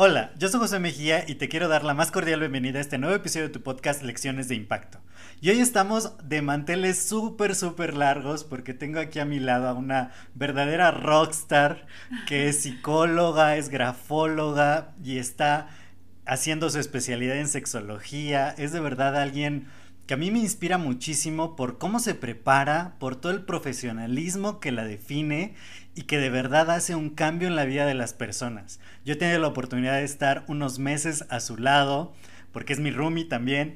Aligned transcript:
Hola, 0.00 0.30
yo 0.38 0.48
soy 0.48 0.60
José 0.60 0.78
Mejía 0.78 1.24
y 1.26 1.34
te 1.34 1.48
quiero 1.48 1.66
dar 1.66 1.82
la 1.82 1.92
más 1.92 2.12
cordial 2.12 2.38
bienvenida 2.38 2.78
a 2.78 2.82
este 2.82 2.98
nuevo 2.98 3.16
episodio 3.16 3.48
de 3.48 3.52
tu 3.52 3.64
podcast 3.64 4.00
Lecciones 4.04 4.46
de 4.46 4.54
Impacto. 4.54 5.00
Y 5.40 5.50
hoy 5.50 5.58
estamos 5.58 6.12
de 6.22 6.40
manteles 6.40 7.02
súper, 7.02 7.56
súper 7.56 7.94
largos 7.94 8.44
porque 8.44 8.74
tengo 8.74 9.00
aquí 9.00 9.18
a 9.18 9.24
mi 9.24 9.40
lado 9.40 9.66
a 9.66 9.74
una 9.74 10.12
verdadera 10.36 10.92
rockstar 10.92 11.86
que 12.28 12.48
es 12.48 12.60
psicóloga, 12.62 13.56
es 13.56 13.70
grafóloga 13.70 14.94
y 15.02 15.18
está 15.18 15.68
haciendo 16.26 16.70
su 16.70 16.78
especialidad 16.78 17.36
en 17.36 17.48
sexología. 17.48 18.50
Es 18.56 18.70
de 18.70 18.78
verdad 18.78 19.16
alguien 19.16 19.66
que 20.06 20.14
a 20.14 20.16
mí 20.16 20.30
me 20.30 20.38
inspira 20.38 20.78
muchísimo 20.78 21.56
por 21.56 21.78
cómo 21.78 21.98
se 21.98 22.14
prepara, 22.14 22.94
por 23.00 23.16
todo 23.16 23.32
el 23.32 23.42
profesionalismo 23.44 24.60
que 24.60 24.70
la 24.70 24.84
define 24.84 25.54
y 25.98 26.02
que 26.02 26.18
de 26.18 26.30
verdad 26.30 26.70
hace 26.70 26.94
un 26.94 27.10
cambio 27.10 27.48
en 27.48 27.56
la 27.56 27.64
vida 27.64 27.84
de 27.84 27.94
las 27.94 28.12
personas. 28.12 28.78
Yo 29.04 29.14
he 29.14 29.16
tenido 29.16 29.40
la 29.40 29.48
oportunidad 29.48 29.94
de 29.94 30.04
estar 30.04 30.44
unos 30.46 30.78
meses 30.78 31.24
a 31.28 31.40
su 31.40 31.56
lado, 31.56 32.12
porque 32.52 32.72
es 32.72 32.80
mi 32.80 32.90
roomie 32.90 33.24
también. 33.24 33.74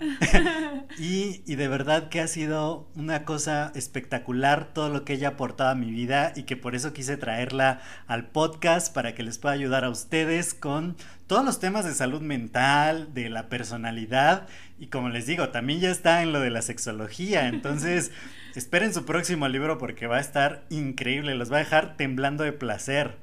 y, 0.98 1.42
y, 1.46 1.54
de 1.56 1.68
verdad 1.68 2.08
que 2.08 2.20
ha 2.20 2.26
sido 2.26 2.88
una 2.94 3.24
cosa 3.24 3.72
espectacular 3.74 4.72
todo 4.72 4.88
lo 4.88 5.04
que 5.04 5.14
ella 5.14 5.28
ha 5.28 5.30
aportado 5.32 5.70
a 5.70 5.74
mi 5.74 5.90
vida 5.90 6.32
y 6.36 6.44
que 6.44 6.56
por 6.56 6.74
eso 6.74 6.92
quise 6.92 7.16
traerla 7.16 7.80
al 8.06 8.28
podcast 8.28 8.92
para 8.94 9.14
que 9.14 9.22
les 9.22 9.38
pueda 9.38 9.54
ayudar 9.54 9.84
a 9.84 9.90
ustedes 9.90 10.54
con 10.54 10.96
todos 11.26 11.44
los 11.44 11.60
temas 11.60 11.84
de 11.84 11.94
salud 11.94 12.20
mental, 12.20 13.14
de 13.14 13.30
la 13.30 13.48
personalidad 13.48 14.48
y 14.82 14.88
como 14.88 15.10
les 15.10 15.26
digo, 15.26 15.50
también 15.50 15.78
ya 15.78 15.92
está 15.92 16.24
en 16.24 16.32
lo 16.32 16.40
de 16.40 16.50
la 16.50 16.60
sexología. 16.60 17.46
Entonces, 17.46 18.10
esperen 18.56 18.92
su 18.92 19.04
próximo 19.04 19.46
libro 19.46 19.78
porque 19.78 20.08
va 20.08 20.16
a 20.16 20.20
estar 20.20 20.64
increíble, 20.70 21.36
los 21.36 21.52
va 21.52 21.58
a 21.58 21.60
dejar 21.60 21.96
temblando 21.96 22.42
de 22.42 22.52
placer. 22.52 23.14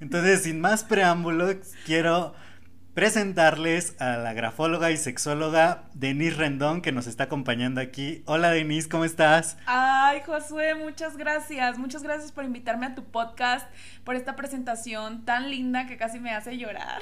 Entonces, 0.00 0.42
sin 0.42 0.60
más 0.60 0.82
preámbulos, 0.82 1.54
quiero 1.86 2.34
presentarles 2.94 4.00
a 4.00 4.16
la 4.18 4.32
grafóloga 4.34 4.92
y 4.92 4.96
sexóloga 4.96 5.82
Denise 5.94 6.36
Rendón 6.36 6.80
que 6.80 6.92
nos 6.92 7.08
está 7.08 7.24
acompañando 7.24 7.80
aquí. 7.80 8.22
Hola 8.24 8.50
Denise, 8.50 8.88
¿cómo 8.88 9.04
estás? 9.04 9.58
Ay, 9.66 10.20
Josué, 10.24 10.76
muchas 10.76 11.16
gracias. 11.16 11.76
Muchas 11.76 12.04
gracias 12.04 12.30
por 12.30 12.44
invitarme 12.44 12.86
a 12.86 12.94
tu 12.94 13.04
podcast, 13.04 13.68
por 14.04 14.14
esta 14.14 14.36
presentación 14.36 15.24
tan 15.24 15.50
linda 15.50 15.86
que 15.86 15.96
casi 15.96 16.20
me 16.20 16.32
hace 16.32 16.56
llorar. 16.56 17.00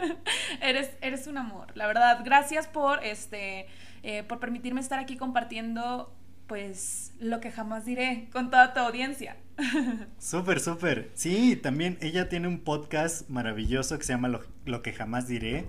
eres, 0.60 0.92
eres 1.00 1.26
un 1.26 1.36
amor, 1.36 1.66
la 1.74 1.88
verdad. 1.88 2.20
Gracias 2.24 2.68
por 2.68 3.04
este 3.04 3.66
eh, 4.04 4.22
por 4.22 4.38
permitirme 4.38 4.80
estar 4.80 5.00
aquí 5.00 5.16
compartiendo 5.16 6.14
pues 6.46 7.12
lo 7.18 7.40
que 7.40 7.50
jamás 7.50 7.84
diré 7.84 8.28
con 8.32 8.50
toda 8.50 8.72
tu 8.72 8.80
audiencia. 8.80 9.36
Súper, 10.18 10.60
súper. 10.60 11.10
Sí, 11.14 11.56
también 11.56 11.98
ella 12.00 12.28
tiene 12.28 12.48
un 12.48 12.60
podcast 12.60 13.28
maravilloso 13.28 13.98
que 13.98 14.04
se 14.04 14.12
llama 14.12 14.40
Lo, 14.64 14.82
que 14.82 14.92
jamás 14.92 15.28
diré. 15.28 15.66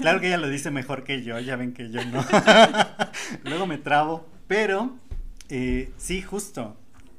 Claro 0.00 0.20
que 0.20 0.28
ella 0.28 0.38
lo 0.38 0.48
dice 0.48 0.70
mejor 0.70 1.04
que 1.04 1.22
yo, 1.22 1.38
ya 1.38 1.56
ven 1.56 1.72
que 1.72 1.90
yo 1.90 2.04
no. 2.06 2.24
Luego 3.44 3.66
me 3.66 3.78
trabo, 3.78 4.26
pero 4.46 4.96
eh, 5.48 5.90
sí, 5.96 6.22
justo. 6.22 6.76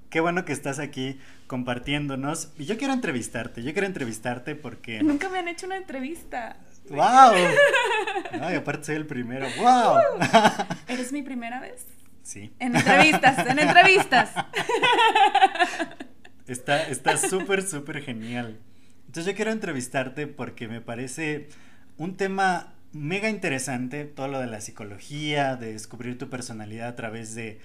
Qué 0.09 0.19
bueno 0.21 0.45
que 0.45 0.53
estás 0.53 0.79
aquí 0.79 1.19
compartiéndonos. 1.47 2.49
Y 2.57 2.65
yo 2.65 2.77
quiero 2.77 2.93
entrevistarte, 2.93 3.63
yo 3.63 3.73
quiero 3.73 3.87
entrevistarte 3.87 4.55
porque... 4.55 5.01
Nunca 5.03 5.29
me 5.29 5.39
han 5.39 5.47
hecho 5.47 5.65
una 5.65 5.77
entrevista. 5.77 6.57
¡Wow! 6.89 7.33
Ay, 8.41 8.55
aparte 8.55 8.85
soy 8.85 8.95
el 8.95 9.05
primero. 9.05 9.47
¡Wow! 9.57 9.97
¿Eres 10.87 11.11
mi 11.11 11.21
primera 11.21 11.59
vez? 11.59 11.85
Sí. 12.23 12.53
En 12.59 12.75
entrevistas, 12.75 13.47
en 13.47 13.59
entrevistas. 13.59 14.31
Está 16.47 17.17
súper, 17.17 17.61
súper 17.61 18.01
genial. 18.01 18.59
Entonces 19.07 19.25
yo 19.31 19.35
quiero 19.35 19.51
entrevistarte 19.51 20.27
porque 20.27 20.67
me 20.67 20.81
parece 20.81 21.49
un 21.97 22.15
tema 22.17 22.73
mega 22.93 23.29
interesante, 23.29 24.05
todo 24.05 24.27
lo 24.27 24.39
de 24.39 24.47
la 24.47 24.61
psicología, 24.61 25.55
de 25.55 25.73
descubrir 25.73 26.17
tu 26.17 26.29
personalidad 26.29 26.89
a 26.89 26.95
través 26.95 27.35
de, 27.35 27.59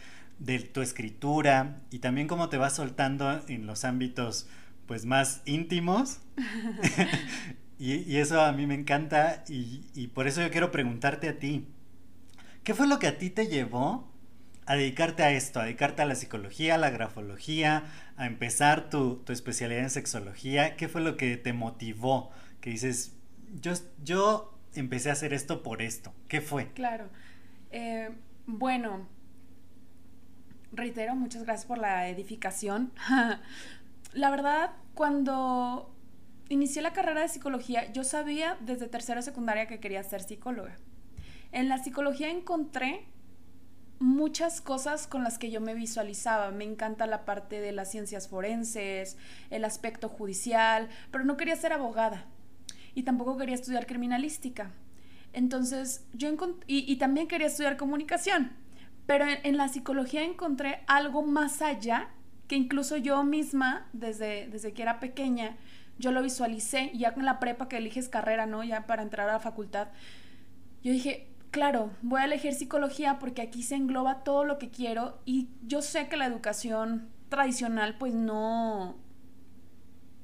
tu 0.73 0.83
escritura 0.83 1.77
y 1.91 2.01
también 2.01 2.27
cómo 2.27 2.49
te 2.49 2.57
vas 2.57 2.75
soltando 2.75 3.43
en 3.49 3.67
los 3.67 3.85
ámbitos 3.85 4.49
pues 4.87 5.05
más 5.05 5.43
íntimos. 5.45 6.21
y, 7.79 8.17
eso 8.17 8.41
a 8.41 8.53
mí 8.53 8.67
me 8.67 8.75
encanta 8.75 9.45
y, 9.49 9.85
y 9.95 10.09
por 10.09 10.27
eso 10.27 10.43
yo 10.43 10.51
quiero 10.51 10.71
preguntarte 10.71 11.29
a 11.29 11.39
ti, 11.39 11.67
¿qué 12.65 12.75
fue 12.75 12.87
lo 12.87 12.99
que 12.99 13.07
a 13.07 13.19
ti 13.19 13.31
te 13.31 13.47
llevó 13.47 14.12
a 14.67 14.77
dedicarte 14.77 15.23
a 15.23 15.31
esto, 15.31 15.61
a 15.61 15.65
dedicarte 15.65 16.03
a 16.03 16.07
la 16.07 16.15
psicología, 16.15 16.77
a 16.77 16.79
la 16.79 16.91
grafología, 16.91 17.85
a 18.17 18.27
empezar 18.27 18.91
tu, 18.91 19.23
especialidad 19.29 19.83
en 19.83 19.91
sexología? 19.91 20.77
¿Qué 20.77 20.89
fue 20.89 21.01
lo 21.01 21.17
que 21.17 21.37
te 21.37 21.53
motivó? 21.53 22.31
Que 22.61 22.71
dices, 22.71 23.17
yo, 23.61 23.73
yo 24.03 24.59
empecé 24.75 25.11
a 25.11 25.13
hacer 25.13 25.33
esto 25.33 25.63
por 25.63 25.83
esto. 25.83 26.15
¿Qué 26.29 26.41
fue? 26.41 26.73
Claro. 26.73 27.09
Eh, 27.71 28.11
bueno, 28.47 29.09
reitero, 30.73 31.15
muchas 31.15 31.43
gracias 31.45 31.67
por 31.67 31.79
la 31.79 32.09
edificación. 32.09 32.93
la 34.13 34.31
verdad, 34.31 34.71
cuando 34.95 35.93
inicié 36.49 36.83
la 36.83 36.93
carrera 36.93 37.23
de 37.23 37.29
psicología, 37.29 37.91
yo 37.93 38.05
sabía 38.05 38.57
desde 38.61 38.87
tercera 38.87 39.23
secundaria 39.23 39.67
que 39.67 39.81
quería 39.81 40.03
ser 40.03 40.23
psicóloga. 40.23 40.77
En 41.51 41.69
la 41.69 41.79
psicología 41.79 42.31
encontré 42.31 43.07
muchas 44.03 44.61
cosas 44.61 45.07
con 45.07 45.25
las 45.25 45.39
que 45.39 45.51
yo 45.51 45.61
me 45.61 45.75
visualizaba. 45.75 46.51
Me 46.51 46.65
encanta 46.65 47.07
la 47.07 47.25
parte 47.25 47.61
de 47.61 47.73
las 47.73 47.91
ciencias 47.91 48.29
forenses, 48.29 49.17
el 49.51 49.65
aspecto 49.65 50.09
judicial, 50.09 50.89
pero 51.11 51.25
no 51.25 51.37
quería 51.37 51.57
ser 51.57 51.73
abogada 51.73 52.27
y 52.95 53.05
tampoco 53.05 53.37
quería 53.37 53.55
estudiar 53.55 53.87
criminalística. 53.87 54.71
Entonces, 55.33 56.05
yo 56.13 56.29
y, 56.67 56.93
y, 56.93 56.97
también 56.97 57.27
quería 57.27 57.47
estudiar 57.47 57.79
comunicación, 57.79 58.53
pero 59.07 59.25
en, 59.43 59.57
la 59.57 59.69
psicología 59.69 60.23
encontré 60.23 60.81
algo 60.87 61.23
más 61.23 61.63
allá 61.63 62.11
que 62.49 62.57
incluso 62.57 62.99
yo 62.99 63.25
misma, 63.25 63.89
desde, 63.95 64.49
desde 64.49 64.75
que 64.75 64.83
era 64.83 65.01
pequeña, 65.01 65.57
yo 65.99 66.13
lo 66.13 66.23
visualicé, 66.23 66.91
ya 66.95 67.15
con 67.15 67.25
la 67.25 67.39
prepa 67.39 67.69
que 67.69 67.79
eliges 67.79 68.11
carrera, 68.11 68.45
¿no? 68.45 68.63
Ya 68.63 68.87
para 68.87 69.03
entrar 69.03 69.29
a 69.29 69.35
la 69.35 69.41
facultad. 69.41 69.89
Yo 70.83 70.93
dije, 70.93 71.32
claro, 71.53 71.93
voy 72.03 72.21
a 72.21 72.25
elegir 72.25 72.55
psicología 72.55 73.21
porque 73.21 73.43
aquí 73.43 73.63
se 73.63 73.77
engloba 73.77 74.25
todo 74.25 74.45
lo 74.45 74.59
que 74.59 74.71
quiero 74.71 75.21
y 75.25 75.51
yo 75.63 75.83
sé 75.83 76.09
que 76.09 76.17
la 76.17 76.27
educación 76.27 77.11
tradicional 77.29 77.97
pues 77.99 78.15
no, 78.15 78.97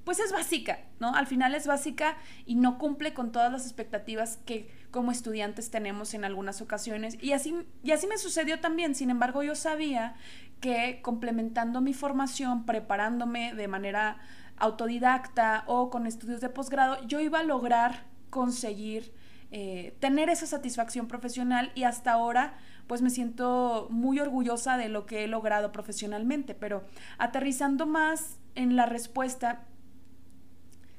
pues 0.05 0.21
es 0.21 0.33
básica, 0.33 0.81
¿no? 1.01 1.15
Al 1.15 1.27
final 1.27 1.55
es 1.55 1.67
básica 1.67 2.17
y 2.47 2.55
no 2.55 2.79
cumple 2.79 3.13
con 3.13 3.31
todas 3.31 3.53
las 3.53 3.65
expectativas 3.65 4.39
que 4.39 4.71
como 4.91 5.13
estudiantes 5.13 5.71
tenemos 5.71 6.15
en 6.15 6.25
algunas 6.25 6.63
ocasiones. 6.63 7.19
Y 7.23 7.33
así, 7.33 7.55
y 7.83 7.91
así 7.93 8.07
me 8.07 8.17
sucedió 8.17 8.59
también. 8.59 8.95
Sin 8.95 9.11
embargo, 9.11 9.43
yo 9.43 9.55
sabía 9.55 10.15
que 10.61 11.01
complementando 11.03 11.83
mi 11.83 11.93
formación, 11.93 12.65
preparándome 12.65 13.53
de 13.55 13.69
manera 13.69 14.17
autodidacta 14.57 15.65
o 15.67 15.91
con 15.91 16.07
estudios 16.07 16.41
de 16.41 16.49
posgrado, 16.49 17.07
yo 17.07 17.21
iba 17.21 17.41
a 17.41 17.45
lograr 17.45 18.07
conseguir 18.31 19.13
eh, 19.51 19.97
tener 19.99 20.29
esa 20.29 20.47
satisfacción 20.47 21.09
profesional 21.09 21.73
y 21.75 21.85
hasta 21.85 22.13
ahora 22.13 22.59
pues 22.87 23.03
me 23.03 23.11
siento 23.11 23.87
muy 23.91 24.19
orgullosa 24.19 24.77
de 24.77 24.89
lo 24.89 25.07
que 25.07 25.25
he 25.25 25.29
logrado 25.29 25.73
profesionalmente, 25.73 26.55
pero 26.55 26.85
aterrizando 27.19 27.87
más 27.87 28.39
en 28.55 28.77
la 28.77 28.87
respuesta, 28.87 29.67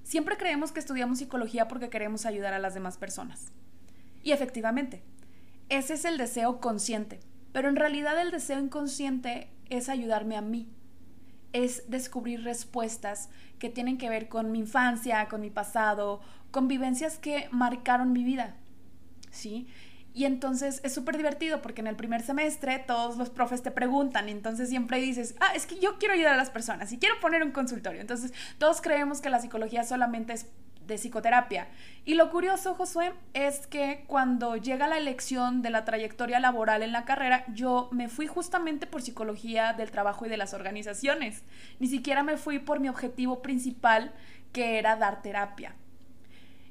siempre 0.04 0.38
creemos 0.38 0.72
que 0.72 0.80
estudiamos 0.80 1.18
psicología 1.18 1.68
porque 1.68 1.90
queremos 1.90 2.26
ayudar 2.26 2.54
a 2.54 2.60
las 2.60 2.76
demás 2.76 2.98
personas. 2.98 3.52
Y 4.24 4.32
efectivamente, 4.32 5.04
ese 5.70 5.96
es 5.96 6.06
el 6.06 6.18
deseo 6.18 6.60
consciente, 6.60 7.20
pero 7.52 7.70
en 7.70 7.76
realidad 7.76 8.20
el 8.22 8.32
deseo 8.32 8.60
inconsciente 8.60 9.52
es 9.70 9.90
ayudarme 9.90 10.38
a 10.38 10.42
mí, 10.42 10.70
es 11.54 11.90
descubrir 11.90 12.44
respuestas 12.44 13.30
que 13.58 13.70
tienen 13.70 13.98
que 13.98 14.10
ver 14.10 14.30
con 14.30 14.52
mi 14.52 14.60
infancia, 14.60 15.28
con 15.28 15.42
mi 15.42 15.50
pasado, 15.50 16.22
con 16.52 16.68
vivencias 16.68 17.18
que 17.18 17.48
marcaron 17.52 18.12
mi 18.12 18.24
vida, 18.24 18.56
¿sí? 19.32 19.68
Y 20.14 20.26
entonces 20.26 20.82
es 20.84 20.94
súper 20.94 21.18
divertido 21.18 21.62
porque 21.62 21.82
en 21.82 21.88
el 21.88 21.96
primer 21.96 22.22
semestre 22.22 22.84
todos 22.86 23.18
los 23.18 23.30
profes 23.30 23.62
te 23.62 23.72
preguntan 23.72 24.28
y 24.28 24.32
entonces 24.32 24.70
siempre 24.70 25.00
dices, 25.00 25.36
ah, 25.40 25.52
es 25.56 25.66
que 25.66 25.80
yo 25.80 25.98
quiero 26.00 26.16
ayudar 26.16 26.34
a 26.34 26.38
las 26.38 26.50
personas 26.50 26.92
y 26.92 26.98
quiero 26.98 27.20
poner 27.20 27.44
un 27.44 27.52
consultorio. 27.52 28.02
Entonces 28.02 28.34
todos 28.58 28.82
creemos 28.82 29.22
que 29.22 29.30
la 29.30 29.40
psicología 29.40 29.84
solamente 29.84 30.34
es 30.34 30.48
de 30.90 30.96
psicoterapia. 30.96 31.70
Y 32.04 32.16
lo 32.16 32.30
curioso, 32.30 32.74
Josué, 32.74 33.14
es 33.34 33.68
que 33.68 34.04
cuando 34.08 34.58
llega 34.58 34.88
la 34.88 34.98
elección 34.98 35.62
de 35.62 35.70
la 35.70 35.86
trayectoria 35.86 36.42
laboral 36.42 36.84
en 36.84 36.92
la 36.92 37.06
carrera, 37.06 37.46
yo 37.54 37.88
me 37.94 38.10
fui 38.10 38.28
justamente 38.28 38.88
por 38.88 39.02
psicología 39.02 39.72
del 39.72 39.92
trabajo 39.92 40.26
y 40.26 40.30
de 40.30 40.36
las 40.36 40.54
organizaciones. 40.54 41.44
Ni 41.80 41.88
siquiera 41.88 42.24
me 42.24 42.36
fui 42.36 42.60
por 42.60 42.82
mi 42.82 42.90
objetivo 42.90 43.42
principal, 43.42 44.12
que 44.52 44.78
era 44.80 44.98
dar 44.98 45.22
terapia. 45.22 45.76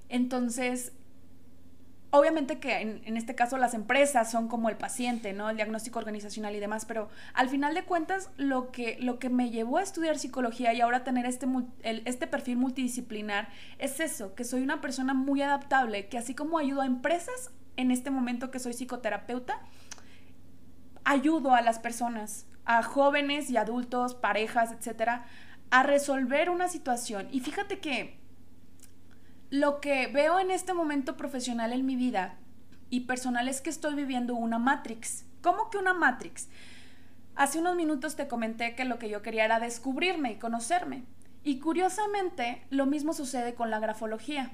Entonces, 0.08 0.92
obviamente 2.10 2.58
que 2.58 2.80
en, 2.80 3.16
este 3.16 3.34
caso 3.34 3.58
las 3.58 3.74
empresas 3.74 4.30
son 4.30 4.48
como 4.48 4.68
el 4.68 4.76
paciente, 4.76 5.32
¿no? 5.32 5.50
El 5.50 5.56
diagnóstico 5.56 5.98
organizacional 5.98 6.54
y 6.54 6.60
demás, 6.60 6.84
pero 6.84 7.08
al 7.34 7.48
final 7.48 7.74
de 7.74 7.84
cuentas 7.84 8.30
lo 8.36 8.70
que, 8.70 8.96
lo 9.00 9.18
que 9.18 9.28
me 9.28 9.50
llevó 9.50 9.78
a 9.78 9.82
estudiar 9.82 10.18
psicología 10.18 10.72
y 10.72 10.80
ahora 10.80 11.04
tener 11.04 11.26
este, 11.26 11.46
este 11.82 12.26
perfil 12.26 12.56
multidisciplinar 12.56 13.48
es 13.78 14.00
eso, 14.00 14.34
que 14.34 14.44
soy 14.44 14.62
una 14.62 14.80
persona 14.80 15.14
muy 15.14 15.42
adaptable, 15.42 16.08
que 16.08 16.18
así 16.18 16.34
como 16.34 16.58
ayudo 16.58 16.80
a 16.80 16.86
empresas, 16.86 17.50
en 17.76 17.90
este 17.90 18.10
momento 18.10 18.50
que 18.50 18.58
soy 18.58 18.72
psicoterapeuta, 18.72 19.60
ayudo 21.04 21.54
a 21.54 21.62
las 21.62 21.78
personas, 21.78 22.46
a 22.64 22.82
jóvenes 22.82 23.50
y 23.50 23.56
adultos, 23.56 24.14
parejas, 24.14 24.72
etcétera, 24.72 25.26
a 25.70 25.82
resolver 25.82 26.50
una 26.50 26.68
situación. 26.68 27.28
Y 27.30 27.40
fíjate 27.40 27.78
que 27.78 28.17
lo 29.50 29.80
que 29.80 30.08
veo 30.08 30.38
en 30.38 30.50
este 30.50 30.74
momento 30.74 31.16
profesional 31.16 31.72
en 31.72 31.86
mi 31.86 31.96
vida 31.96 32.36
y 32.90 33.00
personal 33.00 33.48
es 33.48 33.60
que 33.60 33.70
estoy 33.70 33.94
viviendo 33.94 34.34
una 34.34 34.58
Matrix. 34.58 35.24
¿Cómo 35.42 35.70
que 35.70 35.78
una 35.78 35.94
Matrix? 35.94 36.48
Hace 37.34 37.58
unos 37.58 37.76
minutos 37.76 38.16
te 38.16 38.28
comenté 38.28 38.74
que 38.74 38.84
lo 38.84 38.98
que 38.98 39.08
yo 39.08 39.22
quería 39.22 39.44
era 39.44 39.60
descubrirme 39.60 40.32
y 40.32 40.38
conocerme. 40.38 41.04
Y 41.44 41.60
curiosamente, 41.60 42.66
lo 42.70 42.84
mismo 42.84 43.12
sucede 43.12 43.54
con 43.54 43.70
la 43.70 43.78
grafología. 43.78 44.50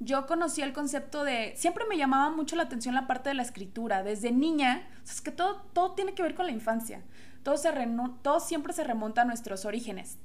Yo 0.00 0.26
conocí 0.26 0.60
el 0.62 0.72
concepto 0.72 1.24
de... 1.24 1.54
Siempre 1.56 1.84
me 1.88 1.96
llamaba 1.96 2.30
mucho 2.30 2.56
la 2.56 2.64
atención 2.64 2.94
la 2.94 3.06
parte 3.06 3.30
de 3.30 3.34
la 3.34 3.42
escritura. 3.42 4.02
Desde 4.02 4.30
niña, 4.30 4.86
es 5.02 5.20
que 5.20 5.30
todo, 5.30 5.62
todo 5.72 5.92
tiene 5.92 6.14
que 6.14 6.22
ver 6.22 6.34
con 6.34 6.46
la 6.46 6.52
infancia. 6.52 7.02
Todo, 7.42 7.56
se 7.56 7.70
todo 8.22 8.40
siempre 8.40 8.72
se 8.72 8.84
remonta 8.84 9.22
a 9.22 9.24
nuestros 9.24 9.64
orígenes, 9.64 10.18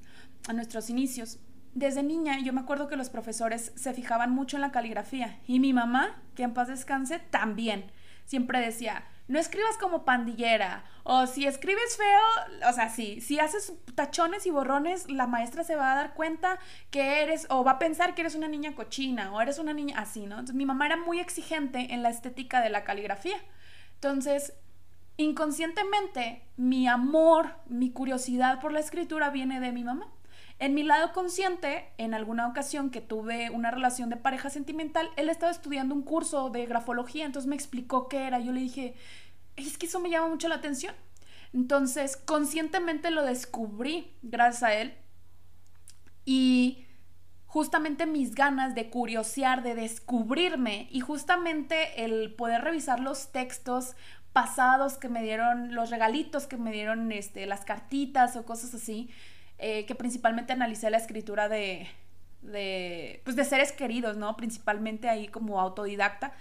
a 0.47 0.53
nuestros 0.53 0.89
inicios 0.89 1.39
desde 1.73 2.03
niña 2.03 2.39
yo 2.39 2.53
me 2.53 2.61
acuerdo 2.61 2.87
que 2.87 2.95
los 2.95 3.09
profesores 3.09 3.71
se 3.75 3.93
fijaban 3.93 4.31
mucho 4.31 4.57
en 4.57 4.61
la 4.61 4.71
caligrafía 4.71 5.39
y 5.45 5.59
mi 5.59 5.73
mamá, 5.73 6.21
que 6.35 6.43
en 6.43 6.53
paz 6.53 6.67
descanse, 6.67 7.19
también. 7.19 7.91
Siempre 8.25 8.59
decía, 8.59 9.05
no 9.27 9.39
escribas 9.39 9.77
como 9.77 10.05
pandillera 10.05 10.83
o 11.03 11.27
si 11.27 11.45
escribes 11.45 11.97
feo, 11.97 12.69
o 12.69 12.73
sea, 12.73 12.89
sí, 12.89 13.21
si 13.21 13.39
haces 13.39 13.73
tachones 13.95 14.45
y 14.45 14.51
borrones, 14.51 15.09
la 15.09 15.27
maestra 15.27 15.63
se 15.63 15.75
va 15.75 15.91
a 15.91 15.95
dar 15.95 16.13
cuenta 16.13 16.59
que 16.91 17.21
eres 17.21 17.47
o 17.49 17.63
va 17.63 17.71
a 17.71 17.79
pensar 17.79 18.15
que 18.15 18.21
eres 18.21 18.35
una 18.35 18.47
niña 18.47 18.75
cochina 18.75 19.31
o 19.31 19.41
eres 19.41 19.59
una 19.59 19.73
niña 19.73 19.99
así, 19.99 20.21
¿no? 20.25 20.35
Entonces 20.35 20.55
mi 20.55 20.65
mamá 20.65 20.87
era 20.87 20.97
muy 20.97 21.19
exigente 21.19 21.93
en 21.93 22.03
la 22.03 22.09
estética 22.09 22.61
de 22.61 22.69
la 22.69 22.83
caligrafía. 22.83 23.37
Entonces, 23.95 24.53
inconscientemente, 25.17 26.43
mi 26.57 26.87
amor, 26.87 27.55
mi 27.67 27.91
curiosidad 27.91 28.59
por 28.59 28.71
la 28.71 28.79
escritura 28.79 29.29
viene 29.29 29.59
de 29.59 29.71
mi 29.71 29.83
mamá. 29.83 30.07
En 30.59 30.73
mi 30.73 30.83
lado 30.83 31.13
consciente, 31.13 31.89
en 31.97 32.13
alguna 32.13 32.45
ocasión 32.45 32.89
que 32.89 32.99
tuve 32.99 33.49
una 33.49 33.71
relación 33.71 34.09
de 34.09 34.17
pareja 34.17 34.49
sentimental, 34.49 35.09
él 35.15 35.29
estaba 35.29 35.51
estudiando 35.51 35.95
un 35.95 36.03
curso 36.03 36.49
de 36.49 36.65
grafología, 36.65 37.25
entonces 37.25 37.47
me 37.47 37.55
explicó 37.55 38.09
qué 38.09 38.27
era. 38.27 38.39
Yo 38.39 38.51
le 38.51 38.59
dije, 38.59 38.93
es 39.55 39.77
que 39.77 39.85
eso 39.85 40.01
me 40.01 40.09
llama 40.09 40.27
mucho 40.27 40.49
la 40.49 40.55
atención. 40.55 40.93
Entonces, 41.53 42.17
conscientemente 42.17 43.09
lo 43.09 43.23
descubrí 43.23 44.13
gracias 44.21 44.63
a 44.63 44.73
él. 44.73 44.93
Y 46.25 46.85
justamente 47.45 48.05
mis 48.05 48.35
ganas 48.35 48.75
de 48.75 48.89
curiosear, 48.89 49.63
de 49.63 49.75
descubrirme 49.75 50.89
y 50.91 50.99
justamente 50.99 52.03
el 52.03 52.35
poder 52.35 52.63
revisar 52.63 52.99
los 52.99 53.31
textos 53.31 53.95
pasados 54.33 54.97
que 54.97 55.09
me 55.09 55.23
dieron, 55.23 55.73
los 55.73 55.89
regalitos 55.89 56.45
que 56.45 56.57
me 56.57 56.71
dieron, 56.71 57.11
este, 57.11 57.45
las 57.45 57.65
cartitas 57.65 58.35
o 58.35 58.45
cosas 58.45 58.75
así, 58.75 59.09
eh, 59.59 59.85
que 59.85 59.95
principalmente 59.95 60.53
analicé 60.53 60.89
la 60.89 60.97
escritura 60.97 61.49
de, 61.49 61.87
de, 62.41 63.21
pues 63.23 63.35
de 63.35 63.45
seres 63.45 63.71
queridos, 63.71 64.17
¿no? 64.17 64.35
Principalmente 64.37 65.09
ahí 65.09 65.27
como 65.27 65.59
autodidacta. 65.59 66.33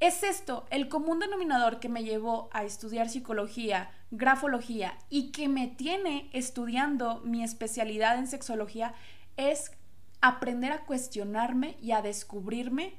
Es 0.00 0.22
esto, 0.22 0.66
el 0.70 0.88
común 0.88 1.20
denominador 1.20 1.78
que 1.78 1.88
me 1.88 2.04
llevó 2.04 2.48
a 2.52 2.64
estudiar 2.64 3.08
psicología, 3.08 3.90
grafología 4.10 4.98
y 5.08 5.30
que 5.30 5.48
me 5.48 5.68
tiene 5.68 6.28
estudiando 6.32 7.20
mi 7.24 7.44
especialidad 7.44 8.18
en 8.18 8.26
sexología 8.26 8.94
es 9.36 9.70
aprender 10.20 10.72
a 10.72 10.84
cuestionarme 10.84 11.76
y 11.80 11.92
a 11.92 12.02
descubrirme 12.02 12.94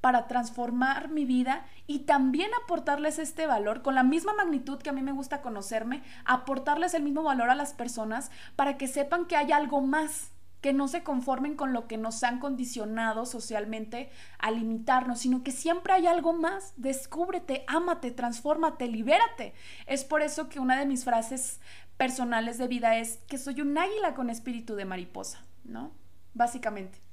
para 0.00 0.26
transformar 0.26 1.08
mi 1.08 1.24
vida 1.24 1.66
y 1.86 2.00
también 2.00 2.50
aportarles 2.62 3.18
este 3.18 3.46
valor 3.46 3.82
con 3.82 3.94
la 3.94 4.02
misma 4.02 4.34
magnitud 4.34 4.78
que 4.78 4.90
a 4.90 4.92
mí 4.92 5.02
me 5.02 5.12
gusta 5.12 5.42
conocerme, 5.42 6.02
aportarles 6.24 6.94
el 6.94 7.02
mismo 7.02 7.22
valor 7.22 7.50
a 7.50 7.54
las 7.54 7.72
personas 7.72 8.30
para 8.56 8.76
que 8.76 8.88
sepan 8.88 9.26
que 9.26 9.36
hay 9.36 9.52
algo 9.52 9.80
más, 9.80 10.30
que 10.60 10.72
no 10.72 10.88
se 10.88 11.02
conformen 11.02 11.54
con 11.54 11.72
lo 11.72 11.86
que 11.86 11.96
nos 11.96 12.22
han 12.24 12.40
condicionado 12.40 13.26
socialmente 13.26 14.10
a 14.38 14.50
limitarnos, 14.50 15.20
sino 15.20 15.42
que 15.42 15.52
siempre 15.52 15.92
hay 15.92 16.06
algo 16.06 16.32
más. 16.32 16.72
Descúbrete, 16.76 17.64
ámate, 17.68 18.10
transfórmate, 18.10 18.88
libérate. 18.88 19.54
Es 19.86 20.04
por 20.04 20.22
eso 20.22 20.48
que 20.48 20.58
una 20.58 20.78
de 20.78 20.86
mis 20.86 21.04
frases 21.04 21.60
personales 21.96 22.58
de 22.58 22.68
vida 22.68 22.96
es 22.96 23.18
que 23.28 23.38
soy 23.38 23.60
un 23.60 23.76
águila 23.78 24.14
con 24.14 24.30
espíritu 24.30 24.74
de 24.74 24.84
mariposa, 24.84 25.44
¿no? 25.64 25.92
Básicamente. 26.34 27.07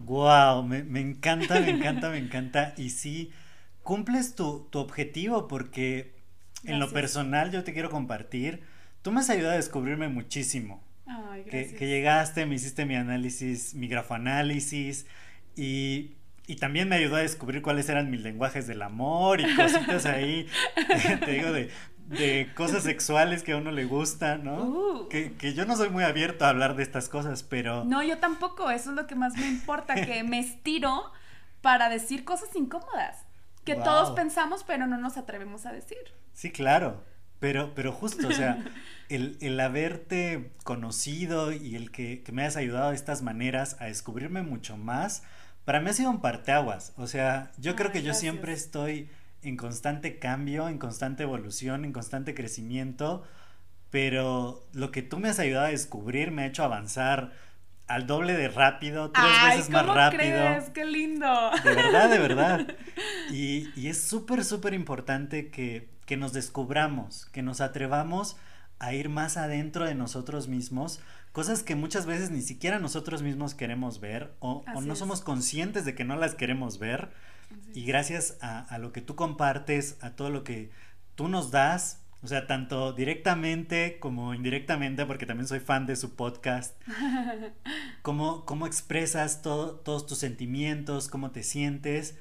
Wow, 0.00 0.62
me, 0.64 0.78
encanta, 1.00 1.60
me 1.60 1.70
encanta, 1.70 2.10
me 2.10 2.18
encanta. 2.18 2.74
Y 2.76 2.90
sí, 2.90 3.32
cumples 3.82 4.34
tu, 4.34 4.68
objetivo 4.72 5.48
porque 5.48 6.14
en 6.64 6.80
lo 6.80 6.90
personal 6.90 7.50
yo 7.50 7.64
te 7.64 7.72
quiero 7.72 7.90
compartir. 7.90 8.62
Tú 9.02 9.12
me 9.12 9.20
has 9.20 9.30
ayudado 9.30 9.52
a 9.52 9.56
descubrirme 9.56 10.08
muchísimo. 10.08 10.82
Ay, 11.06 11.44
que, 11.44 11.74
que, 11.74 11.86
llegaste, 11.86 12.46
me 12.46 12.54
hiciste 12.54 12.86
mi 12.86 12.96
análisis, 12.96 13.74
mi 13.74 13.88
grafoanálisis 13.88 15.06
y, 15.54 16.12
y 16.46 16.56
también 16.56 16.88
me 16.88 16.96
ayudó 16.96 17.16
a 17.16 17.20
descubrir 17.20 17.62
cuáles 17.62 17.88
eran 17.88 18.10
mis 18.10 18.20
lenguajes 18.20 18.66
del 18.66 18.82
amor 18.82 19.40
y 19.40 19.54
cositas 19.54 20.04
ahí, 20.06 20.46
te 21.24 21.32
digo, 21.32 21.52
de, 21.52 21.70
de 22.06 22.50
cosas 22.54 22.82
sexuales 22.82 23.42
que 23.42 23.52
a 23.52 23.56
uno 23.56 23.70
le 23.70 23.84
gusta, 23.84 24.36
¿no? 24.36 24.62
Uh. 24.64 25.08
Que, 25.08 25.54
yo 25.54 25.64
no 25.64 25.76
soy 25.76 25.90
muy 25.90 26.04
abierto 26.04 26.44
a 26.44 26.50
hablar 26.50 26.76
de 26.76 26.82
estas 26.82 27.08
cosas, 27.08 27.42
pero... 27.42 27.84
No, 27.84 28.02
yo 28.02 28.18
tampoco, 28.18 28.70
eso 28.70 28.90
es 28.90 28.96
lo 28.96 29.06
que 29.06 29.14
más 29.14 29.36
me 29.36 29.46
importa, 29.46 29.94
que 29.94 30.22
me 30.22 30.38
estiro 30.38 31.10
para 31.60 31.88
decir 31.88 32.24
cosas 32.24 32.54
incómodas, 32.54 33.24
que 33.64 33.74
todos 33.74 34.10
pensamos 34.10 34.64
pero 34.64 34.86
no 34.86 34.98
nos 34.98 35.16
atrevemos 35.16 35.64
a 35.66 35.72
decir. 35.72 35.98
Sí, 36.34 36.50
claro, 36.50 37.02
pero, 37.40 37.74
pero 37.74 37.92
justo, 37.92 38.28
o 38.28 38.32
sea, 38.32 38.62
el, 39.08 39.60
haberte 39.60 40.52
conocido 40.62 41.52
y 41.52 41.74
el 41.74 41.90
que, 41.90 42.22
me 42.32 42.42
hayas 42.42 42.56
ayudado 42.56 42.90
de 42.90 42.96
estas 42.96 43.22
maneras 43.22 43.76
a 43.80 43.86
descubrirme 43.86 44.42
mucho 44.42 44.76
más, 44.76 45.22
para 45.64 45.80
mí 45.80 45.88
ha 45.88 45.94
sido 45.94 46.10
un 46.10 46.20
parteaguas, 46.20 46.92
o 46.96 47.06
sea, 47.06 47.50
yo 47.56 47.76
creo 47.76 47.90
que 47.90 48.02
yo 48.02 48.12
siempre 48.12 48.52
estoy 48.52 49.08
en 49.44 49.56
constante 49.56 50.18
cambio, 50.18 50.68
en 50.68 50.78
constante 50.78 51.22
evolución, 51.22 51.84
en 51.84 51.92
constante 51.92 52.34
crecimiento, 52.34 53.22
pero 53.90 54.66
lo 54.72 54.90
que 54.90 55.02
tú 55.02 55.18
me 55.18 55.28
has 55.28 55.38
ayudado 55.38 55.66
a 55.66 55.70
descubrir 55.70 56.30
me 56.30 56.42
ha 56.42 56.46
hecho 56.46 56.64
avanzar 56.64 57.32
al 57.86 58.06
doble 58.06 58.32
de 58.34 58.48
rápido, 58.48 59.10
tres 59.10 59.26
veces 59.46 59.70
más 59.70 59.86
rápido. 59.86 60.20
Crees? 60.20 60.70
¡Qué 60.70 60.84
lindo! 60.84 61.50
De 61.62 61.74
verdad, 61.74 62.10
de 62.10 62.18
verdad. 62.18 62.66
Y, 63.30 63.70
y 63.74 63.88
es 63.88 64.02
súper, 64.02 64.44
súper 64.44 64.74
importante 64.74 65.48
que, 65.50 65.88
que 66.04 66.16
nos 66.16 66.32
descubramos, 66.32 67.26
que 67.32 67.42
nos 67.42 67.60
atrevamos 67.60 68.36
a 68.78 68.92
ir 68.92 69.08
más 69.08 69.36
adentro 69.36 69.86
de 69.86 69.94
nosotros 69.94 70.46
mismos, 70.46 71.00
cosas 71.32 71.62
que 71.62 71.74
muchas 71.74 72.06
veces 72.06 72.30
ni 72.30 72.42
siquiera 72.42 72.78
nosotros 72.78 73.22
mismos 73.22 73.54
queremos 73.54 74.00
ver 74.00 74.34
o, 74.40 74.62
o 74.74 74.80
no 74.82 74.94
somos 74.94 75.22
conscientes 75.22 75.84
de 75.84 75.94
que 75.94 76.04
no 76.04 76.16
las 76.16 76.34
queremos 76.34 76.78
ver 76.78 77.10
y 77.74 77.84
gracias 77.84 78.38
a, 78.40 78.78
lo 78.78 78.92
que 78.92 79.00
tú 79.00 79.14
compartes, 79.14 79.98
a 80.00 80.10
todo 80.10 80.30
lo 80.30 80.44
que 80.44 80.70
tú 81.14 81.28
nos 81.28 81.50
das, 81.50 82.02
o 82.22 82.26
sea, 82.26 82.46
tanto 82.46 82.92
directamente 82.92 83.98
como 84.00 84.34
indirectamente, 84.34 85.04
porque 85.06 85.26
también 85.26 85.46
soy 85.46 85.60
fan 85.60 85.86
de 85.86 85.96
su 85.96 86.16
podcast, 86.16 86.80
cómo, 88.02 88.44
cómo 88.44 88.66
expresas 88.66 89.42
todos 89.42 90.06
tus 90.06 90.18
sentimientos, 90.18 91.08
cómo 91.08 91.32
te 91.32 91.42
sientes, 91.42 92.16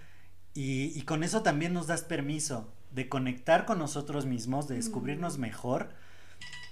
y, 0.56 1.02
con 1.04 1.24
eso 1.24 1.42
también 1.42 1.74
nos 1.74 1.88
das 1.88 2.04
permiso 2.04 2.72
de 2.92 3.10
conectar 3.10 3.66
con 3.66 3.80
nosotros 3.80 4.26
mismos, 4.28 4.68
de 4.68 4.76
descubrirnos 4.76 5.40
mejor 5.40 5.90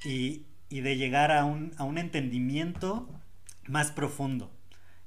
y, 0.06 0.46
de 0.70 0.98
llegar 0.98 1.32
a 1.32 1.46
un, 1.46 1.74
a 1.78 1.84
un 1.84 1.98
entendimiento 1.98 3.10
más 3.68 3.92
profundo. 3.92 4.52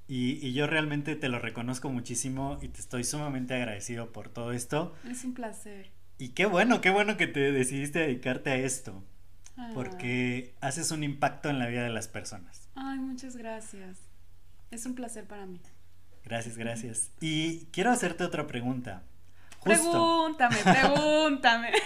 Y, 0.07 0.53
yo 0.53 0.67
realmente 0.67 1.17
te 1.17 1.29
lo 1.29 1.39
reconozco 1.39 1.89
muchísimo 1.89 2.59
y 2.61 2.69
te 2.69 2.81
estoy 2.81 3.05
sumamente 3.05 3.55
agradecido 3.55 4.13
por 4.13 4.29
todo 4.29 4.53
esto. 4.53 4.95
Es 5.09 5.25
un 5.25 5.35
placer. 5.35 5.91
Y 6.19 6.31
qué 6.31 6.47
bueno, 6.47 6.81
qué 6.81 6.91
bueno 6.91 7.17
que 7.17 7.27
te 7.27 7.53
decidiste 7.53 8.01
dedicarte 8.01 8.51
a 8.51 8.57
esto. 8.57 9.03
Porque 9.73 10.53
haces 10.61 10.91
un 10.91 11.05
impacto 11.05 11.49
en 11.49 11.61
la 11.61 11.69
vida 11.69 11.85
de 11.85 11.91
las 11.91 12.09
personas. 12.09 12.69
Ay, 12.75 12.99
muchas 12.99 13.37
gracias. 13.37 14.01
Es 14.73 14.85
un 14.85 14.97
placer 14.97 15.27
para 15.27 15.47
mí. 15.47 15.61
Gracias, 16.25 16.59
gracias. 16.59 17.11
Y 17.21 17.67
quiero 17.67 17.93
hacerte 17.93 18.25
otra 18.25 18.49
pregunta. 18.49 19.05
Pregúntame, 19.63 20.57
pregúntame. 20.65 21.73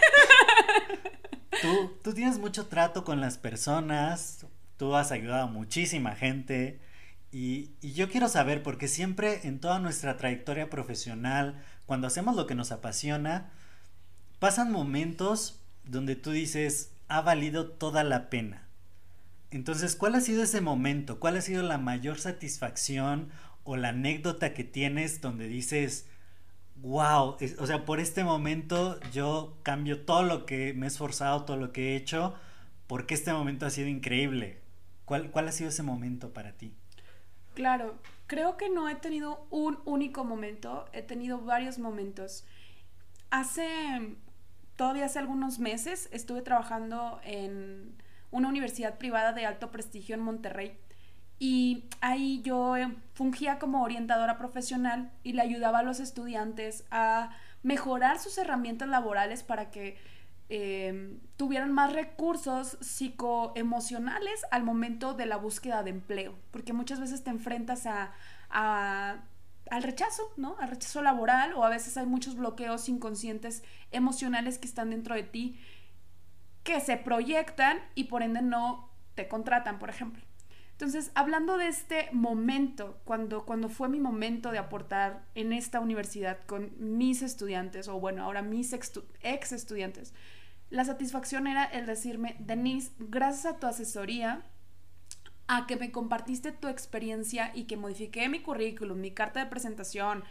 Tú, 1.60 1.98
tú 2.04 2.14
tienes 2.14 2.38
mucho 2.38 2.66
trato 2.66 3.02
con 3.02 3.20
las 3.20 3.36
personas, 3.36 4.46
tú 4.76 4.94
has 4.94 5.10
ayudado 5.10 5.42
a 5.42 5.50
muchísima 5.50 6.14
gente 6.14 6.78
y, 7.30 7.72
yo 7.82 8.08
quiero 8.08 8.28
saber, 8.28 8.62
porque 8.62 8.88
siempre 8.88 9.46
en 9.46 9.60
toda 9.60 9.78
nuestra 9.78 10.16
trayectoria 10.16 10.70
profesional, 10.70 11.62
cuando 11.86 12.06
hacemos 12.06 12.36
lo 12.36 12.46
que 12.46 12.54
nos 12.54 12.72
apasiona, 12.72 13.50
pasan 14.38 14.72
momentos 14.72 15.60
donde 15.84 16.16
tú 16.16 16.30
dices, 16.30 16.92
ha 17.08 17.20
valido 17.20 17.68
toda 17.70 18.04
la 18.04 18.30
pena. 18.30 18.66
Entonces, 19.50 19.96
¿cuál 19.96 20.14
ha 20.14 20.20
sido 20.20 20.42
ese 20.42 20.60
momento? 20.60 21.20
¿Cuál 21.20 21.36
ha 21.36 21.40
sido 21.40 21.62
la 21.62 21.78
mayor 21.78 22.18
satisfacción 22.18 23.30
o 23.64 23.76
la 23.76 23.90
anécdota 23.90 24.54
que 24.54 24.64
tienes 24.64 25.20
donde 25.20 25.48
dices, 25.48 26.06
wow, 26.76 27.36
o 27.58 27.66
sea, 27.66 27.84
por 27.84 28.00
este 28.00 28.24
momento 28.24 28.98
yo 29.12 29.58
cambio 29.62 30.02
todo 30.04 30.22
lo 30.22 30.46
que 30.46 30.74
me 30.74 30.86
he 30.86 30.88
esforzado, 30.88 31.44
todo 31.44 31.56
lo 31.56 31.72
que 31.72 31.92
he 31.92 31.96
hecho, 31.96 32.34
porque 32.86 33.14
este 33.14 33.32
momento 33.32 33.66
ha 33.66 33.70
sido 33.70 33.88
increíble. 33.88 34.60
¿Cuál, 35.04 35.30
cuál 35.30 35.48
ha 35.48 35.52
sido 35.52 35.70
ese 35.70 35.82
momento 35.82 36.32
para 36.32 36.52
ti? 36.52 36.74
Claro, 37.58 37.98
creo 38.28 38.56
que 38.56 38.68
no 38.68 38.88
he 38.88 38.94
tenido 38.94 39.44
un 39.50 39.80
único 39.84 40.22
momento, 40.22 40.84
he 40.92 41.02
tenido 41.02 41.40
varios 41.40 41.80
momentos. 41.80 42.44
Hace, 43.30 44.14
todavía 44.76 45.06
hace 45.06 45.18
algunos 45.18 45.58
meses, 45.58 46.08
estuve 46.12 46.42
trabajando 46.42 47.20
en 47.24 47.96
una 48.30 48.48
universidad 48.48 48.96
privada 48.96 49.32
de 49.32 49.44
alto 49.44 49.72
prestigio 49.72 50.14
en 50.14 50.20
Monterrey 50.20 50.78
y 51.40 51.86
ahí 52.00 52.42
yo 52.42 52.76
eh, 52.76 52.94
fungía 53.14 53.58
como 53.58 53.82
orientadora 53.82 54.38
profesional 54.38 55.10
y 55.24 55.32
le 55.32 55.42
ayudaba 55.42 55.80
a 55.80 55.82
los 55.82 55.98
estudiantes 55.98 56.84
a 56.92 57.30
mejorar 57.64 58.20
sus 58.20 58.38
herramientas 58.38 58.88
laborales 58.88 59.42
para 59.42 59.72
que 59.72 59.98
eh, 60.48 61.18
tuvieran 61.36 61.72
más 61.72 61.92
recursos 61.92 62.78
psicoemocionales 62.80 64.46
al 64.50 64.64
momento 64.64 65.14
de 65.14 65.26
la 65.26 65.36
búsqueda 65.36 65.82
de 65.82 65.90
empleo, 65.90 66.34
porque 66.50 66.72
muchas 66.72 67.00
veces 67.00 67.22
te 67.22 67.30
enfrentas 67.30 67.86
a, 67.86 68.12
al 69.70 69.82
rechazo, 69.82 70.32
¿no? 70.36 70.56
Al 70.58 70.70
rechazo 70.70 71.02
laboral 71.02 71.52
o 71.52 71.64
a 71.64 71.68
veces 71.68 71.96
hay 71.96 72.06
muchos 72.06 72.36
bloqueos 72.36 72.88
inconscientes 72.88 73.62
emocionales 73.90 74.58
que 74.58 74.66
están 74.66 74.90
dentro 74.90 75.14
de 75.14 75.24
ti 75.24 75.60
que 76.62 76.80
se 76.80 76.96
proyectan 76.96 77.78
y 77.94 78.04
por 78.04 78.22
ende 78.22 78.42
no 78.42 78.90
te 79.14 79.26
contratan, 79.26 79.78
por 79.78 79.88
ejemplo. 79.88 80.22
Entonces, 80.78 81.10
hablando 81.16 81.58
de 81.58 81.66
este 81.66 82.08
momento, 82.12 83.00
cuando, 83.04 83.44
cuando 83.44 83.68
fue 83.68 83.88
mi 83.88 83.98
momento 83.98 84.52
de 84.52 84.58
aportar 84.58 85.24
en 85.34 85.52
esta 85.52 85.80
universidad 85.80 86.38
con 86.46 86.70
mis 86.78 87.22
estudiantes, 87.22 87.88
o 87.88 87.98
bueno, 87.98 88.22
ahora 88.22 88.42
mis 88.42 88.72
ex, 88.72 89.52
estudiantes, 89.52 90.14
la 90.70 90.84
satisfacción 90.84 91.48
era 91.48 91.64
el 91.64 91.84
decirme, 91.84 92.36
Denise, 92.38 92.92
gracias 93.00 93.46
a 93.46 93.58
tu 93.58 93.66
asesoría, 93.66 94.44
a 95.48 95.66
que 95.66 95.74
me 95.74 95.90
compartiste 95.90 96.52
tu 96.52 96.68
experiencia 96.68 97.50
y 97.56 97.64
que 97.64 97.76
modifiqué 97.76 98.28
mi 98.28 98.40
currículum, 98.40 99.00
mi 99.00 99.10
carta 99.10 99.40
de 99.40 99.50
presentación, 99.50 100.22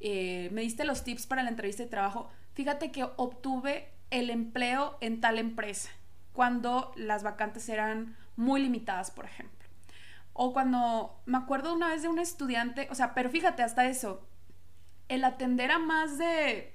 eh, 0.00 0.48
me 0.50 0.62
diste 0.62 0.84
los 0.84 1.04
tips 1.04 1.28
para 1.28 1.44
la 1.44 1.50
entrevista 1.50 1.84
de 1.84 1.88
trabajo, 1.88 2.28
fíjate 2.54 2.90
que 2.90 3.04
obtuve 3.04 3.90
el 4.10 4.30
empleo 4.30 4.98
en 5.00 5.20
tal 5.20 5.38
empresa, 5.38 5.90
cuando 6.32 6.90
las 6.96 7.22
vacantes 7.22 7.68
eran 7.68 8.16
muy 8.34 8.60
limitadas, 8.60 9.12
por 9.12 9.26
ejemplo. 9.26 9.61
O 10.32 10.52
cuando 10.52 11.20
me 11.26 11.38
acuerdo 11.38 11.74
una 11.74 11.88
vez 11.88 12.02
de 12.02 12.08
un 12.08 12.18
estudiante, 12.18 12.88
o 12.90 12.94
sea, 12.94 13.14
pero 13.14 13.30
fíjate, 13.30 13.62
hasta 13.62 13.86
eso, 13.86 14.26
el 15.08 15.24
atender 15.24 15.70
a 15.70 15.78
más 15.78 16.18
de 16.18 16.72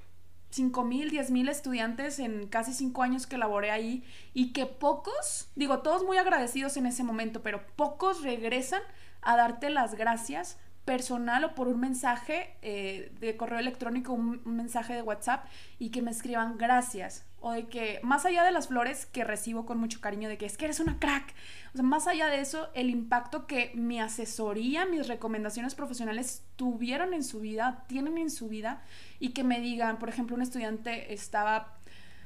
5 0.50 0.84
mil, 0.84 1.10
10 1.10 1.32
mil 1.32 1.50
estudiantes 1.50 2.20
en 2.20 2.48
casi 2.48 2.74
5 2.74 3.04
años 3.04 3.28
que 3.28 3.38
laboré 3.38 3.72
ahí 3.72 4.04
y 4.34 4.54
que 4.54 4.66
pocos, 4.66 5.50
digo, 5.56 5.80
todos 5.80 6.04
muy 6.04 6.18
agradecidos 6.18 6.78
en 6.78 6.86
ese 6.86 7.04
momento, 7.04 7.42
pero 7.42 7.66
pocos 7.76 8.22
regresan 8.24 8.82
a 9.22 9.36
darte 9.36 9.70
las 9.70 9.96
gracias 9.96 10.58
personal 10.88 11.44
o 11.44 11.54
por 11.54 11.68
un 11.68 11.82
mensaje 11.82 12.56
eh, 12.62 13.12
de 13.20 13.36
correo 13.36 13.60
electrónico, 13.60 14.14
un, 14.14 14.42
mensaje 14.46 14.94
de 14.96 15.02
WhatsApp 15.02 15.46
y 15.80 15.90
que 15.90 16.02
me 16.02 16.12
escriban 16.12 16.58
gracias. 16.58 17.27
O 17.40 17.52
de 17.52 17.68
que, 17.68 18.00
más 18.04 18.26
allá 18.26 18.44
de 18.44 18.52
las 18.52 18.68
flores 18.68 19.06
que 19.06 19.24
recibo 19.24 19.66
con 19.66 19.78
mucho 19.78 20.02
cariño, 20.02 20.28
de 20.28 20.38
que 20.38 20.46
es 20.46 20.58
que 20.58 20.66
eres 20.66 20.80
una 20.80 21.00
crack. 21.00 21.34
O 21.74 21.78
sea, 21.78 21.84
más 21.84 22.08
allá 22.08 22.28
de 22.28 22.40
eso, 22.40 22.70
el 22.74 22.90
impacto 22.90 23.46
que 23.46 23.72
mi 23.76 24.00
asesoría, 24.00 24.86
mis 24.86 25.08
recomendaciones 25.08 25.76
profesionales 25.76 26.44
tuvieron 26.56 27.14
en 27.14 27.24
su 27.24 27.40
vida, 27.40 27.86
tienen 27.88 28.18
en 28.18 28.32
su 28.32 28.50
vida, 28.50 28.82
y 29.20 29.30
que 29.30 29.44
me 29.44 29.60
digan, 29.60 30.00
por 30.00 30.10
ejemplo, 30.10 30.36
un 30.36 30.42
estudiante 30.42 31.14
estaba 31.14 31.78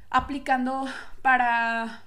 aplicando 0.09 0.85
para 1.21 2.03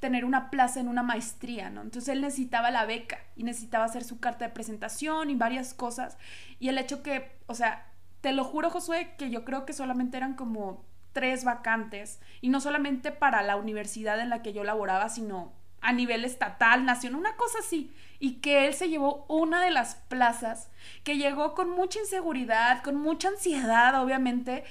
tener 0.00 0.24
una 0.24 0.50
plaza 0.50 0.78
en 0.78 0.88
una 0.88 1.02
maestría, 1.02 1.70
¿no? 1.70 1.80
Entonces 1.80 2.08
él 2.10 2.20
necesitaba 2.20 2.70
la 2.70 2.84
beca 2.84 3.18
y 3.34 3.44
necesitaba 3.44 3.84
hacer 3.84 4.04
su 4.04 4.20
carta 4.20 4.44
de 4.46 4.52
presentación 4.52 5.30
y 5.30 5.34
varias 5.34 5.74
cosas. 5.74 6.18
Y 6.60 6.68
el 6.68 6.78
hecho 6.78 7.02
que, 7.02 7.38
o 7.46 7.54
sea, 7.54 7.86
te 8.20 8.32
lo 8.32 8.44
juro, 8.44 8.70
Josué, 8.70 9.14
que 9.16 9.30
yo 9.30 9.44
creo 9.44 9.64
que 9.64 9.72
solamente 9.72 10.16
eran 10.16 10.34
como 10.34 10.84
tres 11.16 11.44
vacantes 11.44 12.20
y 12.42 12.50
no 12.50 12.60
solamente 12.60 13.10
para 13.10 13.40
la 13.40 13.56
universidad 13.56 14.20
en 14.20 14.28
la 14.28 14.42
que 14.42 14.52
yo 14.52 14.64
laboraba, 14.64 15.08
sino 15.08 15.54
a 15.80 15.94
nivel 15.94 16.26
estatal, 16.26 16.84
nacional, 16.84 17.18
una 17.18 17.36
cosa 17.36 17.60
así. 17.60 17.90
Y 18.18 18.40
que 18.40 18.66
él 18.66 18.74
se 18.74 18.90
llevó 18.90 19.24
una 19.30 19.64
de 19.64 19.70
las 19.70 19.94
plazas, 19.94 20.68
que 21.04 21.16
llegó 21.16 21.54
con 21.54 21.70
mucha 21.70 22.00
inseguridad, 22.00 22.82
con 22.82 22.96
mucha 22.96 23.28
ansiedad, 23.28 23.98
obviamente. 24.02 24.64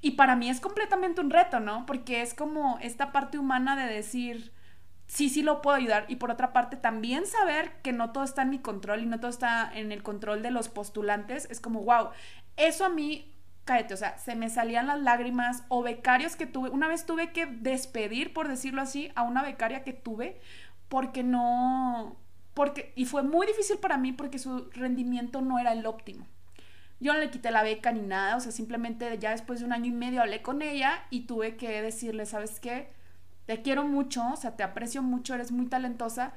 Y 0.00 0.12
para 0.12 0.36
mí 0.36 0.48
es 0.48 0.58
completamente 0.58 1.20
un 1.20 1.28
reto, 1.28 1.60
¿no? 1.60 1.84
Porque 1.84 2.22
es 2.22 2.32
como 2.32 2.78
esta 2.80 3.12
parte 3.12 3.38
humana 3.38 3.76
de 3.76 3.92
decir, 3.92 4.54
sí, 5.06 5.28
sí 5.28 5.42
lo 5.42 5.60
puedo 5.60 5.76
ayudar. 5.76 6.06
Y 6.08 6.16
por 6.16 6.30
otra 6.30 6.54
parte, 6.54 6.78
también 6.78 7.26
saber 7.26 7.72
que 7.82 7.92
no 7.92 8.10
todo 8.12 8.24
está 8.24 8.40
en 8.40 8.48
mi 8.48 8.60
control 8.60 9.02
y 9.02 9.06
no 9.06 9.20
todo 9.20 9.30
está 9.30 9.70
en 9.74 9.92
el 9.92 10.02
control 10.02 10.40
de 10.40 10.50
los 10.50 10.70
postulantes, 10.70 11.46
es 11.50 11.60
como, 11.60 11.82
wow, 11.82 12.08
eso 12.56 12.86
a 12.86 12.88
mí, 12.88 13.34
o 13.92 13.96
sea, 13.96 14.18
se 14.18 14.34
me 14.34 14.50
salían 14.50 14.86
las 14.86 15.00
lágrimas 15.00 15.64
o 15.68 15.82
becarios 15.82 16.36
que 16.36 16.46
tuve, 16.46 16.70
una 16.70 16.88
vez 16.88 17.06
tuve 17.06 17.32
que 17.32 17.46
despedir, 17.46 18.32
por 18.32 18.48
decirlo 18.48 18.82
así, 18.82 19.10
a 19.14 19.22
una 19.22 19.42
becaria 19.42 19.84
que 19.84 19.92
tuve 19.92 20.40
porque 20.88 21.22
no, 21.22 22.16
porque, 22.54 22.92
y 22.96 23.06
fue 23.06 23.22
muy 23.22 23.46
difícil 23.46 23.78
para 23.78 23.96
mí 23.96 24.12
porque 24.12 24.38
su 24.38 24.70
rendimiento 24.72 25.40
no 25.40 25.58
era 25.58 25.72
el 25.72 25.86
óptimo. 25.86 26.26
Yo 27.00 27.14
no 27.14 27.18
le 27.18 27.30
quité 27.30 27.50
la 27.50 27.62
beca 27.62 27.92
ni 27.92 28.02
nada, 28.02 28.36
o 28.36 28.40
sea, 28.40 28.52
simplemente 28.52 29.16
ya 29.18 29.30
después 29.30 29.60
de 29.60 29.66
un 29.66 29.72
año 29.72 29.86
y 29.86 29.92
medio 29.92 30.20
hablé 30.20 30.42
con 30.42 30.60
ella 30.60 31.04
y 31.08 31.22
tuve 31.22 31.56
que 31.56 31.80
decirle, 31.80 32.26
¿sabes 32.26 32.60
qué? 32.60 32.90
te 33.50 33.62
quiero 33.62 33.82
mucho, 33.82 34.22
o 34.32 34.36
sea, 34.36 34.54
te 34.54 34.62
aprecio 34.62 35.02
mucho, 35.02 35.34
eres 35.34 35.50
muy 35.50 35.66
talentosa, 35.66 36.34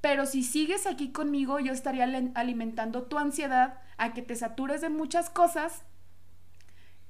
pero 0.00 0.26
si 0.26 0.42
sigues 0.42 0.84
aquí 0.88 1.12
conmigo, 1.12 1.60
yo 1.60 1.72
estaría 1.72 2.10
alimentando 2.34 3.04
tu 3.04 3.18
ansiedad 3.18 3.78
a 3.98 4.12
que 4.12 4.22
te 4.22 4.34
satures 4.34 4.80
de 4.80 4.88
muchas 4.88 5.30
cosas 5.30 5.84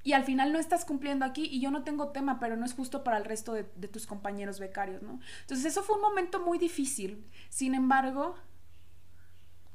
y 0.04 0.12
al 0.12 0.24
final 0.24 0.52
no 0.52 0.58
estás 0.58 0.84
cumpliendo 0.84 1.24
aquí 1.24 1.48
y 1.50 1.60
yo 1.60 1.70
no 1.70 1.82
tengo 1.82 2.08
tema, 2.08 2.38
pero 2.38 2.56
no 2.56 2.64
es 2.64 2.74
justo 2.74 3.04
para 3.04 3.18
el 3.18 3.24
resto 3.24 3.52
de, 3.52 3.64
tus 3.64 4.06
compañeros 4.06 4.60
becarios, 4.60 5.02
¿no? 5.02 5.20
Entonces 5.40 5.66
eso 5.66 5.82
fue 5.82 5.96
un 5.96 6.02
momento 6.02 6.40
muy 6.40 6.58
difícil. 6.58 7.26
Sin 7.48 7.74
embargo, 7.74 8.36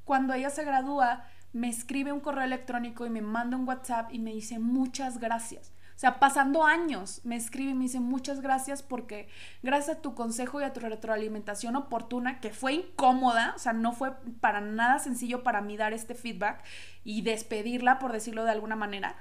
cuando 0.06 0.34
ella 0.34 0.50
se 0.50 0.64
gradúa, 0.64 1.26
me 1.52 1.70
escribe 1.70 2.12
un 2.12 2.20
correo 2.20 2.44
electrónico 2.44 3.06
y 3.06 3.10
me 3.10 3.22
manda 3.22 3.58
un 3.58 3.68
WhatsApp 3.68 4.12
y 4.12 4.20
me 4.20 4.34
dice 4.34 4.60
muchas 4.60 5.20
gracias. 5.20 5.72
O 5.96 6.00
sea, 6.00 6.20
pasando 6.20 6.66
años, 6.66 7.22
me 7.24 7.36
escribe 7.36 7.72
y 7.72 7.76
me 7.76 7.84
dice 7.84 8.00
muchas 8.00 8.42
gracias 8.42 8.82
porque 8.82 9.30
gracias 9.62 9.98
a 9.98 10.02
tu 10.02 10.16
consejo 10.16 10.60
y 10.60 10.64
a 10.64 10.74
tu 10.74 10.80
retroalimentación 10.80 11.76
oportuna, 11.76 12.40
que 12.40 12.52
fue 12.52 12.74
incómoda, 12.74 13.54
o 13.56 13.60
sea, 13.60 13.74
no 13.74 13.94
fue 13.94 14.14
para 14.42 14.60
nada 14.60 14.98
sencillo 14.98 15.44
para 15.44 15.62
mí 15.62 15.78
dar 15.78 15.94
este 15.94 16.16
feedback 16.16 16.64
y 17.04 17.22
despedirla, 17.22 18.00
por 18.00 18.12
decirlo 18.12 18.44
de 18.44 18.52
alguna 18.52 18.76
manera. 18.76 19.16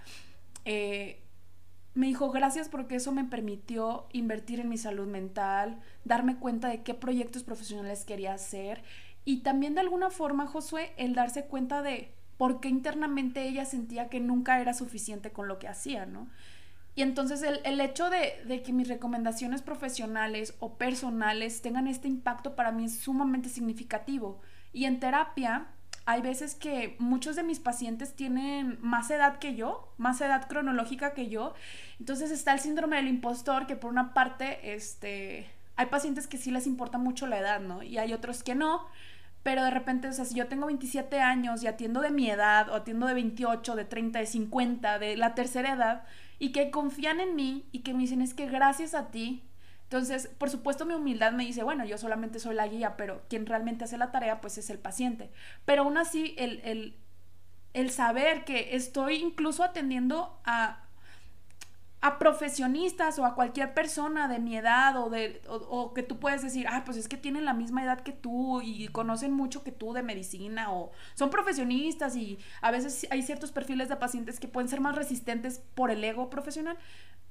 Eh, 0.64 1.22
me 1.94 2.06
dijo 2.06 2.30
gracias 2.30 2.68
porque 2.68 2.96
eso 2.96 3.12
me 3.12 3.24
permitió 3.24 4.06
invertir 4.12 4.60
en 4.60 4.68
mi 4.68 4.78
salud 4.78 5.06
mental, 5.06 5.80
darme 6.04 6.36
cuenta 6.36 6.68
de 6.68 6.82
qué 6.82 6.94
proyectos 6.94 7.44
profesionales 7.44 8.04
quería 8.04 8.32
hacer 8.32 8.82
y 9.24 9.38
también 9.38 9.74
de 9.74 9.82
alguna 9.82 10.10
forma, 10.10 10.46
Josué, 10.46 10.92
el 10.96 11.14
darse 11.14 11.44
cuenta 11.44 11.82
de 11.82 12.14
por 12.38 12.60
qué 12.60 12.68
internamente 12.68 13.46
ella 13.46 13.64
sentía 13.64 14.08
que 14.08 14.20
nunca 14.20 14.60
era 14.60 14.74
suficiente 14.74 15.30
con 15.30 15.46
lo 15.46 15.58
que 15.58 15.68
hacía, 15.68 16.06
¿no? 16.06 16.28
Y 16.94 17.02
entonces 17.02 17.42
el, 17.42 17.80
hecho 17.80 18.10
de, 18.10 18.62
que 18.62 18.72
mis 18.72 18.88
recomendaciones 18.88 19.62
profesionales 19.62 20.54
o 20.60 20.76
personales 20.76 21.62
tengan 21.62 21.86
este 21.86 22.08
impacto 22.08 22.54
para 22.54 22.70
mí 22.70 22.84
es 22.84 22.98
sumamente 22.98 23.48
significativo. 23.48 24.40
Y 24.74 24.84
en 24.84 25.00
terapia 25.00 25.68
hay 26.04 26.20
veces 26.20 26.54
que 26.54 26.96
muchos 26.98 27.36
de 27.36 27.42
mis 27.42 27.60
pacientes 27.60 28.14
tienen 28.14 28.78
más 28.80 29.10
edad 29.10 29.38
que 29.38 29.54
yo, 29.54 29.92
más 29.98 30.20
edad 30.20 30.48
cronológica 30.48 31.14
que 31.14 31.28
yo. 31.28 31.54
Entonces 32.00 32.30
está 32.30 32.52
el 32.52 32.60
síndrome 32.60 32.96
del 32.96 33.08
impostor, 33.08 33.66
que 33.66 33.76
por 33.76 33.90
una 33.90 34.12
parte, 34.14 34.74
este, 34.74 35.48
hay 35.76 35.86
pacientes 35.86 36.26
que 36.26 36.38
sí 36.38 36.50
les 36.50 36.66
importa 36.66 36.98
mucho 36.98 37.26
la 37.26 37.38
edad, 37.38 37.60
¿no? 37.60 37.82
Y 37.82 37.98
hay 37.98 38.12
otros 38.12 38.42
que 38.42 38.54
no. 38.54 38.86
Pero 39.42 39.64
de 39.64 39.70
repente, 39.70 40.08
o 40.08 40.12
sea, 40.12 40.24
si 40.24 40.34
yo 40.34 40.46
tengo 40.46 40.66
27 40.66 41.20
años 41.20 41.62
y 41.62 41.66
atiendo 41.66 42.00
de 42.00 42.10
mi 42.10 42.30
edad, 42.30 42.68
o 42.68 42.74
atiendo 42.74 43.06
de 43.06 43.14
28, 43.14 43.74
de 43.74 43.84
30, 43.84 44.18
de 44.20 44.26
50, 44.26 44.98
de 44.98 45.16
la 45.16 45.34
tercera 45.34 45.72
edad, 45.72 46.04
y 46.38 46.52
que 46.52 46.70
confían 46.70 47.20
en 47.20 47.36
mí 47.36 47.64
y 47.72 47.80
que 47.80 47.92
me 47.94 48.00
dicen, 48.00 48.22
es 48.22 48.34
que 48.34 48.46
gracias 48.46 48.94
a 48.94 49.10
ti 49.10 49.42
entonces, 49.92 50.26
por 50.38 50.48
supuesto, 50.48 50.86
mi 50.86 50.94
humildad 50.94 51.32
me 51.32 51.44
dice, 51.44 51.62
bueno, 51.62 51.84
yo 51.84 51.98
solamente 51.98 52.38
soy 52.38 52.54
la 52.54 52.66
guía, 52.66 52.96
pero 52.96 53.20
quien 53.28 53.44
realmente 53.44 53.84
hace 53.84 53.98
la 53.98 54.10
tarea, 54.10 54.40
pues 54.40 54.56
es 54.56 54.70
el 54.70 54.78
paciente. 54.78 55.30
Pero 55.66 55.82
aún 55.82 55.98
así, 55.98 56.34
el, 56.38 56.96
el, 57.74 57.90
saber 57.90 58.46
que 58.46 58.74
estoy 58.74 59.16
incluso 59.16 59.62
atendiendo 59.62 60.40
a, 60.46 60.84
a 62.00 62.18
profesionistas 62.18 63.18
o 63.18 63.26
a 63.26 63.34
cualquier 63.34 63.74
persona 63.74 64.28
de 64.28 64.38
mi 64.38 64.56
edad 64.56 64.96
o, 64.96 65.10
de, 65.10 65.42
o, 65.46 65.92
que 65.92 66.02
tú 66.02 66.18
puedes 66.18 66.40
decir, 66.40 66.66
ah, 66.70 66.84
pues 66.86 66.96
es 66.96 67.06
que 67.06 67.18
tienen 67.18 67.44
la 67.44 67.52
misma 67.52 67.84
edad 67.84 68.00
que 68.00 68.12
tú 68.12 68.62
y 68.62 68.88
conocen 68.88 69.30
mucho 69.30 69.62
que 69.62 69.72
tú 69.72 69.92
de 69.92 70.02
medicina 70.02 70.72
o 70.72 70.90
son 71.12 71.28
profesionistas 71.28 72.16
y 72.16 72.38
a 72.62 72.70
veces 72.70 73.06
hay 73.10 73.22
ciertos 73.22 73.52
perfiles 73.52 73.90
de 73.90 73.96
pacientes 73.96 74.40
que 74.40 74.48
pueden 74.48 74.70
ser 74.70 74.80
más 74.80 74.96
resistentes 74.96 75.62
por 75.74 75.90
el 75.90 76.02
ego 76.02 76.30
profesional, 76.30 76.78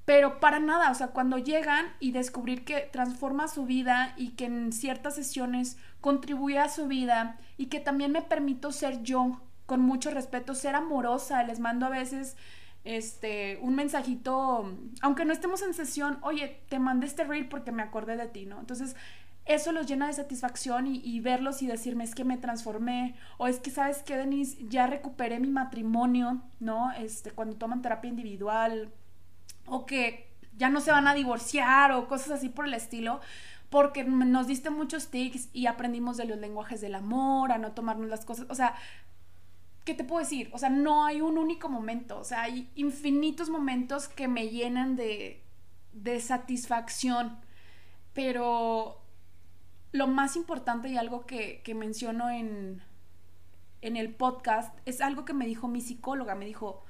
pero 0.04 0.40
para 0.40 0.58
nada, 0.58 0.90
o 0.90 0.94
sea, 0.94 1.08
cuando 1.08 1.38
llegan 1.38 1.86
y 2.00 2.10
descubrir 2.10 2.64
que 2.64 2.80
transforma 2.92 3.46
su 3.46 3.66
vida 3.66 4.14
y 4.16 4.30
que 4.30 4.46
en 4.46 4.72
ciertas 4.72 5.14
sesiones 5.14 5.76
contribuye 6.00 6.58
a 6.58 6.68
su 6.68 6.88
vida 6.88 7.38
y 7.56 7.66
que 7.66 7.78
también 7.78 8.10
me 8.10 8.22
permito 8.22 8.72
ser 8.72 9.02
yo 9.02 9.40
con 9.66 9.80
mucho 9.80 10.10
respeto, 10.10 10.54
ser 10.54 10.74
amorosa, 10.74 11.44
les 11.44 11.60
mando 11.60 11.86
a 11.86 11.90
veces 11.90 12.36
este 12.84 13.58
un 13.62 13.76
mensajito, 13.76 14.76
aunque 15.02 15.24
no 15.24 15.32
estemos 15.32 15.62
en 15.62 15.72
sesión, 15.72 16.18
oye, 16.22 16.62
te 16.68 16.80
mandé 16.80 17.06
este 17.06 17.22
reel 17.22 17.48
porque 17.48 17.70
me 17.70 17.82
acordé 17.82 18.16
de 18.16 18.26
ti, 18.26 18.44
¿no? 18.44 18.58
Entonces, 18.58 18.96
eso 19.44 19.70
los 19.70 19.86
llena 19.86 20.08
de 20.08 20.12
satisfacción 20.12 20.88
y, 20.88 21.00
y, 21.04 21.20
verlos 21.20 21.62
y 21.62 21.66
decirme 21.66 22.04
es 22.04 22.14
que 22.14 22.24
me 22.24 22.38
transformé 22.38 23.14
o 23.38 23.46
es 23.46 23.58
que 23.60 23.70
sabes 23.70 24.02
que 24.02 24.16
Denise 24.16 24.56
ya 24.68 24.86
recuperé 24.88 25.38
mi 25.40 25.50
matrimonio, 25.50 26.42
¿no? 26.58 26.90
Este 26.92 27.30
cuando 27.30 27.56
toman 27.56 27.82
terapia 27.82 28.08
individual, 28.08 28.92
o 29.66 29.86
que 29.86 30.32
ya 30.56 30.68
no 30.68 30.80
se 30.80 30.92
van 30.92 31.08
a 31.08 31.14
divorciar 31.14 31.92
o 31.92 32.08
cosas 32.08 32.30
así 32.32 32.48
por 32.48 32.66
el 32.66 32.74
estilo, 32.74 33.20
porque 33.70 34.04
nos 34.04 34.46
diste 34.46 34.70
muchos 34.70 35.08
tics 35.08 35.48
y 35.52 35.66
aprendimos 35.66 36.16
de 36.16 36.26
los 36.26 36.38
lenguajes 36.38 36.80
del 36.80 36.94
amor, 36.94 37.52
a 37.52 37.58
no 37.58 37.72
tomarnos 37.72 38.08
las 38.08 38.24
cosas, 38.24 38.46
o 38.50 38.54
sea, 38.54 38.74
¿qué 39.84 39.94
te 39.94 40.04
puedo 40.04 40.20
decir? 40.20 40.50
O 40.52 40.58
sea, 40.58 40.68
no 40.68 41.06
hay 41.06 41.20
un 41.20 41.38
único 41.38 41.68
momento, 41.68 42.18
o 42.18 42.24
sea, 42.24 42.42
hay 42.42 42.70
infinitos 42.74 43.48
momentos 43.48 44.08
que 44.08 44.28
me 44.28 44.48
llenan 44.48 44.94
de, 44.94 45.42
de 45.92 46.20
satisfacción, 46.20 47.38
pero 48.12 49.00
lo 49.92 50.06
más 50.06 50.36
importante 50.36 50.88
y 50.88 50.98
algo 50.98 51.24
que, 51.26 51.62
que 51.62 51.74
menciono 51.74 52.30
en, 52.30 52.82
en 53.80 53.96
el 53.96 54.14
podcast 54.14 54.76
es 54.84 55.00
algo 55.00 55.24
que 55.24 55.34
me 55.34 55.46
dijo 55.46 55.66
mi 55.66 55.80
psicóloga, 55.80 56.34
me 56.34 56.44
dijo, 56.44 56.84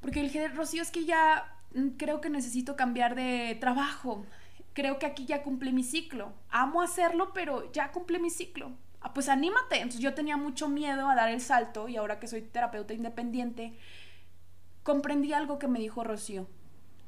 porque 0.00 0.20
el 0.20 0.26
dije, 0.26 0.48
Rocío, 0.48 0.82
es 0.82 0.90
que 0.90 1.04
ya 1.04 1.53
creo 1.96 2.20
que 2.20 2.30
necesito 2.30 2.76
cambiar 2.76 3.14
de 3.14 3.56
trabajo, 3.60 4.24
creo 4.72 4.98
que 4.98 5.06
aquí 5.06 5.24
ya 5.26 5.42
cumplí 5.42 5.72
mi 5.72 5.84
ciclo, 5.84 6.32
amo 6.50 6.82
hacerlo, 6.82 7.32
pero 7.32 7.72
ya 7.72 7.92
cumplí 7.92 8.18
mi 8.18 8.30
ciclo. 8.30 8.72
Ah, 9.00 9.12
pues 9.12 9.28
anímate. 9.28 9.76
Entonces 9.76 10.00
yo 10.00 10.14
tenía 10.14 10.36
mucho 10.36 10.68
miedo 10.68 11.08
a 11.08 11.14
dar 11.14 11.28
el 11.28 11.40
salto 11.40 11.88
y 11.88 11.96
ahora 11.96 12.18
que 12.18 12.26
soy 12.26 12.42
terapeuta 12.42 12.94
independiente, 12.94 13.76
comprendí 14.82 15.32
algo 15.32 15.58
que 15.58 15.68
me 15.68 15.78
dijo 15.78 16.04
Rocío. 16.04 16.48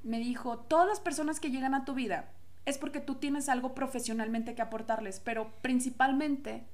Me 0.03 0.19
dijo, 0.19 0.59
todas 0.59 0.87
las 0.87 1.01
personas 1.01 1.41
que 1.41 1.51
llegan 1.51 1.75
a 1.75 1.85
tu 1.85 1.95
vida 1.95 2.31
es 2.67 2.79
porque 2.79 3.01
tú 3.01 3.15
tienes 3.15 3.49
algo 3.49 3.75
profesionalmente 3.75 4.55
que 4.55 4.63
aportarles, 4.63 5.21
pero 5.21 5.53
principalmente, 5.63 6.65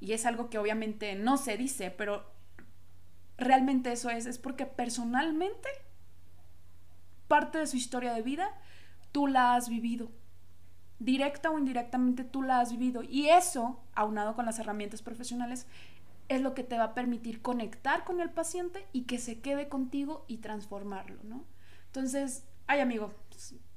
y 0.00 0.12
es 0.12 0.24
algo 0.24 0.48
que 0.48 0.58
obviamente 0.58 1.14
no 1.16 1.36
se 1.36 1.56
dice, 1.56 1.90
pero 1.90 2.24
realmente 3.36 3.92
eso 3.92 4.08
es, 4.08 4.26
es 4.26 4.38
porque 4.38 4.66
personalmente 4.66 5.68
parte 7.30 7.58
de 7.58 7.68
su 7.68 7.76
historia 7.76 8.12
de 8.12 8.22
vida, 8.22 8.50
tú 9.12 9.28
la 9.28 9.54
has 9.54 9.68
vivido. 9.68 10.10
Directa 10.98 11.50
o 11.50 11.58
indirectamente 11.58 12.24
tú 12.24 12.42
la 12.42 12.58
has 12.58 12.72
vivido. 12.72 13.04
Y 13.04 13.28
eso, 13.28 13.80
aunado 13.94 14.34
con 14.34 14.46
las 14.46 14.58
herramientas 14.58 15.00
profesionales, 15.00 15.68
es 16.28 16.40
lo 16.40 16.54
que 16.54 16.64
te 16.64 16.76
va 16.76 16.84
a 16.84 16.94
permitir 16.94 17.40
conectar 17.40 18.02
con 18.04 18.20
el 18.20 18.30
paciente 18.30 18.84
y 18.92 19.02
que 19.02 19.18
se 19.18 19.40
quede 19.40 19.68
contigo 19.68 20.24
y 20.26 20.38
transformarlo, 20.38 21.20
¿no? 21.22 21.44
Entonces, 21.86 22.48
ay 22.66 22.80
amigo, 22.80 23.14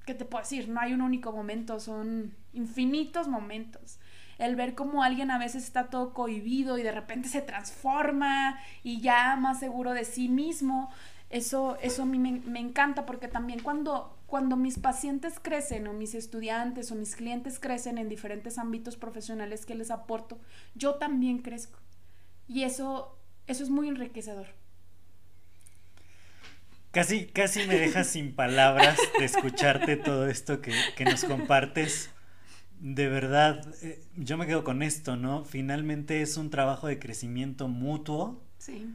¿qué 0.06 0.16
te 0.16 0.26
puedo 0.26 0.44
decir? 0.44 0.68
No 0.70 0.80
hay 0.80 0.94
un 0.94 1.02
único 1.02 1.32
momento, 1.32 1.80
son 1.80 2.36
infinitos 2.54 3.28
momentos. 3.28 4.00
El 4.40 4.56
ver 4.56 4.74
cómo 4.74 5.04
alguien 5.04 5.30
a 5.30 5.38
veces 5.38 5.64
está 5.64 5.90
todo 5.92 6.14
cohibido 6.14 6.80
y 6.80 6.84
de 6.84 6.92
repente 6.92 7.30
se 7.30 7.42
transforma 7.42 8.60
y 8.82 9.00
ya 9.00 9.36
más 9.36 9.60
seguro 9.60 9.94
de 9.94 10.06
sí 10.06 10.28
mismo, 10.28 10.92
eso, 11.34 11.78
eso 11.82 12.04
a 12.04 12.06
mí 12.06 12.20
me, 12.20 12.60
encanta 12.60 13.08
porque 13.08 13.28
también 13.28 13.60
cuando, 13.60 14.16
cuando 14.28 14.56
mis 14.56 14.78
pacientes 14.78 15.40
crecen 15.42 15.88
o 15.88 15.94
mis 15.94 16.14
estudiantes 16.14 16.92
o 16.92 16.96
mis 16.96 17.16
clientes 17.16 17.60
crecen 17.60 17.98
en 17.98 18.08
diferentes 18.08 18.60
ámbitos 18.60 18.98
profesionales 18.98 19.66
que 19.66 19.74
les 19.74 19.90
aporto, 19.90 20.40
yo 20.76 20.96
también 20.96 21.40
crezco. 21.40 21.80
Y 22.48 22.64
eso, 22.64 23.18
eso 23.48 23.64
es 23.64 23.72
muy 23.72 23.88
enriquecedor. 23.88 24.46
Casi, 26.92 27.26
casi 27.26 27.66
me 27.66 27.80
dejas 27.80 28.06
sin 28.06 28.36
palabras 28.36 29.00
de 29.18 29.26
escucharte 29.26 29.98
todo 29.98 30.28
esto 30.28 30.62
que, 30.62 30.72
que 30.96 31.04
nos 31.04 31.24
compartes. 31.24 32.12
De 32.80 33.08
verdad, 33.08 33.74
eh, 33.82 34.04
yo 34.16 34.38
me 34.38 34.46
quedo 34.46 34.64
con 34.64 34.84
esto, 34.84 35.16
¿no? 35.16 35.46
Finalmente 35.46 36.22
es 36.22 36.38
un 36.38 36.52
trabajo 36.52 36.86
de 36.86 37.00
crecimiento 37.00 37.68
mutuo. 37.68 38.44
Sí 38.60 38.94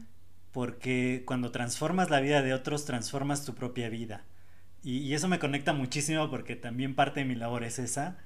porque 0.51 1.23
cuando 1.25 1.51
transformas 1.51 2.09
la 2.09 2.21
vida 2.21 2.41
de 2.41 2.53
otros, 2.53 2.85
transformas 2.85 3.45
tu 3.45 3.53
propia 3.55 3.89
vida. 3.89 4.23
Y, 4.83 5.13
eso 5.13 5.27
me 5.27 5.39
conecta 5.39 5.73
muchísimo 5.73 6.29
porque 6.29 6.55
también 6.55 6.95
parte 6.95 7.19
de 7.19 7.25
mi 7.25 7.35
labor 7.35 7.63
es 7.63 7.79
esa. 7.79 8.17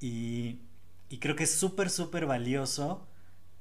Y, 0.00 0.60
creo 1.20 1.36
que 1.36 1.44
es 1.44 1.54
súper, 1.54 1.90
súper 1.90 2.26
valioso 2.26 3.06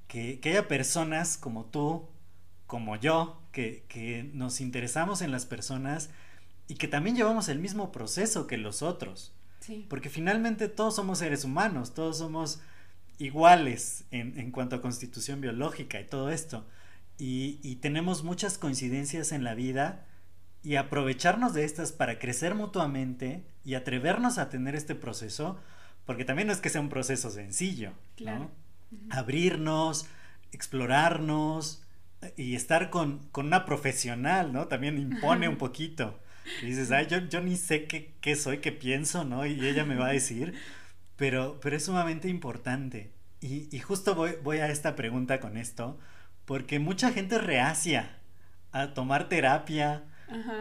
que, 0.08 0.39
haya 0.43 0.67
personas 0.67 1.38
como 1.38 1.65
tú, 1.65 2.08
como 2.67 2.95
yo, 2.97 3.41
que, 3.52 4.30
nos 4.34 4.62
interesamos 4.62 5.21
en 5.21 5.32
las 5.32 5.45
personas 5.45 6.10
y 6.67 6.76
que 6.76 6.88
también 6.88 7.15
llevamos 7.15 7.49
el 7.49 7.60
mismo 7.60 7.91
proceso 7.91 8.47
que 8.47 8.58
los 8.58 8.82
otros. 8.82 9.34
Porque 9.88 10.10
finalmente 10.10 10.67
todos 10.67 10.97
somos 10.97 11.19
seres 11.19 11.45
humanos, 11.45 11.93
todos 11.93 12.17
somos 12.17 12.60
iguales 13.17 14.04
en, 14.12 14.38
en 14.38 14.52
cuanto 14.52 14.76
a 14.76 14.82
constitución 14.82 15.39
biológica 15.39 16.02
y 16.02 16.06
todo 16.06 16.30
esto 16.30 16.65
y, 17.17 17.76
tenemos 17.82 18.23
muchas 18.23 18.58
coincidencias 18.58 19.32
en 19.32 19.43
la 19.43 19.54
vida 19.54 20.06
y 20.63 20.76
aprovecharnos 20.76 21.54
de 21.54 21.63
estas 21.65 21.91
para 21.91 22.19
crecer 22.19 22.56
mutuamente 22.56 23.43
y 23.63 23.76
atrevernos 23.76 24.38
a 24.38 24.49
tener 24.49 24.76
este 24.76 24.95
proceso, 24.95 25.60
porque 26.06 26.26
también 26.26 26.47
no 26.47 26.54
es 26.54 26.60
que 26.60 26.69
sea 26.69 26.82
un 26.82 26.89
proceso 26.89 27.30
sencillo, 27.30 27.93
¿no? 28.19 28.52
Abrirnos, 29.10 30.08
explorarnos 30.52 31.84
y 32.38 32.56
estar 32.56 32.89
con, 32.89 33.30
una 33.36 33.65
profesional, 33.65 34.54
¿no? 34.54 34.67
También 34.67 34.97
impone 34.97 35.47
un 35.47 35.58
poquito. 35.58 36.19
Y 36.62 36.67
dices, 36.67 36.91
ay, 36.91 37.08
yo, 37.08 37.19
yo 37.19 37.41
ni 37.41 37.56
sé 37.56 37.86
qué, 37.86 38.13
qué, 38.21 38.36
soy, 38.36 38.60
qué 38.60 38.71
pienso, 38.71 39.23
¿no? 39.23 39.45
Y 39.45 39.65
ella 39.65 39.86
me 39.86 39.95
va 39.95 40.08
a 40.08 40.12
decir, 40.13 40.54
pero, 41.15 41.60
pero 41.62 41.76
es 41.78 41.86
sumamente 41.86 42.28
importante. 42.28 43.12
Y, 43.39 43.67
y 43.76 43.80
justo 43.80 44.15
voy, 44.15 44.32
voy 44.43 44.58
a 44.58 44.69
esta 44.69 44.95
pregunta 44.95 45.39
con 45.39 45.58
esto, 45.58 45.99
porque 46.45 46.79
mucha 46.79 47.12
gente 47.12 47.38
reacia 47.38 48.17
a 48.71 48.93
tomar 48.93 49.29
terapia, 49.29 50.03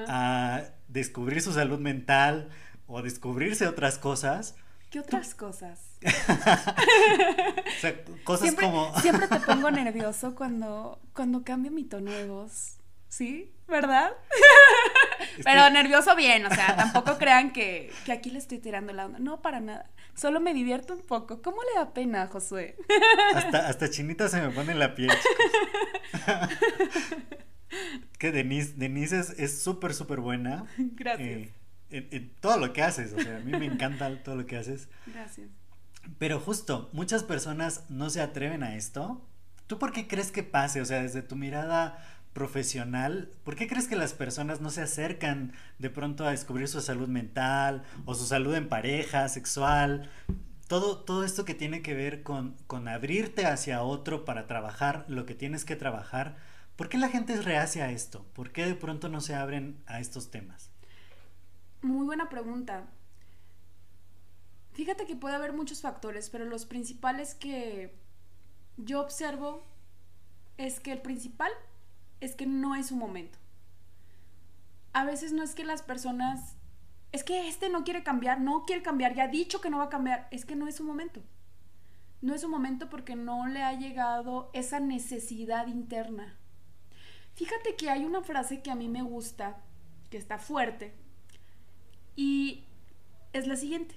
a 0.09 0.63
descubrir 0.89 1.41
su 1.41 1.53
salud 1.53 1.79
mental 1.79 2.51
o 2.87 2.99
a 2.99 3.03
descubrirse 3.03 3.67
otras 3.67 3.99
cosas. 3.99 4.55
¿Qué 4.91 5.01
otras 5.01 5.35
cosas? 5.35 5.81
o 6.03 7.81
sea, 7.81 8.05
cosas 8.25 8.55
como... 8.55 8.95
siempre 9.01 9.27
te 9.27 9.41
pongo 9.41 9.71
nervioso 9.73 10.35
cuando, 10.35 11.01
cuando 11.15 11.43
cambio 11.43 11.71
mi 11.71 11.85
tono 11.85 12.11
de 12.11 12.27
voz. 12.27 12.77
¿Sí? 13.09 13.53
¿Verdad? 13.69 14.13
Pero 15.45 15.69
nervioso 15.71 16.15
bien, 16.17 16.45
o 16.47 16.51
sea, 16.55 16.77
tampoco 16.77 17.19
crean 17.19 17.53
que, 17.53 17.93
que, 18.05 18.13
aquí 18.13 18.31
le 18.31 18.39
estoy 18.39 18.59
tirando 18.59 18.93
la 18.93 19.07
onda. 19.07 19.19
No, 19.19 19.41
para 19.41 19.61
nada. 19.61 19.87
Solo 20.15 20.41
me 20.41 20.55
divierto 20.55 20.95
un 20.95 21.03
poco. 21.03 21.43
¿Cómo 21.43 21.59
le 21.63 21.81
da 21.81 21.93
pena, 21.93 22.27
Josué? 22.27 22.77
hasta, 23.35 23.69
hasta 23.69 23.91
chinita 23.91 24.29
se 24.29 24.41
me 24.41 24.51
pone 24.51 24.73
en 24.73 24.79
la 24.79 24.95
piel, 24.95 25.11
que 28.19 28.33
Denise, 28.33 28.75
Denise 28.77 29.21
es 29.39 29.63
súper, 29.63 29.95
súper 29.95 30.21
buena. 30.21 30.67
Gracias. 30.77 31.51
Eh, 31.91 32.09
en, 32.11 32.35
todo 32.41 32.59
lo 32.59 32.73
que 32.73 32.83
haces, 32.83 33.13
o 33.13 33.21
sea, 33.21 33.39
a 33.39 33.41
mí 33.41 33.53
me 33.53 33.67
encanta 33.67 34.23
todo 34.23 34.37
lo 34.37 34.47
que 34.47 34.57
haces. 34.57 34.89
Gracias. 35.07 35.49
Pero 36.19 36.41
justo, 36.41 36.91
muchas 36.93 37.23
personas 37.23 37.85
no 37.89 38.11
se 38.11 38.21
atreven 38.21 38.63
a 38.63 38.77
esto 38.77 39.23
¿Tú 39.73 39.79
por 39.79 39.93
qué 39.93 40.07
crees 40.07 40.31
que 40.31 40.43
pase? 40.43 40.83
O 40.83 40.85
sea, 40.85 41.03
desde 41.03 41.23
tu 41.23 41.35
mirada 41.35 41.97
profesional, 42.33 43.31
¿por 43.45 43.57
qué 43.57 43.67
crees 43.69 43.89
que 43.89 43.97
las 43.97 44.15
personas 44.15 44.61
no 44.61 44.71
se 44.71 44.83
acercan 44.83 45.53
de 45.79 45.91
pronto 45.91 46.25
a 46.25 46.31
descubrir 46.31 46.69
su 46.69 46.81
salud 46.81 47.09
mental 47.09 47.85
o 48.05 48.15
su 48.15 48.25
salud 48.25 48.55
en 48.55 48.69
pareja, 48.69 49.29
sexual? 49.29 50.11
Todo, 50.67 50.99
todo 50.99 51.25
esto 51.25 51.45
que 51.45 51.55
tiene 51.55 51.83
que 51.83 51.95
ver 51.95 52.23
con, 52.23 52.57
con 52.67 52.89
abrirte 52.89 53.47
hacia 53.47 53.83
otro 53.83 54.25
para 54.25 54.47
trabajar 54.47 55.05
lo 55.09 55.27
que 55.27 55.35
tienes 55.35 55.65
que 55.65 55.77
trabajar. 55.77 56.37
¿Por 56.77 56.89
qué 56.89 56.97
la 56.97 57.11
gente 57.11 57.35
es 57.35 57.45
reacia 57.45 57.85
a 57.85 57.91
esto? 57.91 58.25
¿Por 58.33 58.53
qué 58.53 58.65
de 58.65 58.75
pronto 58.75 59.09
no 59.09 59.21
se 59.21 59.35
abren 59.35 59.83
a 59.87 60.01
estos 60.01 60.31
temas? 60.31 60.71
Muy 61.83 62.07
buena 62.07 62.31
pregunta. 62.31 62.87
Fíjate 64.73 65.05
que 65.05 65.17
puede 65.17 65.35
haber 65.35 65.53
muchos 65.53 65.83
factores, 65.83 66.31
pero 66.31 66.47
los 66.47 66.65
principales 66.65 67.35
que 67.35 67.95
yo 68.79 69.03
observo 69.03 69.63
es 70.57 70.81
que 70.81 70.93
el 70.93 71.03
principal 71.03 71.51
es 72.23 72.37
que 72.37 72.47
no 72.47 72.77
es 72.77 72.87
su 72.87 72.97
momento. 72.97 73.39
A 74.93 75.05
veces 75.05 75.33
no 75.33 75.43
es 75.43 75.57
que 75.57 75.65
las 75.65 75.83
personas, 75.83 76.57
es 77.11 77.25
que 77.25 77.49
este 77.49 77.69
no 77.69 77.83
quiere 77.83 78.05
cambiar, 78.05 78.41
no 78.41 78.65
quiere 78.65 78.81
cambiar, 78.81 79.15
ya 79.15 79.25
ha 79.25 79.29
dicho 79.29 79.61
que 79.61 79.71
no 79.71 79.79
va 79.79 79.85
a 79.85 79.91
cambiar, 79.91 80.29
es 80.31 80.45
que 80.45 80.55
no 80.55 80.69
es 80.69 80.77
su 80.77 80.85
momento. 80.85 81.21
No 82.21 82.33
es 82.33 82.43
su 82.43 82.49
momento 82.49 82.89
porque 82.89 83.17
no 83.17 83.49
le 83.49 83.65
ha 83.65 83.73
llegado 83.73 84.51
esa 84.53 84.79
necesidad 84.79 85.67
interna. 85.67 86.39
Fíjate 87.35 87.75
que 87.75 87.91
hay 87.91 88.05
una 88.05 88.23
frase 88.23 88.63
que 88.63 88.71
a 88.71 88.77
mí 88.77 88.89
me 88.89 89.03
gusta, 89.03 89.61
que 90.09 90.17
está 90.17 90.39
fuerte, 90.39 90.95
y 92.15 92.67
es 93.33 93.49
la 93.49 93.57
siguiente. 93.57 93.97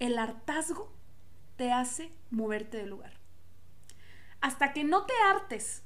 El 0.00 0.18
hartazgo 0.18 0.92
te 1.56 1.72
hace 1.72 2.12
moverte 2.30 2.76
del 2.76 2.90
lugar. 2.90 3.14
Hasta 4.42 4.74
que 4.74 4.84
no 4.84 5.06
te 5.06 5.14
hartes 5.30 5.82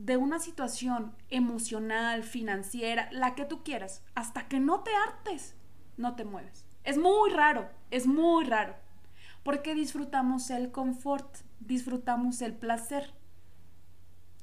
de 0.00 0.16
una 0.16 0.38
situación 0.38 1.14
emocional, 1.28 2.22
financiera, 2.22 3.10
la 3.12 3.34
que 3.34 3.44
tú 3.44 3.62
quieras, 3.62 4.02
hasta 4.14 4.48
que 4.48 4.58
no 4.58 4.80
te 4.80 4.90
hartes, 4.94 5.54
no 5.98 6.16
te 6.16 6.24
mueves. 6.24 6.64
Es 6.84 6.96
muy 6.96 7.30
raro, 7.30 7.68
es 7.90 8.06
muy 8.06 8.46
raro, 8.46 8.74
porque 9.42 9.74
disfrutamos 9.74 10.48
el 10.48 10.72
confort, 10.72 11.36
disfrutamos 11.60 12.40
el 12.40 12.54
placer. 12.54 13.12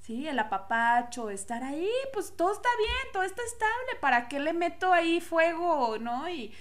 ¿Sí? 0.03 0.27
El 0.27 0.37
apapacho, 0.39 1.31
estar 1.31 1.63
ahí, 1.63 1.89
pues 2.13 2.33
todo 2.37 2.53
está 2.53 2.69
bien, 2.77 3.11
todo 3.11 3.23
está 3.23 3.41
estable, 3.41 3.99
¿para 3.99 4.27
qué 4.29 4.39
le 4.39 4.53
meto 4.53 4.93
ahí 4.93 5.19
fuego, 5.19 5.97
no? 5.97 6.29
Y 6.29 6.53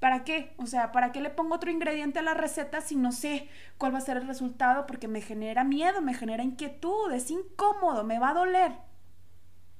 ¿Para 0.00 0.22
qué? 0.22 0.54
O 0.58 0.66
sea, 0.66 0.92
¿para 0.92 1.10
qué 1.10 1.20
le 1.20 1.30
pongo 1.30 1.56
otro 1.56 1.70
ingrediente 1.70 2.20
a 2.20 2.22
la 2.22 2.34
receta 2.34 2.80
si 2.80 2.94
no 2.94 3.10
sé 3.10 3.48
cuál 3.78 3.92
va 3.94 3.98
a 3.98 4.02
ser 4.02 4.16
el 4.16 4.28
resultado? 4.28 4.86
Porque 4.86 5.08
me 5.08 5.20
genera 5.20 5.64
miedo, 5.64 6.00
me 6.00 6.14
genera 6.14 6.44
inquietud, 6.44 7.12
es 7.12 7.30
incómodo, 7.30 8.04
me 8.04 8.20
va 8.20 8.30
a 8.30 8.34
doler. 8.34 8.72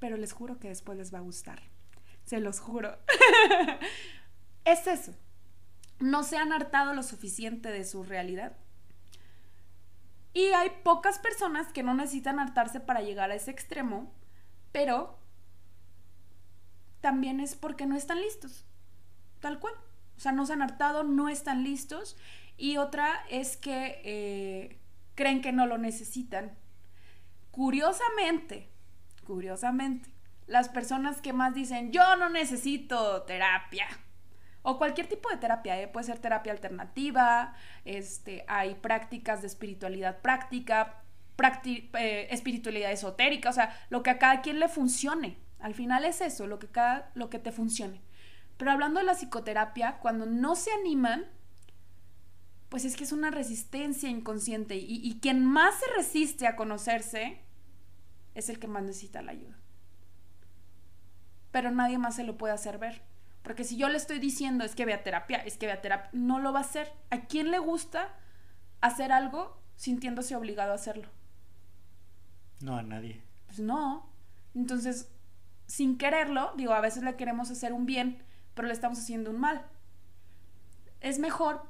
Pero 0.00 0.16
les 0.16 0.32
juro 0.32 0.58
que 0.58 0.68
después 0.68 0.98
les 0.98 1.14
va 1.14 1.18
a 1.18 1.22
gustar. 1.22 1.62
Se 2.24 2.40
los 2.40 2.58
juro. 2.58 2.98
es 4.64 4.86
eso. 4.86 5.14
No 6.00 6.24
se 6.24 6.36
han 6.36 6.52
hartado 6.52 6.94
lo 6.94 7.02
suficiente 7.02 7.70
de 7.70 7.84
su 7.84 8.02
realidad. 8.02 8.56
Y 10.34 10.46
hay 10.46 10.70
pocas 10.82 11.18
personas 11.18 11.72
que 11.72 11.82
no 11.82 11.94
necesitan 11.94 12.38
hartarse 12.38 12.80
para 12.80 13.02
llegar 13.02 13.30
a 13.30 13.34
ese 13.34 13.50
extremo, 13.50 14.12
pero 14.72 15.18
también 17.00 17.40
es 17.40 17.56
porque 17.56 17.86
no 17.86 17.96
están 17.96 18.20
listos. 18.20 18.64
Tal 19.40 19.58
cual. 19.58 19.74
O 20.18 20.20
sea, 20.20 20.32
no 20.32 20.44
se 20.44 20.52
han 20.52 20.62
hartado, 20.62 21.04
no 21.04 21.28
están 21.28 21.62
listos. 21.62 22.16
Y 22.56 22.76
otra 22.76 23.24
es 23.30 23.56
que 23.56 24.02
eh, 24.04 24.80
creen 25.14 25.40
que 25.40 25.52
no 25.52 25.66
lo 25.66 25.78
necesitan. 25.78 26.58
Curiosamente, 27.52 28.68
curiosamente, 29.24 30.10
las 30.48 30.68
personas 30.68 31.20
que 31.20 31.32
más 31.32 31.54
dicen, 31.54 31.92
yo 31.92 32.16
no 32.16 32.28
necesito 32.28 33.22
terapia, 33.22 33.86
o 34.62 34.76
cualquier 34.76 35.06
tipo 35.06 35.30
de 35.30 35.36
terapia, 35.36 35.80
¿eh? 35.80 35.86
puede 35.86 36.06
ser 36.06 36.18
terapia 36.18 36.52
alternativa, 36.52 37.54
este, 37.84 38.44
hay 38.48 38.74
prácticas 38.74 39.40
de 39.40 39.46
espiritualidad 39.46 40.18
práctica, 40.18 41.02
eh, 41.64 42.26
espiritualidad 42.30 42.90
esotérica, 42.90 43.50
o 43.50 43.52
sea, 43.52 43.78
lo 43.88 44.02
que 44.02 44.10
a 44.10 44.18
cada 44.18 44.42
quien 44.42 44.58
le 44.58 44.68
funcione. 44.68 45.38
Al 45.60 45.74
final 45.74 46.04
es 46.04 46.20
eso, 46.20 46.48
lo 46.48 46.58
que, 46.58 46.66
cada, 46.66 47.10
lo 47.14 47.30
que 47.30 47.38
te 47.38 47.52
funcione. 47.52 48.00
Pero 48.58 48.72
hablando 48.72 49.00
de 49.00 49.06
la 49.06 49.14
psicoterapia, 49.14 49.98
cuando 50.00 50.26
no 50.26 50.56
se 50.56 50.72
animan, 50.72 51.26
pues 52.68 52.84
es 52.84 52.96
que 52.96 53.04
es 53.04 53.12
una 53.12 53.30
resistencia 53.30 54.10
inconsciente 54.10 54.76
y, 54.76 55.18
quien 55.20 55.46
más 55.46 55.78
se 55.78 55.86
resiste 55.96 56.46
a 56.46 56.56
conocerse 56.56 57.40
es 58.34 58.48
el 58.50 58.58
que 58.58 58.66
más 58.66 58.82
necesita 58.82 59.22
la 59.22 59.32
ayuda. 59.32 59.56
Pero 61.50 61.70
nadie 61.70 61.98
más 61.98 62.16
se 62.16 62.24
lo 62.24 62.36
puede 62.36 62.52
hacer 62.52 62.78
ver. 62.78 63.00
Porque 63.42 63.64
si 63.64 63.76
yo 63.76 63.88
le 63.88 63.96
estoy 63.96 64.18
diciendo 64.18 64.64
es 64.64 64.74
que 64.74 64.84
vea 64.84 65.02
terapia, 65.02 65.38
es 65.38 65.56
que 65.56 65.66
vea 65.66 65.80
terapia, 65.80 66.10
no 66.12 66.40
lo 66.40 66.52
va 66.52 66.58
a 66.58 66.62
hacer. 66.62 66.92
¿A 67.10 67.22
quién 67.22 67.50
le 67.50 67.58
gusta 67.58 68.14
hacer 68.80 69.12
algo 69.12 69.62
sintiéndose 69.76 70.36
obligado 70.36 70.72
a 70.72 70.74
hacerlo? 70.74 71.08
No, 72.60 72.76
a 72.76 72.82
nadie. 72.82 73.22
Pues 73.46 73.60
no. 73.60 74.12
Entonces, 74.54 75.08
sin 75.66 75.96
quererlo, 75.96 76.52
digo, 76.56 76.74
a 76.74 76.80
veces 76.80 77.04
le 77.04 77.16
queremos 77.16 77.50
hacer 77.50 77.72
un 77.72 77.86
bien 77.86 78.22
pero 78.58 78.66
le 78.66 78.74
estamos 78.74 78.98
haciendo 78.98 79.30
un 79.30 79.38
mal. 79.38 79.64
Es 81.00 81.20
mejor 81.20 81.62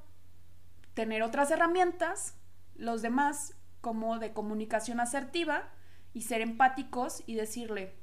tener 0.94 1.22
otras 1.22 1.50
herramientas, 1.50 2.34
los 2.76 3.02
demás, 3.02 3.54
como 3.82 4.18
de 4.18 4.32
comunicación 4.32 4.98
asertiva 4.98 5.68
y 6.14 6.22
ser 6.22 6.40
empáticos 6.40 7.22
y 7.26 7.34
decirle, 7.34 7.94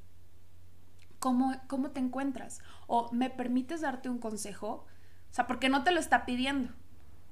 ¿cómo, 1.17 1.59
cómo 1.65 1.89
te 1.89 1.99
encuentras? 1.99 2.61
O 2.85 3.11
¿me 3.11 3.31
permites 3.31 3.81
darte 3.81 4.07
un 4.07 4.19
consejo? 4.19 4.85
O 5.31 5.33
sea, 5.33 5.47
porque 5.47 5.67
no 5.67 5.83
te 5.83 5.89
lo 5.89 5.99
está 5.99 6.23
pidiendo. 6.27 6.71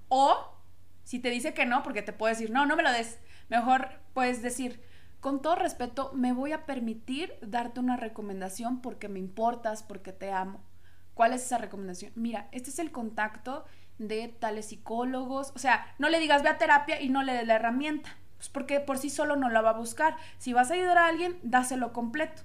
O 0.10 0.56
si 1.04 1.20
te 1.20 1.30
dice 1.30 1.54
que 1.54 1.68
no, 1.68 1.84
porque 1.84 2.02
te 2.02 2.14
puede 2.14 2.34
decir, 2.34 2.50
no, 2.50 2.66
no 2.66 2.76
me 2.76 2.82
lo 2.82 2.92
des. 2.92 3.20
Mejor 3.50 3.90
puedes 4.16 4.42
decir, 4.42 4.82
con 5.20 5.44
todo 5.44 5.54
respeto, 5.54 6.14
me 6.16 6.34
voy 6.34 6.52
a 6.52 6.66
permitir 6.66 7.36
darte 7.44 7.80
una 7.80 7.96
recomendación 7.96 8.82
porque 8.82 9.08
me 9.08 9.20
importas, 9.20 9.84
porque 9.84 10.14
te 10.14 10.32
amo. 10.32 10.73
¿Cuál 11.14 11.34
es 11.34 11.44
esa 11.44 11.58
recomendación? 11.58 12.12
Mira, 12.16 12.48
este 12.52 12.70
es 12.70 12.80
el 12.80 12.92
contacto 12.92 13.66
de 13.98 14.28
tales 14.28 14.68
psicólogos. 14.68 15.52
O 15.56 15.60
sea, 15.60 15.86
no 16.00 16.10
le 16.10 16.20
digas 16.20 16.44
ve 16.44 16.50
a 16.50 16.58
terapia 16.58 17.02
y 17.02 17.10
no 17.10 17.24
le 17.24 17.34
des 17.34 17.48
la 17.48 17.56
herramienta. 17.56 18.10
Pues 18.38 18.50
porque 18.50 18.80
por 18.80 18.98
sí 18.98 19.10
solo 19.10 19.36
no 19.36 19.50
la 19.50 19.62
va 19.62 19.72
a 19.72 19.78
buscar. 19.78 20.18
Si 20.38 20.54
vas 20.54 20.72
a 20.72 20.74
ayudar 20.74 20.98
a 20.98 21.08
alguien, 21.08 21.38
dáselo 21.44 21.94
completo. 21.94 22.42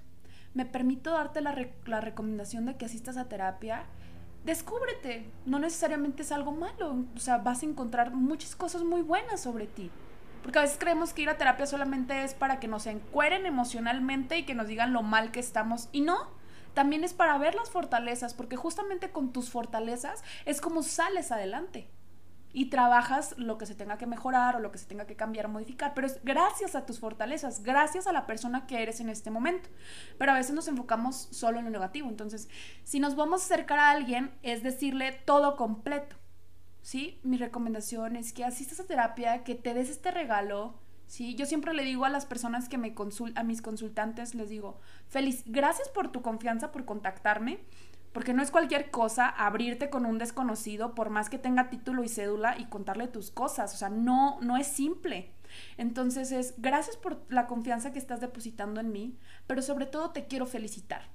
Me 0.54 0.64
permito 0.64 1.12
darte 1.12 1.40
la, 1.40 1.56
la 1.86 2.00
recomendación 2.00 2.66
de 2.66 2.76
que 2.76 2.84
asistas 2.84 3.16
a 3.16 3.28
terapia. 3.28 3.84
Descúbrete. 4.44 5.30
No 5.46 5.58
necesariamente 5.58 6.22
es 6.22 6.32
algo 6.32 6.52
malo. 6.52 7.04
O 7.16 7.20
sea, 7.20 7.38
vas 7.38 7.62
a 7.62 7.66
encontrar 7.66 8.12
muchas 8.12 8.54
cosas 8.54 8.84
muy 8.84 9.02
buenas 9.02 9.40
sobre 9.40 9.66
ti. 9.66 9.90
Porque 10.42 10.58
a 10.58 10.62
veces 10.62 10.78
creemos 10.78 11.12
que 11.12 11.22
ir 11.22 11.30
a 11.30 11.36
terapia 11.36 11.66
solamente 11.66 12.22
es 12.22 12.34
para 12.34 12.60
que 12.60 12.68
nos 12.68 12.86
encueren 12.86 13.44
emocionalmente 13.44 14.38
y 14.38 14.44
que 14.44 14.54
nos 14.54 14.68
digan 14.68 14.92
lo 14.92 15.02
mal 15.02 15.30
que 15.30 15.40
estamos. 15.40 15.88
Y 15.90 16.00
no, 16.02 16.16
también 16.74 17.04
es 17.04 17.14
para 17.14 17.38
ver 17.38 17.54
las 17.54 17.70
fortalezas, 17.70 18.34
porque 18.34 18.56
justamente 18.56 19.10
con 19.10 19.32
tus 19.32 19.50
fortalezas 19.50 20.22
es 20.44 20.60
como 20.60 20.82
sales 20.82 21.32
adelante 21.32 21.90
y 22.52 22.70
trabajas 22.70 23.34
lo 23.38 23.58
que 23.58 23.66
se 23.66 23.74
tenga 23.74 23.98
que 23.98 24.06
mejorar 24.06 24.56
o 24.56 24.60
lo 24.60 24.72
que 24.72 24.78
se 24.78 24.86
tenga 24.86 25.06
que 25.06 25.16
cambiar 25.16 25.46
o 25.46 25.48
modificar, 25.50 25.92
pero 25.94 26.06
es 26.06 26.18
gracias 26.24 26.74
a 26.74 26.86
tus 26.86 26.98
fortalezas, 26.98 27.62
gracias 27.62 28.06
a 28.06 28.12
la 28.12 28.26
persona 28.26 28.66
que 28.66 28.82
eres 28.82 29.00
en 29.00 29.08
este 29.10 29.30
momento. 29.30 29.68
Pero 30.18 30.32
a 30.32 30.34
veces 30.34 30.54
nos 30.54 30.68
enfocamos 30.68 31.28
solo 31.30 31.58
en 31.58 31.66
lo 31.66 31.70
negativo, 31.70 32.08
entonces 32.08 32.48
si 32.84 33.00
nos 33.00 33.16
vamos 33.16 33.42
a 33.42 33.44
acercar 33.44 33.78
a 33.78 33.90
alguien 33.90 34.32
es 34.42 34.62
decirle 34.62 35.12
todo 35.24 35.56
completo. 35.56 36.16
¿Sí? 36.80 37.20
Mi 37.22 37.36
recomendación 37.36 38.16
es 38.16 38.32
que 38.32 38.44
asistas 38.44 38.80
a 38.80 38.86
terapia, 38.86 39.44
que 39.44 39.54
te 39.54 39.74
des 39.74 39.90
este 39.90 40.10
regalo, 40.10 40.80
¿sí? 41.08 41.34
Yo 41.34 41.46
siempre 41.46 41.74
le 41.74 41.82
digo 41.82 42.04
a 42.04 42.10
las 42.10 42.26
personas 42.26 42.68
que 42.68 42.78
me 42.78 42.94
consultan, 42.94 43.36
a 43.38 43.42
mis 43.42 43.62
consultantes, 43.62 44.36
les 44.36 44.48
digo, 44.48 44.78
feliz, 45.08 45.42
gracias 45.46 45.88
por 45.88 46.12
tu 46.12 46.22
confianza, 46.22 46.70
por 46.70 46.84
contactarme, 46.84 47.58
porque 48.12 48.34
no 48.34 48.42
es 48.42 48.50
cualquier 48.50 48.90
cosa 48.90 49.28
abrirte 49.28 49.90
con 49.90 50.06
un 50.06 50.18
desconocido, 50.18 50.94
por 50.94 51.10
más 51.10 51.28
que 51.28 51.38
tenga 51.38 51.70
título 51.70 52.04
y 52.04 52.08
cédula, 52.08 52.56
y 52.58 52.66
contarle 52.66 53.08
tus 53.08 53.30
cosas, 53.30 53.74
o 53.74 53.76
sea, 53.76 53.88
no, 53.88 54.38
no 54.42 54.56
es 54.56 54.68
simple. 54.68 55.32
Entonces 55.78 56.30
es, 56.30 56.54
gracias 56.58 56.96
por 56.96 57.24
la 57.30 57.46
confianza 57.46 57.92
que 57.92 57.98
estás 57.98 58.20
depositando 58.20 58.80
en 58.80 58.92
mí, 58.92 59.18
pero 59.46 59.62
sobre 59.62 59.86
todo 59.86 60.10
te 60.10 60.26
quiero 60.26 60.46
felicitar. 60.46 61.08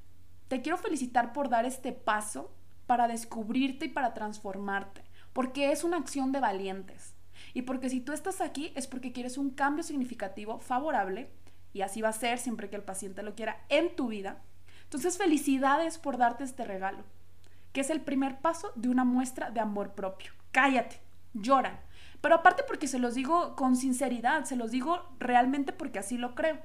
Te 0.47 0.62
quiero 0.62 0.77
felicitar 0.77 1.34
por 1.34 1.49
dar 1.49 1.65
este 1.65 1.93
paso 1.93 2.53
para 2.88 3.08
descubrirte 3.08 3.86
y 3.86 3.89
para 3.89 4.13
transformarte, 4.13 5.03
porque 5.34 5.71
es 5.71 5.84
una 5.84 5.97
acción 5.97 6.32
de 6.32 6.39
valientes. 6.39 7.15
Y 7.54 7.63
porque 7.63 7.89
si 7.89 8.02
tú 8.02 8.13
estás 8.13 8.42
aquí 8.42 8.72
es 8.76 8.88
porque 8.88 9.12
quieres 9.12 9.38
un 9.38 9.52
cambio 9.52 9.84
significativo, 9.84 10.60
favorable, 10.60 11.30
y 11.74 11.82
así 11.82 12.02
va 12.02 12.10
a 12.10 12.13
ser 12.13 12.38
siempre 12.38 12.70
que 12.70 12.76
el 12.76 12.84
paciente 12.84 13.24
lo 13.24 13.36
quiera 13.36 13.63
en 13.70 13.96
tu 13.96 14.08
vida. 14.08 14.42
Entonces, 14.84 15.18
felicidades 15.18 15.98
por 15.98 16.18
darte 16.18 16.44
este 16.44 16.66
regalo, 16.66 17.04
que 17.72 17.82
es 17.82 17.89
el 17.89 18.02
primer 18.02 18.39
paso 18.39 18.72
de 18.76 18.89
una 18.89 19.04
muestra 19.04 19.50
de 19.50 19.60
amor 19.60 19.94
propio. 19.94 20.32
Cállate, 20.52 21.02
llora, 21.34 21.82
Pero 22.22 22.36
aparte 22.36 22.63
porque 22.66 22.88
se 22.88 23.00
los 23.00 23.16
digo 23.16 23.56
con 23.56 23.76
sinceridad, 23.76 24.46
se 24.46 24.56
los 24.56 24.72
digo 24.72 25.04
realmente 25.20 25.74
porque 25.74 26.00
así 26.00 26.18
lo 26.18 26.36
creo. 26.36 26.60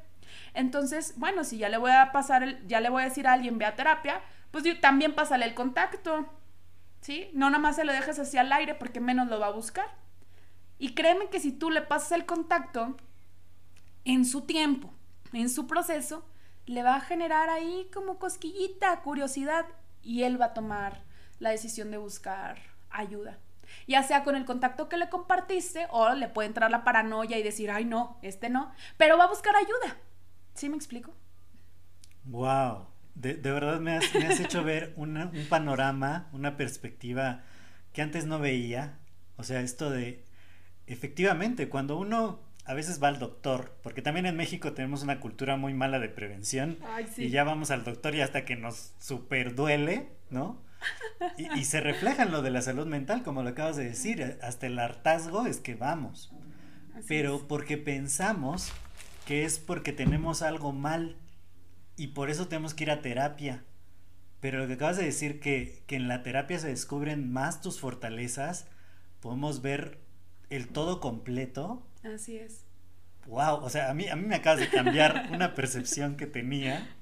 Entonces, 0.54 1.14
bueno, 1.16 1.42
si 1.42 1.58
ya 1.58 1.68
le 1.68 1.78
voy 1.78 1.90
a 1.90 2.12
pasar, 2.12 2.64
ya 2.66 2.80
le 2.80 2.90
voy 2.90 3.02
a 3.02 3.06
decir 3.06 3.26
a 3.26 3.32
alguien, 3.32 3.58
ve 3.58 3.64
a 3.64 3.74
terapia, 3.74 4.20
pues 4.50 4.64
también 4.80 5.14
pásale 5.14 5.46
el 5.46 5.54
contacto, 5.54 6.28
¿sí? 7.00 7.30
No 7.32 7.50
nada 7.50 7.62
más 7.62 7.76
se 7.76 7.84
lo 7.84 7.92
dejes 7.92 8.18
así 8.18 8.38
al 8.38 8.52
aire 8.52 8.74
porque 8.74 9.00
menos 9.00 9.28
lo 9.28 9.40
va 9.40 9.46
a 9.46 9.52
buscar. 9.52 9.86
Y 10.78 10.94
créeme 10.94 11.28
que 11.28 11.40
si 11.40 11.52
tú 11.52 11.70
le 11.70 11.82
pasas 11.82 12.12
el 12.12 12.26
contacto 12.26 12.96
en 14.04 14.24
su 14.24 14.42
tiempo, 14.42 14.92
en 15.32 15.50
su 15.50 15.66
proceso, 15.66 16.24
le 16.66 16.82
va 16.82 16.96
a 16.96 17.00
generar 17.00 17.48
ahí 17.48 17.88
como 17.92 18.18
cosquillita, 18.18 19.00
curiosidad, 19.02 19.66
y 20.02 20.22
él 20.22 20.40
va 20.40 20.46
a 20.46 20.54
tomar 20.54 21.02
la 21.38 21.50
decisión 21.50 21.90
de 21.90 21.98
buscar 21.98 22.58
ayuda. 22.90 23.38
Ya 23.86 24.02
sea 24.02 24.24
con 24.24 24.36
el 24.36 24.44
contacto 24.44 24.88
que 24.88 24.96
le 24.96 25.08
compartiste 25.08 25.86
o 25.90 26.10
le 26.14 26.28
puede 26.28 26.48
entrar 26.48 26.70
la 26.70 26.84
paranoia 26.84 27.38
y 27.38 27.42
decir, 27.42 27.70
ay 27.70 27.84
no, 27.84 28.18
este 28.22 28.48
no, 28.48 28.72
pero 28.96 29.18
va 29.18 29.24
a 29.24 29.28
buscar 29.28 29.54
ayuda. 29.56 29.96
¿Sí 30.54 30.68
me 30.68 30.76
explico? 30.76 31.14
Wow, 32.24 32.86
de, 33.14 33.34
verdad 33.34 33.80
me 33.80 33.96
has, 33.96 34.40
hecho 34.40 34.64
ver 34.64 34.92
un 34.96 35.30
panorama, 35.48 36.28
una 36.32 36.56
perspectiva 36.56 37.42
que 37.92 38.02
antes 38.02 38.26
no 38.26 38.38
veía. 38.38 38.98
O 39.36 39.44
sea, 39.44 39.60
esto 39.60 39.90
de, 39.90 40.24
efectivamente, 40.88 41.68
cuando 41.68 41.98
uno 41.98 42.40
a 42.68 42.74
veces 42.74 43.02
va 43.02 43.08
al 43.08 43.18
doctor, 43.18 43.78
porque 43.82 44.02
también 44.02 44.26
en 44.26 44.36
México 44.36 44.74
tenemos 44.74 45.02
una 45.02 45.20
cultura 45.20 45.56
muy 45.56 45.72
mala 45.72 45.98
de 45.98 46.10
prevención 46.10 46.78
y 47.16 47.30
ya 47.30 47.42
vamos 47.42 47.70
al 47.70 47.82
doctor 47.82 48.14
y 48.14 48.20
hasta 48.20 48.44
que 48.44 48.56
nos 48.56 48.92
super 48.98 49.54
duele, 49.54 50.10
¿no? 50.28 50.62
Y, 51.56 51.64
se 51.64 51.80
refleja 51.80 52.24
en 52.24 52.30
lo 52.30 52.42
de 52.42 52.50
la 52.50 52.62
salud 52.62 52.86
mental, 52.86 53.22
como 53.22 53.42
lo 53.42 53.48
acabas 53.48 53.76
de 53.76 53.84
decir, 53.84 54.38
hasta 54.42 54.66
el 54.66 54.78
hartazgo 54.78 55.46
es 55.46 55.58
que 55.60 55.74
vamos. 55.74 56.30
Pero 57.08 57.48
porque 57.48 57.78
pensamos 57.78 58.70
que 59.26 59.44
es 59.44 59.58
porque 59.58 59.92
tenemos 59.92 60.42
algo 60.42 60.72
mal 60.72 61.16
y 61.96 62.08
por 62.08 62.30
eso 62.30 62.48
tenemos 62.48 62.74
que 62.74 62.84
ir 62.84 62.90
a 62.90 63.02
terapia. 63.02 63.64
Pero 64.40 64.58
lo 64.58 64.66
que 64.66 64.74
acabas 64.74 64.98
de 64.98 65.04
decir, 65.04 65.40
que, 65.40 65.82
que 65.86 65.96
en 65.96 66.06
la 66.06 66.22
terapia 66.22 66.58
se 66.58 66.68
descubren 66.68 67.32
más 67.32 67.60
tus 67.60 67.80
fortalezas, 67.80 68.68
podemos 69.20 69.62
ver 69.62 69.98
el 70.50 70.68
todo 70.68 71.00
completo 71.00 71.82
Así 72.04 72.36
es. 72.36 72.64
Wow, 73.26 73.62
o 73.62 73.70
sea, 73.70 73.90
a 73.90 73.94
mí, 73.94 74.08
a 74.08 74.16
mí 74.16 74.26
me 74.26 74.36
acabas 74.36 74.60
de 74.60 74.68
cambiar 74.68 75.28
una 75.32 75.54
percepción 75.54 76.16
que 76.16 76.26
tenía. 76.26 76.94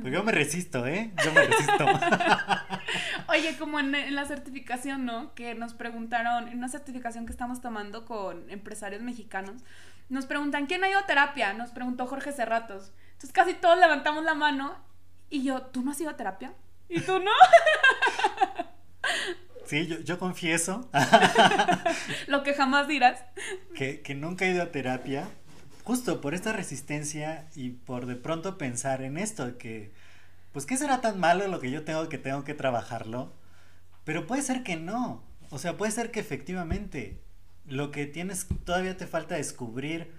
Pues 0.00 0.14
yo 0.14 0.24
me 0.24 0.32
resisto, 0.32 0.86
¿eh? 0.86 1.12
Yo 1.22 1.32
me 1.32 1.42
resisto. 1.42 1.84
Oye, 3.28 3.58
como 3.58 3.78
en, 3.78 4.14
la 4.14 4.24
certificación, 4.24 5.04
¿no? 5.04 5.34
Que 5.34 5.54
nos 5.54 5.74
preguntaron, 5.74 6.48
en 6.48 6.56
una 6.56 6.68
certificación 6.68 7.26
que 7.26 7.32
estamos 7.32 7.60
tomando 7.60 8.06
con 8.06 8.50
empresarios 8.50 9.02
mexicanos, 9.02 9.62
nos 10.08 10.24
preguntan, 10.24 10.66
¿quién 10.66 10.84
ha 10.84 10.88
ido 10.88 11.00
a 11.00 11.06
terapia? 11.06 11.52
Nos 11.52 11.70
preguntó 11.70 12.06
Jorge 12.06 12.32
Cerratos. 12.32 12.92
Entonces 13.08 13.32
casi 13.32 13.52
todos 13.52 13.78
levantamos 13.78 14.24
la 14.24 14.34
mano 14.34 14.74
y 15.28 15.42
yo, 15.42 15.62
¿tú 15.62 15.82
no 15.82 15.90
has 15.90 16.00
ido 16.00 16.10
a 16.10 16.16
terapia? 16.16 16.54
¿Y 16.88 17.00
tú 17.00 17.18
no? 17.18 17.30
Sí, 19.66 19.88
yo, 20.04 20.18
confieso. 20.18 20.88
Lo 22.26 22.42
que 22.42 22.54
jamás 22.54 22.88
dirás. 22.88 23.22
Que, 23.74 24.00
que 24.00 24.14
nunca 24.14 24.44
he 24.44 24.50
ido 24.50 24.62
a 24.62 24.72
terapia, 24.72 25.28
justo 25.84 26.20
por 26.20 26.34
esta 26.34 26.52
resistencia 26.52 27.48
y 27.54 27.70
por 27.70 28.06
de 28.06 28.16
pronto 28.16 28.58
pensar 28.58 29.02
en 29.02 29.16
esto, 29.16 29.56
que, 29.58 29.92
pues, 30.52 30.66
¿qué 30.66 30.76
será 30.76 31.00
tan 31.00 31.18
malo 31.18 31.46
lo 31.48 31.60
que 31.60 31.70
yo 31.70 31.84
tengo 31.84 32.08
que 32.08 32.18
tengo 32.18 32.44
que 32.44 32.54
trabajarlo? 32.54 33.32
Pero 34.04 34.26
puede 34.26 34.42
ser 34.42 34.62
que 34.62 34.76
no. 34.76 35.24
O 35.50 35.58
sea, 35.58 35.76
puede 35.76 35.92
ser 35.92 36.10
que 36.10 36.20
efectivamente 36.20 37.20
lo 37.66 37.90
que 37.90 38.06
tienes 38.06 38.46
todavía 38.64 38.96
te 38.96 39.06
falta 39.06 39.36
descubrir 39.36 40.12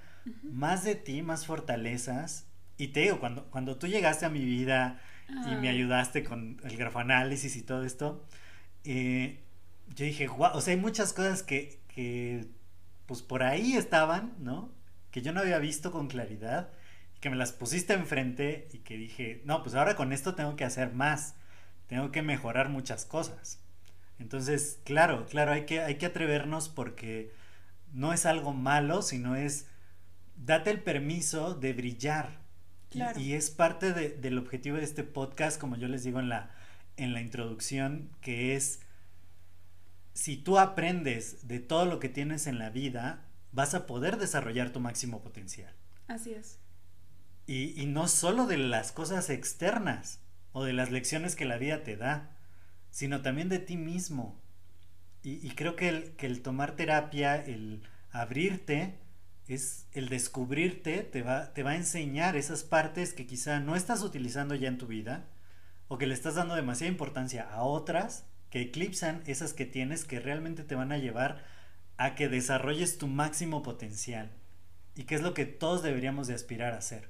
más 0.44 0.84
de 0.84 0.96
ti, 0.96 1.22
más 1.22 1.46
fortalezas. 1.46 2.48
Y 2.78 2.90
te 2.90 3.02
digo, 3.02 3.20
cuando, 3.20 3.46
cuando 3.52 3.78
tú 3.78 3.88
llegaste 3.88 4.26
a 4.26 4.30
mi 4.30 4.44
vida 4.44 5.00
y 5.28 5.56
me 5.56 5.70
ayudaste 5.70 6.24
con 6.24 6.60
el 6.64 6.78
grafoanálisis 6.78 7.56
y 7.56 7.62
todo 7.62 7.84
esto, 7.86 8.26
eh, 8.86 9.40
yo 9.96 10.06
dije, 10.06 10.28
guau, 10.28 10.56
o 10.56 10.62
sea, 10.62 10.74
hay 10.74 10.80
muchas 10.80 11.14
cosas 11.14 11.44
que, 11.44 11.80
que, 11.88 12.46
pues 13.06 13.22
por 13.22 13.44
ahí 13.44 13.74
estaban, 13.74 14.34
¿no? 14.40 14.72
Que 15.12 15.22
yo 15.22 15.32
no 15.34 15.42
había 15.42 15.60
visto 15.60 15.92
con 15.92 16.08
claridad, 16.08 16.70
que 17.20 17.30
me 17.30 17.36
las 17.36 17.52
pusiste 17.52 17.94
enfrente 17.94 18.68
y 18.72 18.80
que 18.80 18.98
dije, 18.98 19.42
no, 19.46 19.64
pues 19.64 19.76
ahora 19.76 19.96
con 19.96 20.14
esto 20.14 20.36
tengo 20.36 20.56
que 20.56 20.66
hacer 20.66 20.94
más, 20.94 21.36
tengo 21.88 22.12
que 22.12 22.22
mejorar 22.22 22.70
muchas 22.70 23.06
cosas. 23.06 23.60
Entonces, 24.20 24.80
claro, 24.84 25.26
claro, 25.26 25.52
hay 25.52 25.66
que, 25.66 25.82
hay 25.82 25.96
que 25.96 26.06
atrevernos 26.06 26.70
porque 26.70 27.32
no 27.94 28.14
es 28.14 28.26
algo 28.26 28.54
malo, 28.54 29.02
sino 29.02 29.36
es, 29.36 29.68
date 30.36 30.70
el 30.70 30.82
permiso 30.82 31.54
de 31.54 31.74
brillar. 31.74 32.44
Y, 33.18 33.34
es 33.34 33.50
parte 33.50 33.92
del 33.92 34.38
objetivo 34.38 34.78
de 34.78 34.84
este 34.84 35.04
podcast, 35.04 35.60
como 35.60 35.76
yo 35.76 35.90
les 35.90 36.04
digo 36.06 36.22
en 36.22 36.30
la, 36.30 36.56
en 36.98 37.14
la 37.14 37.22
introducción, 37.22 38.10
que 38.22 38.56
es, 38.56 38.80
si 40.14 40.38
tú 40.38 40.60
aprendes 40.60 41.48
de 41.48 41.60
todo 41.60 41.86
lo 41.86 42.00
que 42.00 42.10
tienes 42.10 42.48
en 42.48 42.60
la 42.60 42.70
vida, 42.70 43.26
vas 43.52 43.74
a 43.74 43.86
poder 43.86 44.18
desarrollar 44.18 44.72
tu 44.72 44.80
máximo 44.80 45.22
potencial. 45.22 45.74
Así 46.08 46.34
es. 46.34 46.60
Y, 47.48 47.86
no 47.86 48.08
solo 48.08 48.48
de 48.48 48.58
las 48.58 48.92
cosas 48.92 49.30
externas 49.30 50.20
o 50.52 50.64
de 50.64 50.74
las 50.74 50.92
lecciones 50.92 51.36
que 51.36 51.46
la 51.46 51.58
vida 51.58 51.84
te 51.84 51.96
da, 51.96 52.36
sino 52.90 53.22
también 53.22 53.50
de 53.50 53.60
ti 53.60 53.78
mismo. 53.78 54.42
Y, 55.22 55.50
creo 55.52 55.76
que 55.76 55.90
el, 55.90 56.16
que 56.16 56.28
el 56.28 56.42
tomar 56.42 56.76
terapia, 56.76 57.36
el 57.36 57.82
abrirte, 58.12 59.00
es 59.48 59.88
el 59.92 60.10
descubrirte, 60.10 61.04
te 61.04 61.22
va, 61.22 61.54
te 61.54 61.64
va 61.64 61.72
a 61.72 61.76
enseñar 61.76 62.36
esas 62.36 62.64
partes 62.64 63.14
que 63.14 63.28
quizá 63.28 63.60
no 63.60 63.76
estás 63.76 64.02
utilizando 64.02 64.56
ya 64.56 64.68
en 64.68 64.78
tu 64.78 64.88
vida 64.88 65.26
o 65.88 65.98
que 65.98 66.08
le 66.08 66.14
estás 66.14 66.36
dando 66.36 66.56
demasiada 66.56 66.92
importancia 66.92 67.50
a 67.50 67.64
otras 67.64 68.26
que 68.50 68.62
eclipsan 68.62 69.22
esas 69.26 69.54
que 69.54 69.66
tienes 69.66 70.06
que 70.06 70.20
realmente 70.20 70.64
te 70.64 70.76
van 70.76 70.92
a 70.92 70.98
llevar 70.98 71.44
a 71.98 72.16
que 72.16 72.30
desarrolles 72.30 72.98
tu 72.98 73.08
máximo 73.08 73.64
potencial 73.64 74.32
y 74.96 75.04
que 75.04 75.16
es 75.16 75.22
lo 75.22 75.34
que 75.34 75.46
todos 75.46 75.84
deberíamos 75.84 76.28
de 76.28 76.34
aspirar 76.34 76.74
a 76.74 76.78
hacer. 76.78 77.10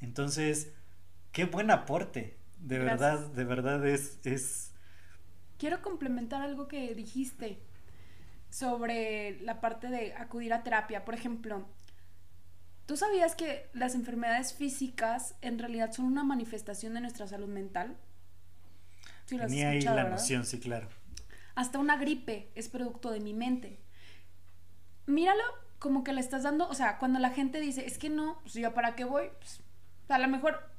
Entonces, 0.00 0.72
qué 1.32 1.46
buen 1.46 1.70
aporte, 1.70 2.36
de 2.58 2.78
verdad, 2.78 3.18
de 3.28 3.44
verdad 3.44 3.86
es, 3.86 4.18
es... 4.24 4.72
Quiero 5.58 5.80
complementar 5.82 6.42
algo 6.42 6.68
que 6.68 6.94
dijiste 6.94 7.58
sobre 8.50 9.40
la 9.40 9.60
parte 9.60 9.88
de 9.88 10.14
acudir 10.14 10.52
a 10.52 10.62
terapia. 10.62 11.04
Por 11.04 11.14
ejemplo, 11.14 11.66
¿Tú 12.86 12.96
sabías 12.96 13.34
que 13.34 13.70
las 13.72 13.94
enfermedades 13.94 14.52
físicas 14.52 15.34
en 15.40 15.58
realidad 15.58 15.92
son 15.92 16.04
una 16.06 16.22
manifestación 16.22 16.94
de 16.94 17.00
nuestra 17.00 17.26
salud 17.26 17.48
mental? 17.48 17.96
Sí, 19.26 19.38
Tenía 19.38 19.70
ahí 19.70 19.80
la 19.80 20.04
noción, 20.04 20.44
sí, 20.44 20.60
claro. 20.60 20.88
Hasta 21.54 21.78
una 21.78 21.96
gripe 21.96 22.50
es 22.54 22.68
producto 22.68 23.10
de 23.10 23.20
mi 23.20 23.32
mente. 23.32 23.80
Míralo 25.06 25.42
como 25.78 26.04
que 26.04 26.12
le 26.12 26.20
estás 26.20 26.42
dando, 26.42 26.68
o 26.68 26.74
sea, 26.74 26.98
cuando 26.98 27.18
la 27.18 27.30
gente 27.30 27.60
dice, 27.60 27.86
es 27.86 27.98
que 27.98 28.10
no, 28.10 28.38
pues 28.42 28.54
yo 28.54 28.74
para 28.74 28.94
qué 28.94 29.04
voy, 29.04 29.30
pues, 29.38 29.60
a 30.08 30.18
lo 30.18 30.28
mejor, 30.28 30.70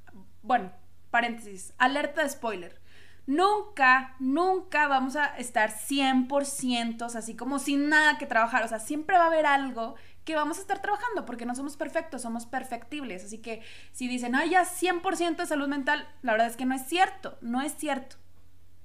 bueno, 0.44 0.72
paréntesis, 1.10 1.74
alerta 1.78 2.22
de 2.22 2.30
spoiler. 2.30 2.82
Nunca, 3.28 4.16
nunca 4.20 4.88
vamos 4.88 5.16
a 5.16 5.36
estar 5.38 5.72
100% 5.72 7.02
así 7.16 7.36
como 7.36 7.58
sin 7.58 7.90
nada 7.90 8.20
que 8.20 8.28
trabajar. 8.28 8.64
O 8.64 8.68
sea, 8.68 8.80
siempre 8.80 9.18
va 9.18 9.24
a 9.24 9.28
haber 9.28 9.48
algo 9.48 9.96
que 10.26 10.36
vamos 10.36 10.58
a 10.58 10.62
estar 10.62 10.82
trabajando 10.82 11.26
porque 11.26 11.46
no 11.46 11.56
somos 11.56 11.78
perfectos, 11.78 12.24
somos 12.24 12.46
perfectibles. 12.46 13.24
Así 13.24 13.38
que 13.38 13.62
si 13.92 14.08
dicen, 14.08 14.36
ay, 14.36 14.50
ya 14.50 14.66
100% 14.66 15.38
de 15.38 15.46
salud 15.46 15.68
mental, 15.68 16.08
la 16.24 16.34
verdad 16.34 16.48
es 16.48 16.58
que 16.58 16.66
no 16.66 16.76
es 16.76 16.86
cierto, 16.88 17.38
no 17.42 17.62
es 17.62 17.76
cierto. 17.76 18.18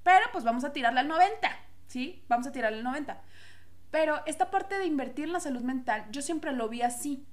Pero 0.02 0.26
pues 0.32 0.44
vamos 0.44 0.64
a 0.64 0.72
tirarle 0.72 1.00
al 1.00 1.08
90, 1.08 1.50
¿sí? 1.86 2.22
Vamos 2.28 2.46
a 2.46 2.52
tirarle 2.52 2.78
al 2.78 2.84
90. 2.84 3.20
Pero 3.90 4.20
esta 4.26 4.50
parte 4.50 4.78
de 4.78 4.86
invertir 4.86 5.24
en 5.24 5.32
la 5.32 5.40
salud 5.40 5.62
mental, 5.62 6.06
yo 6.10 6.22
siempre 6.22 6.52
lo 6.52 6.68
vi 6.68 6.82
así. 6.82 7.26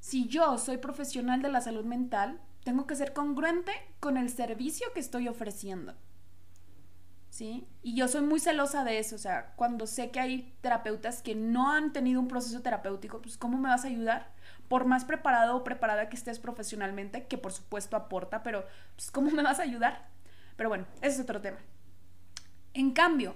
Si 0.00 0.26
yo 0.26 0.58
soy 0.58 0.78
profesional 0.78 1.42
de 1.42 1.50
la 1.50 1.60
salud 1.60 1.84
mental, 1.84 2.40
tengo 2.64 2.86
que 2.86 2.96
ser 2.96 3.12
congruente 3.12 3.72
con 4.00 4.16
el 4.16 4.30
servicio 4.30 4.92
que 4.92 5.00
estoy 5.00 5.28
ofreciendo. 5.28 5.94
¿Sí? 7.32 7.66
Y 7.82 7.96
yo 7.96 8.08
soy 8.08 8.20
muy 8.20 8.40
celosa 8.40 8.84
de 8.84 8.98
eso, 8.98 9.16
o 9.16 9.18
sea, 9.18 9.54
cuando 9.56 9.86
sé 9.86 10.10
que 10.10 10.20
hay 10.20 10.54
terapeutas 10.60 11.22
que 11.22 11.34
no 11.34 11.72
han 11.72 11.94
tenido 11.94 12.20
un 12.20 12.28
proceso 12.28 12.60
terapéutico, 12.60 13.22
pues 13.22 13.38
¿cómo 13.38 13.56
me 13.56 13.70
vas 13.70 13.86
a 13.86 13.88
ayudar? 13.88 14.30
Por 14.68 14.84
más 14.84 15.06
preparado 15.06 15.56
o 15.56 15.64
preparada 15.64 16.10
que 16.10 16.16
estés 16.16 16.38
profesionalmente, 16.38 17.26
que 17.26 17.38
por 17.38 17.52
supuesto 17.54 17.96
aporta, 17.96 18.42
pero 18.42 18.66
pues 18.96 19.10
¿cómo 19.10 19.30
me 19.30 19.42
vas 19.42 19.60
a 19.60 19.62
ayudar? 19.62 20.10
Pero 20.56 20.68
bueno, 20.68 20.84
ese 21.00 21.16
es 21.16 21.20
otro 21.20 21.40
tema. 21.40 21.56
En 22.74 22.90
cambio, 22.90 23.34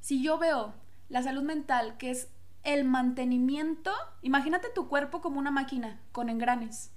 si 0.00 0.20
yo 0.20 0.38
veo 0.38 0.74
la 1.08 1.22
salud 1.22 1.44
mental, 1.44 1.96
que 1.98 2.10
es 2.10 2.28
el 2.64 2.82
mantenimiento, 2.84 3.92
imagínate 4.22 4.70
tu 4.74 4.88
cuerpo 4.88 5.20
como 5.20 5.38
una 5.38 5.52
máquina 5.52 6.00
con 6.10 6.30
engranes. 6.30 6.90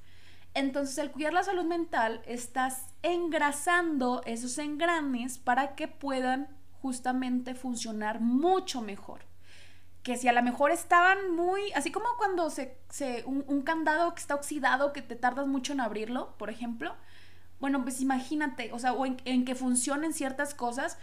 Entonces, 0.60 1.00
al 1.00 1.12
cuidar 1.12 1.32
la 1.32 1.44
salud 1.44 1.64
mental, 1.64 2.22
estás 2.26 2.88
engrasando 3.02 4.22
esos 4.26 4.58
engranes 4.58 5.38
para 5.38 5.74
que 5.74 5.88
puedan 5.88 6.50
justamente 6.82 7.56
funcionar 7.56 8.20
mucho 8.20 8.82
mejor. 8.82 9.22
que 10.04 10.18
si 10.18 10.28
a 10.28 10.34
lo 10.34 10.44
mejor 10.44 10.72
estaban 10.72 11.34
muy, 11.34 11.72
así 11.74 11.92
como 11.92 12.08
cuando 12.18 12.50
se, 12.50 12.78
se 12.90 13.24
un, 13.26 13.46
un, 13.48 13.62
candado 13.62 14.14
que 14.14 14.22
está 14.22 14.36
oxidado, 14.36 14.92
que 14.92 15.02
te 15.02 15.16
tardas 15.16 15.48
mucho 15.48 15.72
en 15.74 15.82
abrirlo, 15.82 16.36
por 16.38 16.50
ejemplo, 16.50 16.96
bueno, 17.60 17.84
pues 17.84 18.02
imagínate, 18.02 18.72
o 18.74 18.80
sea, 18.80 18.94
o 18.94 19.06
en, 19.06 19.18
en 19.26 19.46
que 19.46 19.56
funcionen 19.56 20.14
ciertas 20.14 20.54
cosas, 20.54 20.98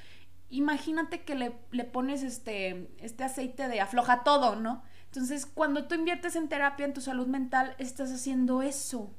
imagínate 0.51 1.25
que 1.25 1.35
le, 1.35 1.57
le, 1.71 1.85
pones 1.85 2.23
este, 2.23 2.91
este 2.99 3.25
aceite 3.25 3.69
de 3.69 3.81
afloja 3.81 4.23
todo, 4.23 4.57
¿no? 4.57 4.83
Entonces, 5.07 5.47
cuando 5.47 5.87
tú 5.89 5.95
inviertes 5.95 6.37
en 6.37 6.49
terapia, 6.49 6.87
en 6.87 6.95
tu 6.95 7.01
salud 7.01 7.27
mental, 7.27 7.75
estás 7.79 8.13
haciendo 8.13 8.61
eso. 8.63 9.15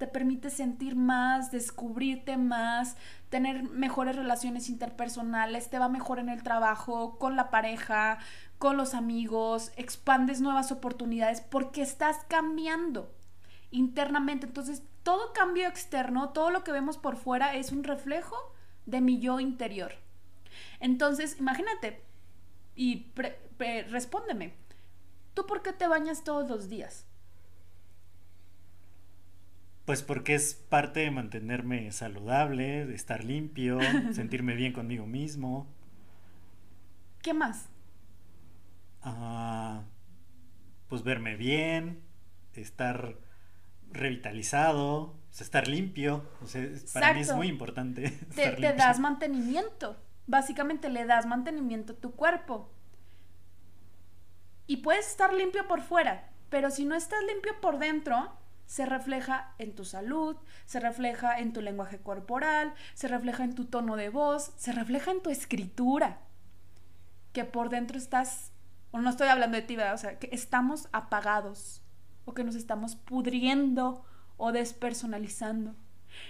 Te 0.00 0.06
permite 0.06 0.48
sentir 0.48 0.96
más, 0.96 1.50
descubrirte 1.50 2.38
más, 2.38 2.96
tener 3.28 3.64
mejores 3.64 4.16
relaciones 4.16 4.70
interpersonales, 4.70 5.68
te 5.68 5.78
va 5.78 5.90
mejor 5.90 6.18
en 6.20 6.30
el 6.30 6.42
trabajo, 6.42 7.18
con 7.18 7.36
la 7.36 7.50
pareja, 7.50 8.16
con 8.56 8.78
los 8.78 8.94
amigos, 8.94 9.72
expandes 9.76 10.40
nuevas 10.40 10.72
oportunidades 10.72 11.42
porque 11.42 11.82
estás 11.82 12.16
cambiando 12.28 13.14
internamente. 13.70 14.46
Entonces, 14.46 14.82
todo 15.02 15.34
cambio 15.34 15.68
externo, 15.68 16.30
todo 16.30 16.50
lo 16.50 16.64
que 16.64 16.72
vemos 16.72 16.96
por 16.96 17.16
fuera 17.16 17.54
es 17.54 17.70
un 17.70 17.84
reflejo 17.84 18.36
de 18.86 19.02
mi 19.02 19.20
yo 19.20 19.38
interior. 19.38 19.92
Entonces, 20.80 21.36
imagínate 21.38 22.02
y 22.74 23.12
respóndeme, 23.90 24.54
¿tú 25.34 25.44
por 25.44 25.60
qué 25.60 25.74
te 25.74 25.86
bañas 25.86 26.24
todos 26.24 26.48
los 26.48 26.70
días? 26.70 27.04
Pues 29.90 30.04
porque 30.04 30.36
es 30.36 30.54
parte 30.54 31.00
de 31.00 31.10
mantenerme 31.10 31.90
saludable, 31.90 32.86
de 32.86 32.94
estar 32.94 33.24
limpio, 33.24 33.80
sentirme 34.12 34.54
bien 34.54 34.72
conmigo 34.72 35.04
mismo. 35.04 35.66
¿Qué 37.22 37.34
más? 37.34 37.68
uh, 39.04 39.82
pues 40.86 41.02
verme 41.02 41.34
bien, 41.34 42.04
estar 42.54 43.16
revitalizado, 43.90 45.18
estar 45.36 45.66
limpio. 45.66 46.24
O 46.40 46.46
sea, 46.46 46.68
para 46.94 47.12
mí 47.12 47.22
es 47.22 47.34
muy 47.34 47.48
importante. 47.48 48.10
Te, 48.36 48.52
te 48.52 48.72
das 48.72 49.00
mantenimiento. 49.00 50.00
Básicamente 50.28 50.88
le 50.88 51.04
das 51.04 51.26
mantenimiento 51.26 51.94
a 51.94 51.96
tu 51.96 52.12
cuerpo. 52.12 52.70
Y 54.68 54.76
puedes 54.76 55.08
estar 55.08 55.34
limpio 55.34 55.66
por 55.66 55.80
fuera, 55.82 56.30
pero 56.48 56.70
si 56.70 56.84
no 56.84 56.94
estás 56.94 57.24
limpio 57.24 57.60
por 57.60 57.80
dentro, 57.80 58.38
se 58.70 58.86
refleja 58.86 59.52
en 59.58 59.74
tu 59.74 59.84
salud, 59.84 60.36
se 60.64 60.78
refleja 60.78 61.40
en 61.40 61.52
tu 61.52 61.60
lenguaje 61.60 61.98
corporal, 61.98 62.72
se 62.94 63.08
refleja 63.08 63.42
en 63.42 63.56
tu 63.56 63.64
tono 63.64 63.96
de 63.96 64.10
voz, 64.10 64.52
se 64.58 64.70
refleja 64.70 65.10
en 65.10 65.20
tu 65.20 65.28
escritura. 65.28 66.20
Que 67.32 67.44
por 67.44 67.68
dentro 67.68 67.98
estás 67.98 68.52
o 68.92 69.00
no 69.00 69.10
estoy 69.10 69.26
hablando 69.26 69.56
de 69.56 69.64
ti, 69.64 69.74
¿verdad? 69.74 69.94
O 69.94 69.98
sea, 69.98 70.20
que 70.20 70.28
estamos 70.30 70.88
apagados 70.92 71.82
o 72.24 72.32
que 72.32 72.44
nos 72.44 72.54
estamos 72.54 72.94
pudriendo 72.94 74.04
o 74.36 74.52
despersonalizando. 74.52 75.74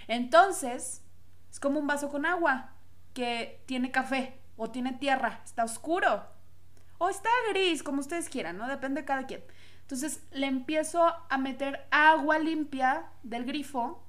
Entonces, 0.07 1.03
es 1.51 1.59
como 1.59 1.79
un 1.79 1.85
vaso 1.85 2.09
con 2.09 2.25
agua 2.25 2.71
que 3.13 3.61
tiene 3.67 3.91
café 3.91 4.39
o 4.57 4.71
tiene 4.71 4.93
tierra, 4.93 5.41
está 5.45 5.63
oscuro 5.63 6.25
o 6.97 7.07
está 7.07 7.29
gris, 7.51 7.83
como 7.83 7.99
ustedes 7.99 8.29
quieran, 8.29 8.57
¿no? 8.57 8.67
Depende 8.67 9.01
de 9.01 9.05
cada 9.05 9.27
quien. 9.27 9.43
Entonces 9.91 10.23
le 10.31 10.47
empiezo 10.47 11.03
a 11.29 11.37
meter 11.37 11.85
agua 11.91 12.39
limpia 12.39 13.09
del 13.23 13.43
grifo 13.43 14.01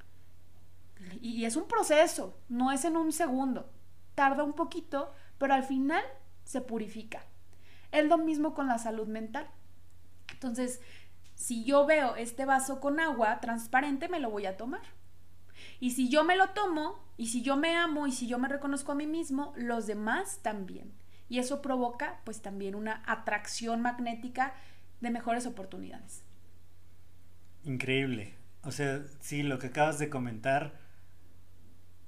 y 1.20 1.44
es 1.44 1.56
un 1.56 1.66
proceso, 1.66 2.38
no 2.48 2.70
es 2.70 2.84
en 2.84 2.96
un 2.96 3.10
segundo. 3.10 3.68
Tarda 4.14 4.44
un 4.44 4.52
poquito, 4.52 5.12
pero 5.38 5.54
al 5.54 5.64
final 5.64 6.04
se 6.44 6.60
purifica. 6.60 7.24
Es 7.90 8.06
lo 8.06 8.16
mismo 8.16 8.54
con 8.54 8.68
la 8.68 8.78
salud 8.78 9.08
mental. 9.08 9.48
Entonces, 10.30 10.80
si 11.34 11.64
yo 11.64 11.84
veo 11.84 12.14
este 12.14 12.44
vaso 12.44 12.78
con 12.78 13.00
agua 13.00 13.40
transparente, 13.40 14.08
me 14.08 14.20
lo 14.20 14.30
voy 14.30 14.46
a 14.46 14.56
tomar. 14.56 14.82
Y 15.80 15.90
si 15.90 16.08
yo 16.08 16.22
me 16.22 16.36
lo 16.36 16.50
tomo, 16.50 17.00
y 17.16 17.26
si 17.26 17.42
yo 17.42 17.56
me 17.56 17.74
amo, 17.74 18.06
y 18.06 18.12
si 18.12 18.28
yo 18.28 18.38
me 18.38 18.46
reconozco 18.46 18.92
a 18.92 18.94
mí 18.94 19.08
mismo, 19.08 19.52
los 19.56 19.88
demás 19.88 20.38
también. 20.42 20.92
Y 21.28 21.40
eso 21.40 21.60
provoca 21.60 22.20
pues 22.22 22.40
también 22.40 22.76
una 22.76 23.02
atracción 23.04 23.82
magnética 23.82 24.54
de 25.02 25.10
mejores 25.10 25.46
oportunidades. 25.46 26.24
Increíble. 27.64 28.34
O 28.62 28.72
sea, 28.72 29.02
sí, 29.20 29.42
lo 29.42 29.58
que 29.58 29.66
acabas 29.66 29.98
de 29.98 30.08
comentar 30.08 30.80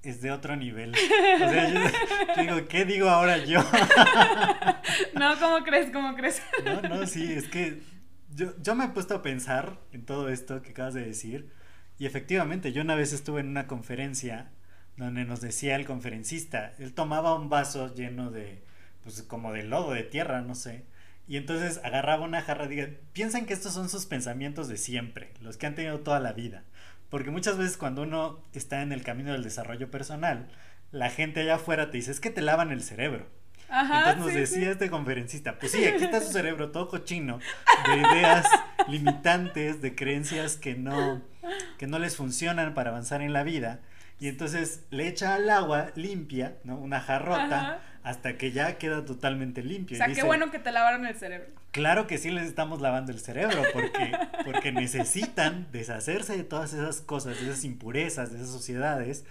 es 0.03 0.23
de 0.23 0.31
otro 0.31 0.57
nivel. 0.57 0.95
O 1.35 1.39
sea, 1.39 1.69
yo, 2.37 2.43
digo, 2.43 2.69
¿qué 2.69 2.85
digo 2.85 3.09
ahora 3.11 3.39
yo? 3.39 3.61
no, 5.15 5.39
¿cómo 5.41 5.65
crees? 5.65 5.91
¿Cómo 5.91 6.15
crees? 6.15 6.41
no, 6.65 6.81
no, 6.83 7.07
sí, 7.07 7.33
es 7.33 7.49
que 7.49 7.83
yo, 8.35 8.55
yo 8.63 8.75
me 8.75 8.85
he 8.85 8.89
puesto 8.89 9.17
a 9.17 9.23
pensar 9.23 9.81
en 9.93 10.05
todo 10.05 10.29
esto 10.29 10.63
que 10.63 10.71
acabas 10.71 10.95
de 10.95 11.05
decir. 11.05 11.51
Y 11.99 12.07
efectivamente, 12.07 12.73
yo 12.73 12.83
una 12.83 12.95
vez 12.95 13.13
estuve 13.13 13.41
en 13.41 13.49
una 13.49 13.67
conferencia 13.67 14.51
donde 14.97 15.25
nos 15.25 15.41
decía 15.41 15.75
el 15.75 15.87
conferencista, 15.87 16.73
él 16.79 16.95
tomaba 16.95 17.35
un 17.35 17.49
vaso 17.49 17.93
lleno 17.95 18.31
de, 18.31 18.63
pues 19.03 19.23
como 19.23 19.53
de 19.53 19.65
lodo, 19.65 19.93
de 19.93 20.05
tierra, 20.05 20.41
no 20.43 20.55
sé. 20.55 20.85
Y 21.27 21.37
entonces 21.37 21.81
agarraba 21.83 22.25
una 22.25 22.43
jarra, 22.43 22.67
diga, 22.67 22.89
piensan 23.13 23.47
que 23.47 23.55
estos 23.55 23.73
son 23.73 23.89
sus 23.89 24.07
pensamientos 24.07 24.69
de 24.69 24.77
siempre, 24.77 25.33
los 25.41 25.57
que 25.57 25.67
han 25.67 25.75
tenido 25.75 26.01
toda 26.01 26.21
la 26.21 26.33
vida. 26.33 26.65
Porque 27.09 27.31
muchas 27.31 27.57
veces 27.57 27.77
cuando 27.77 28.03
uno 28.03 28.43
está 28.53 28.83
en 28.83 28.93
el 28.93 29.03
camino 29.03 29.33
del 29.33 29.43
desarrollo 29.43 29.91
personal, 29.91 30.49
la 30.91 31.11
gente 31.11 31.41
allá 31.41 31.57
afuera 31.57 31.91
te 31.91 31.97
dice, 31.97 32.11
es 32.11 32.21
que 32.21 32.31
te 32.31 32.43
lavan 32.43 32.73
el 32.73 32.83
cerebro. 32.83 33.27
Entonces 33.69 34.17
nos 34.19 34.35
decía 34.35 34.71
este 34.71 34.91
conferencista, 34.91 35.59
pues 35.59 35.73
sí, 35.73 35.85
aquí 35.85 36.05
está 36.05 36.21
su 36.21 36.33
cerebro 36.33 36.71
todo 36.71 36.89
cochino 36.89 37.41
de 37.87 37.97
ideas 37.97 38.47
limitantes, 38.89 39.81
de 39.81 39.95
creencias 39.95 40.57
que 40.57 40.75
no, 40.75 41.23
que 41.79 41.87
no 41.87 41.99
les 41.99 42.17
funcionan 42.17 42.75
para 42.75 42.91
avanzar 42.91 43.23
en 43.23 43.33
la 43.33 43.43
vida. 43.43 43.81
Y 44.21 44.29
entonces 44.29 44.85
le 44.91 45.09
echa 45.09 45.35
al 45.35 45.51
agua 45.51 45.91
limpia, 45.97 46.59
¿no? 46.63 46.79
Una 46.79 47.01
jarrota 47.01 47.81
hasta 48.05 48.37
que 48.37 48.53
ya 48.53 48.77
queda 48.77 49.05
totalmente 49.05 49.63
limpio. 49.63 49.97
O 49.97 49.99
sea, 49.99 50.15
qué 50.15 50.23
bueno 50.23 50.51
que 50.51 50.59
te 50.59 50.71
lavaron 50.71 51.07
el 51.07 51.17
cerebro. 51.17 51.49
Claro 51.71 52.07
que 52.07 52.19
sí 52.19 52.31
les 52.31 52.47
estamos 52.47 52.83
lavando 52.83 53.11
el 53.11 53.19
cerebro, 53.19 53.63
porque, 53.73 54.13
porque 54.45 54.73
necesitan 54.73 55.67
deshacerse 55.73 56.37
de 56.37 56.45
todas 56.45 56.75
esas 56.75 57.01
cosas, 57.01 57.41
de 57.41 57.47
esas 57.51 57.65
impurezas, 57.65 58.31
de 58.31 58.37
esas 58.39 58.51
sociedades, 58.51 59.25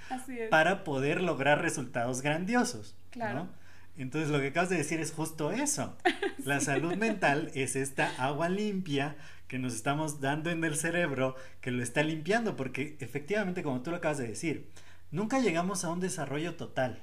para 0.50 0.84
poder 0.84 1.22
lograr 1.22 1.62
resultados 1.62 2.22
grandiosos. 2.22 2.96
Claro. 3.12 3.48
Entonces 3.96 4.32
lo 4.32 4.42
que 4.42 4.48
acabas 4.48 4.72
de 4.72 4.78
decir 4.78 5.00
es 5.00 5.12
justo 5.12 5.52
eso. 5.52 5.96
La 6.44 6.60
salud 6.60 6.96
mental 6.96 7.52
es 7.54 7.76
esta 7.76 8.12
agua 8.18 8.50
limpia 8.50 9.16
que 9.48 9.60
nos 9.60 9.76
estamos 9.76 10.20
dando 10.20 10.50
en 10.50 10.64
el 10.64 10.76
cerebro, 10.76 11.36
que 11.62 11.70
lo 11.70 11.84
está 11.84 12.02
limpiando, 12.02 12.56
porque 12.56 12.98
efectivamente, 13.00 13.62
como 13.62 13.84
tú 13.84 13.92
lo 13.92 13.98
acabas 13.98 14.18
de 14.18 14.28
decir, 14.28 14.68
nunca 15.12 15.40
llegamos 15.40 15.86
a 15.86 15.92
un 15.92 16.00
desarrollo 16.00 16.56
total. 16.56 17.00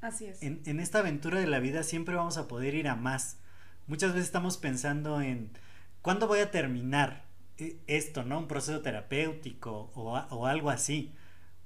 Así 0.00 0.26
es. 0.26 0.42
En, 0.42 0.80
esta 0.80 1.00
aventura 1.00 1.40
de 1.40 1.46
la 1.46 1.60
vida 1.60 1.82
siempre 1.82 2.14
vamos 2.14 2.38
a 2.38 2.48
poder 2.48 2.74
ir 2.74 2.88
a 2.88 2.96
más. 2.96 3.38
Muchas 3.86 4.12
veces 4.12 4.26
estamos 4.26 4.56
pensando 4.56 5.20
en 5.20 5.50
cuándo 6.02 6.26
voy 6.26 6.40
a 6.40 6.50
terminar 6.50 7.24
e, 7.58 7.76
esto, 7.86 8.24
¿no? 8.24 8.38
Un 8.38 8.48
proceso 8.48 8.80
terapéutico 8.80 9.90
o, 9.94 10.12
o 10.18 10.46
algo 10.46 10.70
así. 10.70 11.12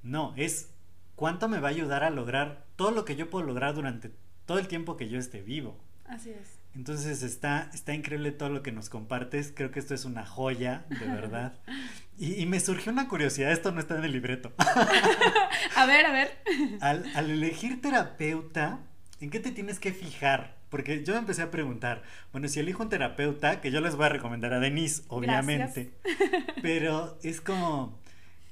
No, 0.02 0.34
es 0.36 0.70
cuánto 1.16 1.48
me 1.48 1.60
va 1.60 1.68
a 1.68 1.72
ayudar 1.72 2.02
a 2.02 2.10
lograr 2.10 2.64
todo 2.76 2.90
lo 2.90 3.04
que 3.04 3.16
yo 3.16 3.30
puedo 3.30 3.46
lograr 3.46 3.74
durante 3.74 4.10
todo 4.46 4.58
el 4.58 4.68
tiempo 4.68 4.96
que 4.96 5.08
yo 5.08 5.18
esté 5.18 5.42
vivo. 5.42 5.78
Así 6.14 6.30
es. 6.30 6.60
Entonces 6.76 7.22
está, 7.22 7.70
está 7.74 7.92
increíble 7.92 8.30
todo 8.30 8.48
lo 8.48 8.62
que 8.62 8.70
nos 8.70 8.88
compartes. 8.88 9.52
Creo 9.54 9.72
que 9.72 9.80
esto 9.80 9.94
es 9.94 10.04
una 10.04 10.24
joya, 10.24 10.84
de 10.88 11.06
verdad. 11.06 11.58
Y, 12.16 12.46
me 12.46 12.60
surgió 12.60 12.92
una 12.92 13.08
curiosidad, 13.08 13.50
esto 13.50 13.72
no 13.72 13.80
está 13.80 13.98
en 13.98 14.04
el 14.04 14.12
libreto. 14.12 14.52
a 15.76 15.84
ver, 15.84 16.06
a 16.06 16.12
ver. 16.12 16.38
Al, 16.80 17.04
elegir 17.28 17.82
terapeuta, 17.82 18.78
¿en 19.20 19.30
qué 19.30 19.40
te 19.40 19.50
tienes 19.50 19.80
que 19.80 19.92
fijar? 19.92 20.56
Porque 20.68 21.02
yo 21.02 21.14
me 21.14 21.18
empecé 21.18 21.42
a 21.42 21.50
preguntar, 21.50 22.04
bueno, 22.30 22.46
si 22.46 22.60
elijo 22.60 22.84
un 22.84 22.88
terapeuta, 22.88 23.60
que 23.60 23.72
yo 23.72 23.80
les 23.80 23.96
voy 23.96 24.06
a 24.06 24.10
recomendar 24.10 24.52
a 24.52 24.60
Denise, 24.60 25.02
obviamente, 25.08 25.90
pero 26.62 27.18
es 27.24 27.40
como, 27.40 27.98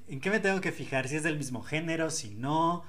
¿en 0.09 0.21
qué 0.21 0.31
me 0.31 0.41
tengo 0.41 0.61
que 0.61 0.73
fijar? 0.73 1.07
Si 1.07 1.15
es 1.15 1.23
del 1.23 1.39
mismo 1.39 1.63
género, 1.63 2.11
si 2.11 2.35
no, 2.35 2.83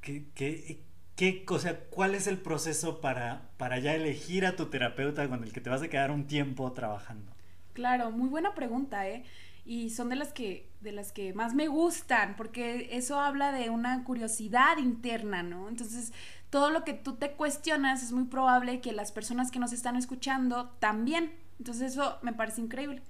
¿qué, 0.00 0.24
qué, 0.34 0.82
qué 1.16 1.44
cosa, 1.44 1.76
cuál 1.90 2.14
es 2.14 2.26
el 2.26 2.38
proceso 2.38 3.00
para, 3.00 3.50
para 3.56 3.78
ya 3.78 3.94
elegir 3.94 4.46
a 4.46 4.54
tu 4.54 4.66
terapeuta 4.66 5.28
con 5.28 5.42
el 5.42 5.52
que 5.52 5.60
te 5.60 5.70
vas 5.70 5.82
a 5.82 5.88
quedar 5.88 6.10
un 6.10 6.26
tiempo 6.26 6.70
trabajando? 6.72 7.32
Claro, 7.72 8.10
muy 8.10 8.28
buena 8.28 8.54
pregunta, 8.54 9.08
¿eh? 9.08 9.24
y 9.66 9.90
son 9.90 10.08
de 10.08 10.16
las 10.16 10.32
que 10.32 10.70
de 10.80 10.92
las 10.92 11.10
que 11.10 11.34
más 11.34 11.52
me 11.52 11.66
gustan 11.66 12.36
porque 12.36 12.88
eso 12.92 13.18
habla 13.18 13.50
de 13.50 13.68
una 13.68 14.04
curiosidad 14.04 14.78
interna, 14.78 15.42
¿no? 15.42 15.68
Entonces, 15.68 16.12
todo 16.50 16.70
lo 16.70 16.84
que 16.84 16.94
tú 16.94 17.16
te 17.16 17.32
cuestionas 17.32 18.04
es 18.04 18.12
muy 18.12 18.24
probable 18.24 18.80
que 18.80 18.92
las 18.92 19.10
personas 19.10 19.50
que 19.50 19.58
nos 19.58 19.72
están 19.72 19.96
escuchando 19.96 20.70
también. 20.78 21.32
Entonces, 21.58 21.92
eso 21.92 22.18
me 22.22 22.32
parece 22.32 22.60
increíble. 22.60 23.02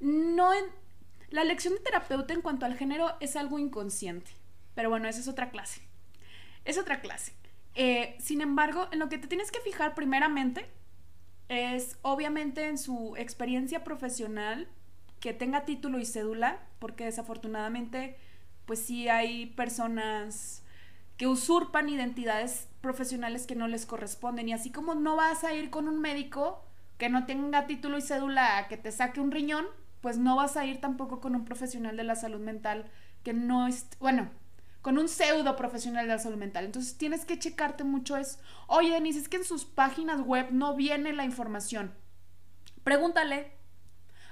No 0.00 0.50
la 1.28 1.42
elección 1.42 1.74
de 1.74 1.80
terapeuta 1.80 2.32
en 2.32 2.40
cuanto 2.40 2.64
al 2.64 2.76
género 2.76 3.12
es 3.20 3.36
algo 3.36 3.58
inconsciente, 3.58 4.30
pero 4.74 4.88
bueno, 4.88 5.08
esa 5.08 5.20
es 5.20 5.28
otra 5.28 5.50
clase. 5.50 5.82
Es 6.64 6.78
otra 6.78 7.00
clase. 7.00 7.32
Eh, 7.74 8.16
sin 8.20 8.40
embargo, 8.40 8.88
en 8.92 8.98
lo 8.98 9.08
que 9.08 9.18
te 9.18 9.26
tienes 9.26 9.50
que 9.50 9.60
fijar 9.60 9.94
primeramente 9.94 10.66
es 11.48 11.98
obviamente 12.02 12.68
en 12.68 12.78
su 12.78 13.14
experiencia 13.16 13.84
profesional 13.84 14.68
que 15.20 15.34
tenga 15.34 15.64
título 15.64 15.98
y 15.98 16.06
cédula, 16.06 16.60
porque 16.78 17.04
desafortunadamente 17.04 18.16
pues 18.66 18.80
sí 18.80 19.08
hay 19.08 19.46
personas 19.46 20.62
que 21.16 21.26
usurpan 21.26 21.88
identidades 21.88 22.68
profesionales 22.80 23.46
que 23.46 23.54
no 23.54 23.68
les 23.68 23.86
corresponden 23.86 24.48
y 24.48 24.52
así 24.52 24.70
como 24.70 24.94
no 24.94 25.16
vas 25.16 25.44
a 25.44 25.54
ir 25.54 25.70
con 25.70 25.88
un 25.88 26.00
médico 26.00 26.64
que 26.98 27.08
no 27.08 27.26
tenga 27.26 27.66
título 27.66 27.98
y 27.98 28.02
cédula 28.02 28.58
a 28.58 28.68
que 28.68 28.76
te 28.76 28.92
saque 28.92 29.20
un 29.20 29.30
riñón, 29.30 29.66
pues 30.00 30.18
no 30.18 30.36
vas 30.36 30.56
a 30.56 30.64
ir 30.64 30.80
tampoco 30.80 31.20
con 31.20 31.34
un 31.34 31.44
profesional 31.44 31.96
de 31.96 32.04
la 32.04 32.16
salud 32.16 32.40
mental 32.40 32.90
que 33.22 33.32
no 33.32 33.66
es, 33.66 33.86
bueno, 34.00 34.30
con 34.84 34.98
un 34.98 35.08
pseudo 35.08 35.56
profesional 35.56 36.06
de 36.06 36.12
la 36.12 36.18
salud 36.18 36.36
mental. 36.36 36.66
Entonces 36.66 36.98
tienes 36.98 37.24
que 37.24 37.38
checarte 37.38 37.84
mucho 37.84 38.18
es, 38.18 38.38
oye 38.66 38.92
Denise, 38.92 39.18
es 39.18 39.30
que 39.30 39.38
en 39.38 39.44
sus 39.44 39.64
páginas 39.64 40.20
web 40.20 40.48
no 40.50 40.76
viene 40.76 41.14
la 41.14 41.24
información. 41.24 41.94
Pregúntale. 42.82 43.52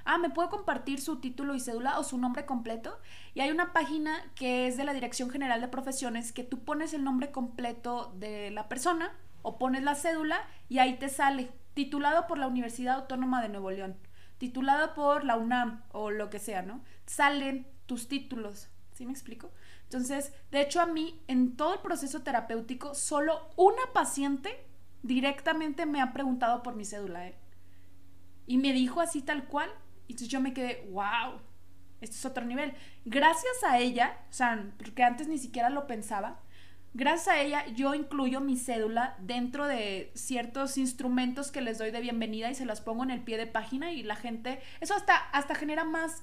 Ah, 0.05 0.19
¿me 0.19 0.29
puede 0.29 0.51
compartir 0.51 1.01
su 1.01 1.21
título 1.21 1.55
y 1.55 1.61
cédula 1.61 1.99
o 1.99 2.05
su 2.05 2.19
nombre 2.19 2.45
completo? 2.45 2.99
Y 3.33 3.41
hay 3.41 3.51
una 3.51 3.73
página 3.73 4.31
que 4.35 4.67
es 4.67 4.77
de 4.77 4.85
la 4.85 4.93
Dirección 4.93 5.31
General 5.31 5.59
de 5.59 5.69
Profesiones 5.69 6.33
que 6.33 6.45
tú 6.45 6.63
pones 6.63 6.93
el 6.93 7.03
nombre 7.03 7.31
completo 7.31 8.13
de 8.19 8.51
la 8.51 8.69
persona 8.69 9.11
o 9.41 9.57
pones 9.57 9.83
la 9.83 9.95
cédula 9.95 10.39
y 10.69 10.81
ahí 10.81 10.99
te 10.99 11.09
sale, 11.09 11.51
titulado 11.73 12.27
por 12.27 12.37
la 12.37 12.47
Universidad 12.47 12.97
Autónoma 12.97 13.41
de 13.41 13.49
Nuevo 13.49 13.71
León, 13.71 13.97
titulado 14.37 14.93
por 14.93 15.25
la 15.25 15.37
UNAM 15.39 15.83
o 15.93 16.11
lo 16.11 16.29
que 16.29 16.39
sea, 16.39 16.61
¿no? 16.61 16.85
Salen 17.07 17.67
tus 17.87 18.07
títulos, 18.07 18.69
¿sí 18.93 19.07
me 19.07 19.13
explico? 19.13 19.51
Entonces, 19.93 20.33
de 20.51 20.63
hecho 20.63 20.81
a 20.81 20.87
mí, 20.87 21.21
en 21.29 21.55
todo 21.55 21.75
el 21.75 21.81
proceso 21.81 22.23
terapéutico, 22.23 22.95
solo 22.95 23.51
una 23.57 23.83
paciente 23.93 24.65
directamente 25.03 25.85
me 25.85 26.01
ha 26.01 26.15
preguntado 26.15 26.63
por 26.63 26.75
mi 26.77 26.87
cédula, 26.87 27.29
¿eh? 27.29 27.37
Y 28.47 28.57
me 28.57 28.73
dijo 28.73 29.03
así 29.03 29.21
tal 29.21 29.45
cual. 29.49 29.69
Y 30.09 30.13
entonces 30.13 30.29
yo 30.29 30.41
me 30.41 30.55
quedé, 30.55 30.89
wow, 30.91 31.43
esto 32.01 32.17
es 32.17 32.25
otro 32.25 32.47
nivel. 32.47 32.73
Gracias 33.05 33.53
a 33.69 33.81
ella, 33.81 34.17
o 34.31 34.33
sea, 34.33 34.73
porque 34.79 35.05
antes 35.05 35.29
ni 35.29 35.37
siquiera 35.37 35.69
lo 35.69 35.87
pensaba, 35.87 36.41
gracias 36.95 37.29
a 37.29 37.41
ella 37.43 37.67
yo 37.67 37.95
incluyo 37.95 38.41
mi 38.41 38.57
cédula 38.57 39.19
dentro 39.21 39.67
de 39.67 40.11
ciertos 40.15 40.79
instrumentos 40.79 41.53
que 41.53 41.61
les 41.61 41.77
doy 41.77 41.91
de 41.91 42.01
bienvenida 42.01 42.51
y 42.51 42.55
se 42.55 42.65
las 42.65 42.81
pongo 42.81 43.03
en 43.03 43.11
el 43.11 43.21
pie 43.21 43.37
de 43.37 43.47
página 43.47 43.93
y 43.93 44.03
la 44.03 44.17
gente, 44.17 44.63
eso 44.81 44.95
hasta, 44.95 45.17
hasta 45.17 45.55
genera 45.55 45.85
más 45.85 46.23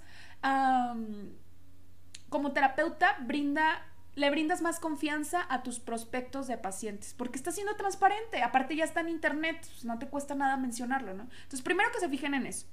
como 2.29 2.53
terapeuta 2.53 3.17
brinda 3.21 3.85
le 4.15 4.29
brindas 4.29 4.61
más 4.61 4.79
confianza 4.79 5.45
a 5.49 5.63
tus 5.63 5.79
prospectos 5.79 6.47
de 6.47 6.57
pacientes, 6.57 7.13
porque 7.13 7.37
está 7.37 7.51
siendo 7.51 7.75
transparente, 7.75 8.43
aparte 8.43 8.75
ya 8.75 8.83
está 8.83 8.99
en 8.99 9.09
internet, 9.09 9.57
pues 9.61 9.85
no 9.85 9.97
te 9.97 10.07
cuesta 10.07 10.35
nada 10.35 10.57
mencionarlo, 10.57 11.13
¿no? 11.13 11.23
Entonces, 11.23 11.61
primero 11.61 11.89
que 11.91 11.99
se 11.99 12.09
fijen 12.09 12.33
en 12.33 12.45
eso. 12.45 12.67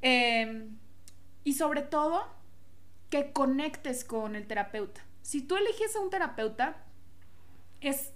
Em, 0.00 0.78
y 1.42 1.54
sobre 1.54 1.82
todo, 1.82 2.26
que 3.10 3.32
conectes 3.32 4.04
con 4.04 4.36
el 4.36 4.46
terapeuta. 4.46 5.02
Si 5.22 5.42
tú 5.42 5.56
eliges 5.56 5.96
a 5.96 6.00
un 6.00 6.10
terapeuta, 6.10 6.76
es, 7.80 8.12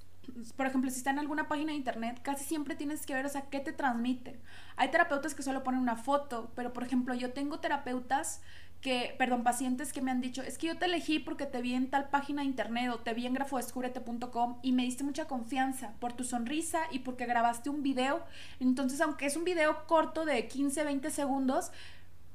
por 0.57 0.67
ejemplo, 0.67 0.91
si 0.91 0.99
está 0.99 1.11
en 1.11 1.19
alguna 1.19 1.49
página 1.49 1.73
de 1.73 1.79
internet, 1.79 2.21
casi 2.23 2.45
siempre 2.45 2.75
tienes 2.75 3.07
que 3.07 3.15
ver, 3.15 3.27
o 3.27 3.29
sea, 3.29 3.43
qué 3.43 3.61
te 3.61 3.73
transmite. 3.73 4.41
Hay 4.77 4.91
terapeutas 4.91 5.35
que 5.35 5.43
solo 5.43 5.63
ponen 5.65 5.81
una 5.81 5.97
foto, 5.97 6.53
pero 6.55 6.73
por 6.73 6.85
ejemplo, 6.85 7.15
yo 7.15 7.33
tengo 7.33 7.61
terapeutas 7.61 8.41
que, 8.81 9.15
perdón, 9.19 9.43
pacientes 9.43 9.93
que 9.93 10.01
me 10.01 10.11
han 10.11 10.21
dicho, 10.21 10.43
es 10.43 10.57
que 10.57 10.69
yo 10.69 10.79
te 10.79 10.85
elegí 10.85 11.19
porque 11.19 11.47
te 11.47 11.61
vi 11.61 11.75
en 11.75 11.91
tal 11.91 12.11
página 12.11 12.43
de 12.43 12.49
internet 12.49 12.91
o 12.93 12.99
te 12.99 13.13
vi 13.13 13.27
en 13.27 13.35
grafodescúbrete.com 13.35 14.59
y 14.63 14.73
me 14.73 14.85
diste 14.85 15.03
mucha 15.03 15.27
confianza 15.27 15.95
por 15.99 16.13
tu 16.13 16.23
sonrisa 16.23 16.83
y 16.93 17.01
porque 17.01 17.27
grabaste 17.27 17.71
un 17.71 17.83
video. 17.83 18.25
Entonces, 18.61 19.01
aunque 19.01 19.27
es 19.27 19.37
un 19.37 19.45
video 19.45 19.87
corto 19.87 20.25
de 20.25 20.47
15, 20.47 20.85
20 20.85 21.11
segundos, 21.11 21.73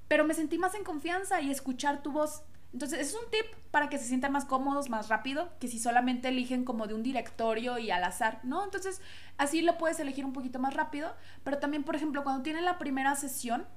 pero 0.10 0.26
me 0.26 0.34
sentí 0.34 0.58
más 0.58 0.76
en 0.76 0.84
confianza 0.84 1.42
y 1.42 1.50
escuchar 1.50 2.04
tu 2.04 2.12
voz. 2.12 2.44
Entonces, 2.74 3.00
es 3.00 3.14
un 3.14 3.30
tip 3.30 3.46
para 3.70 3.88
que 3.88 4.00
se 4.00 4.06
sientan 4.06 4.32
más 4.32 4.46
cómodos, 4.46 4.90
más 4.90 5.08
rápido, 5.08 5.52
que 5.60 5.68
si 5.68 5.78
solamente 5.78 6.30
eligen 6.30 6.66
como 6.66 6.88
de 6.88 6.96
un 6.96 7.04
directorio 7.04 7.78
y 7.78 7.92
al 7.92 8.04
azar, 8.04 8.40
¿no? 8.44 8.64
Entonces, 8.64 9.00
así 9.38 9.62
lo 9.62 9.78
puedes 9.78 10.00
elegir 10.00 10.26
un 10.26 10.34
poquito 10.34 10.58
más 10.58 10.74
rápido, 10.74 11.16
pero 11.44 11.60
también, 11.60 11.84
por 11.84 11.96
ejemplo, 11.96 12.24
cuando 12.24 12.42
tienen 12.42 12.66
la 12.66 12.80
primera 12.80 13.16
sesión, 13.16 13.68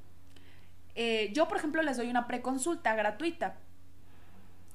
eh, 0.94 1.30
yo, 1.34 1.46
por 1.46 1.58
ejemplo, 1.58 1.82
les 1.82 1.98
doy 1.98 2.08
una 2.08 2.26
preconsulta 2.26 2.94
gratuita, 2.94 3.56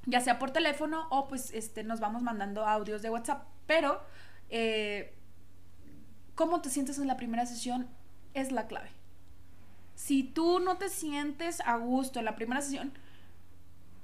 ya 0.06 0.22
sea 0.22 0.38
por 0.38 0.52
teléfono 0.52 1.08
o 1.10 1.28
pues 1.28 1.52
este, 1.52 1.84
nos 1.84 2.00
vamos 2.00 2.22
mandando 2.22 2.68
audios 2.68 3.02
de 3.02 3.10
WhatsApp. 3.10 3.48
Pero, 3.66 4.02
eh, 4.50 5.16
cómo 6.36 6.62
te 6.62 6.70
sientes 6.70 7.00
en 7.00 7.08
la 7.08 7.18
primera 7.18 7.48
sesión 7.48 7.88
es 8.36 8.52
la 8.52 8.68
clave. 8.68 8.92
Si 9.96 10.24
tú 10.24 10.60
no 10.60 10.78
te 10.78 10.90
sientes 10.90 11.60
a 11.62 11.78
gusto 11.78 12.20
en 12.20 12.26
la 12.26 12.36
primera 12.36 12.62
sesión, 12.62 12.94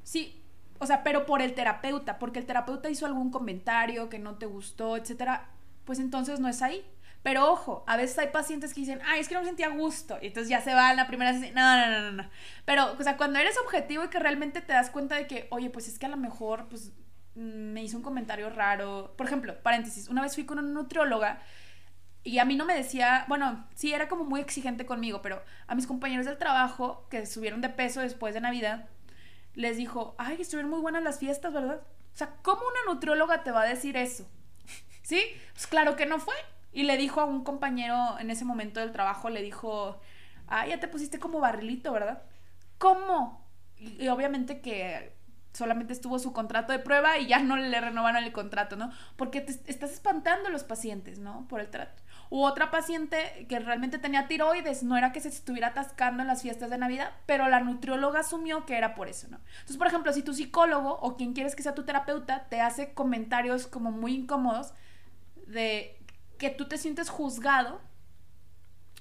sí, 0.08 0.41
o 0.80 0.86
sea, 0.86 1.03
pero 1.03 1.26
por 1.26 1.41
el 1.41 1.53
terapeuta, 1.53 2.18
porque 2.18 2.39
el 2.39 2.45
terapeuta 2.45 2.89
hizo 2.89 3.05
algún 3.05 3.30
comentario 3.30 4.08
que 4.08 4.20
no 4.20 4.36
te 4.36 4.45
gustó, 4.45 4.95
etcétera, 4.95 5.49
pues 5.84 5.99
entonces 5.99 6.39
no 6.39 6.47
es 6.47 6.62
ahí. 6.62 6.86
Pero 7.24 7.51
ojo, 7.51 7.84
a 7.88 7.97
veces 7.97 8.18
hay 8.20 8.28
pacientes 8.28 8.74
que 8.74 8.82
dicen, 8.82 9.01
ay, 9.05 9.20
es 9.20 9.28
que 9.28 9.36
no 9.36 9.41
me 9.41 9.47
sentía 9.47 9.68
gusto. 9.70 10.18
Y 10.22 10.28
entonces 10.28 10.49
ya 10.49 10.62
se 10.62 10.74
va 10.74 10.93
la 10.93 11.08
primera 11.08 11.34
sesión. 11.34 11.53
No, 11.55 11.76
no, 11.76 11.91
no, 11.91 12.12
no, 12.12 12.24
no. 12.24 12.30
Pero, 12.64 12.93
o 12.97 13.03
sea, 13.03 13.18
cuando 13.18 13.38
eres 13.39 13.58
objetivo 13.58 14.05
y 14.05 14.08
que 14.08 14.20
realmente 14.20 14.62
te 14.62 14.72
das 14.72 14.89
cuenta 14.89 15.16
de 15.16 15.28
que, 15.28 15.47
oye, 15.49 15.70
pues 15.70 15.89
es 15.89 15.99
que 15.99 16.05
a 16.05 16.10
lo 16.10 16.16
mejor, 16.16 16.68
pues, 16.70 16.93
mm, 17.36 17.74
me 17.74 17.84
hizo 17.84 17.97
un 17.97 18.03
comentario 18.03 18.49
raro. 18.49 19.14
Por 19.18 19.28
ejemplo, 19.28 19.62
paréntesis, 19.62 20.08
una 20.08 20.22
vez 20.22 20.36
fui 20.36 20.45
con 20.45 20.60
una 20.60 20.70
nutrióloga 20.70 21.41
y 22.24 22.39
a 22.39 22.45
mí 22.45 22.55
no 22.55 22.66
me 22.66 22.76
decía, 22.76 23.26
bueno, 23.28 23.68
sí 23.76 23.93
era 23.93 24.08
como 24.08 24.24
muy 24.24 24.39
exigente 24.39 24.86
conmigo, 24.86 25.22
pero 25.22 25.43
a 25.68 25.76
mis 25.76 25.88
compañeros 25.88 26.26
del 26.26 26.38
trabajo 26.38 27.08
que 27.10 27.26
subieron 27.26 27.62
de 27.62 27.70
peso 27.70 28.01
después 28.01 28.34
de 28.34 28.41
Navidad, 28.41 28.88
les 29.58 29.76
dijo, 29.76 30.14
ay, 30.20 30.39
estuvieron 30.39 30.70
muy 30.70 30.80
buenas 30.80 31.03
las 31.03 31.18
fiestas, 31.18 31.51
¿verdad? 31.51 31.82
O 32.14 32.18
sea, 32.18 32.36
¿cómo 32.43 32.62
una 32.62 32.93
nutrióloga 32.93 33.43
te 33.43 33.51
va 33.51 33.64
a 33.64 33.68
decir 33.68 33.97
eso? 33.97 34.30
¿Sí? 35.01 35.20
Pues 35.53 35.66
claro 35.66 35.95
que 35.95 36.05
no 36.05 36.20
fue. 36.20 36.36
Y 36.72 36.84
le 36.84 36.95
dijo 36.95 37.22
a 37.22 37.26
un 37.26 37.43
compañero 37.43 38.20
en 38.20 38.30
ese 38.30 38.45
momento 38.45 38.80
del 38.80 38.91
trabajo, 38.91 39.32
le 39.32 39.41
dijo, 39.41 39.99
ah, 40.47 40.68
ya 40.68 40.80
te 40.80 40.88
pusiste 40.88 41.18
como 41.18 41.39
barrilito, 41.39 41.91
¿verdad? 41.91 42.22
¿Cómo? 42.78 43.49
Y, 43.78 44.08
obviamente 44.10 44.62
que 44.62 45.16
solamente 45.53 45.91
estuvo 45.91 46.20
su 46.20 46.34
contrato 46.34 46.72
de 46.72 46.78
prueba 46.78 47.18
y 47.18 47.26
ya 47.26 47.39
no 47.39 47.58
le 47.58 47.82
renovaron 47.82 48.24
el 48.24 48.32
contrato, 48.32 48.76
¿no? 48.76 48.91
Porque 49.16 49.41
te 49.41 49.53
estás 49.72 49.91
espantando 49.91 50.49
a 50.49 50.51
los 50.51 50.64
pacientes, 50.64 51.18
¿no? 51.18 51.47
Por 51.47 51.62
el 51.62 51.72
trato. 51.72 52.03
U 52.30 52.43
otra 52.43 52.71
paciente 52.71 53.45
que 53.47 53.59
realmente 53.59 53.97
tenía 53.99 54.28
tiroides, 54.28 54.84
no 54.84 54.97
era 54.97 55.11
que 55.11 55.21
se 55.21 55.30
estuviera 55.30 55.67
atascando 55.67 56.21
en 56.21 56.28
las 56.28 56.41
fiestas 56.41 56.69
de 56.69 56.78
Navidad, 56.78 57.11
pero 57.25 57.47
la 57.47 57.59
nutrióloga 57.59 58.19
asumió 58.19 58.65
que 58.65 58.78
era 58.78 58.95
por 58.95 59.07
eso, 59.07 59.28
¿no? 59.30 59.39
Entonces, 59.51 59.78
por 59.78 59.88
ejemplo, 59.88 60.11
si 60.13 60.23
tu 60.23 60.34
psicólogo 60.34 60.97
o 61.01 61.15
quien 61.15 61.34
quieres 61.34 61.55
que 61.55 61.63
sea 61.63 61.75
tu 61.75 61.86
terapeuta 61.86 62.47
te 62.49 62.61
hace 62.61 62.93
comentarios 62.93 63.67
como 63.67 63.91
muy 63.91 64.13
incómodos 64.13 64.73
de 65.47 65.99
que 66.38 66.49
tú 66.49 66.67
te 66.67 66.78
sientes 66.78 67.09
juzgado 67.09 67.82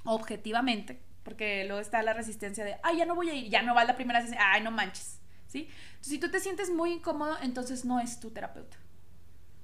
objetivamente, 0.05 1.03
porque 1.24 1.64
luego 1.64 1.81
está 1.81 2.03
la 2.03 2.12
resistencia 2.12 2.64
de, 2.64 2.77
ay, 2.83 2.99
ya 2.99 3.07
no 3.07 3.16
voy 3.16 3.31
a 3.31 3.35
ir, 3.35 3.51
ya 3.51 3.62
no 3.62 3.74
va 3.74 3.85
la 3.85 3.97
primera 3.97 4.20
sesión, 4.20 4.39
ay, 4.41 4.62
no 4.62 4.70
manches, 4.70 5.20
¿sí? 5.49 5.68
si 6.07 6.18
tú 6.18 6.31
te 6.31 6.39
sientes 6.39 6.70
muy 6.70 6.93
incómodo, 6.93 7.37
entonces 7.43 7.85
no 7.85 7.99
es 7.99 8.20
tu 8.20 8.31
terapeuta. 8.31 8.77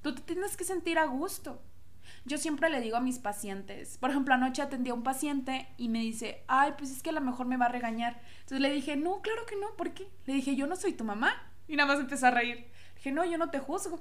Tú 0.02 0.12
te 0.12 0.22
tienes 0.22 0.56
que 0.56 0.64
sentir 0.64 0.98
a 0.98 1.04
gusto. 1.04 1.62
Yo 2.24 2.38
siempre 2.38 2.70
le 2.70 2.80
digo 2.80 2.96
a 2.96 3.00
mis 3.00 3.18
pacientes, 3.18 3.98
por 3.98 4.10
ejemplo, 4.10 4.34
anoche 4.34 4.62
atendí 4.62 4.90
a 4.90 4.94
un 4.94 5.02
paciente 5.02 5.68
y 5.76 5.88
me 5.88 5.98
dice, 5.98 6.44
ay, 6.46 6.74
pues 6.78 6.90
es 6.90 7.02
que 7.02 7.10
a 7.10 7.14
lo 7.14 7.20
mejor 7.20 7.46
me 7.46 7.56
va 7.56 7.66
a 7.66 7.70
regañar. 7.70 8.20
Entonces 8.40 8.60
le 8.60 8.70
dije, 8.70 8.96
no, 8.96 9.22
claro 9.22 9.44
que 9.46 9.56
no, 9.56 9.74
¿por 9.76 9.92
qué? 9.92 10.08
Le 10.26 10.34
dije, 10.34 10.54
yo 10.54 10.66
no 10.66 10.76
soy 10.76 10.92
tu 10.92 11.04
mamá. 11.04 11.32
Y 11.66 11.76
nada 11.76 11.92
más 11.92 12.00
empezó 12.00 12.26
a 12.26 12.30
reír. 12.30 12.56
Le 12.56 12.94
dije, 12.96 13.12
no, 13.12 13.24
yo 13.24 13.38
no 13.38 13.50
te 13.50 13.58
juzgo 13.58 14.00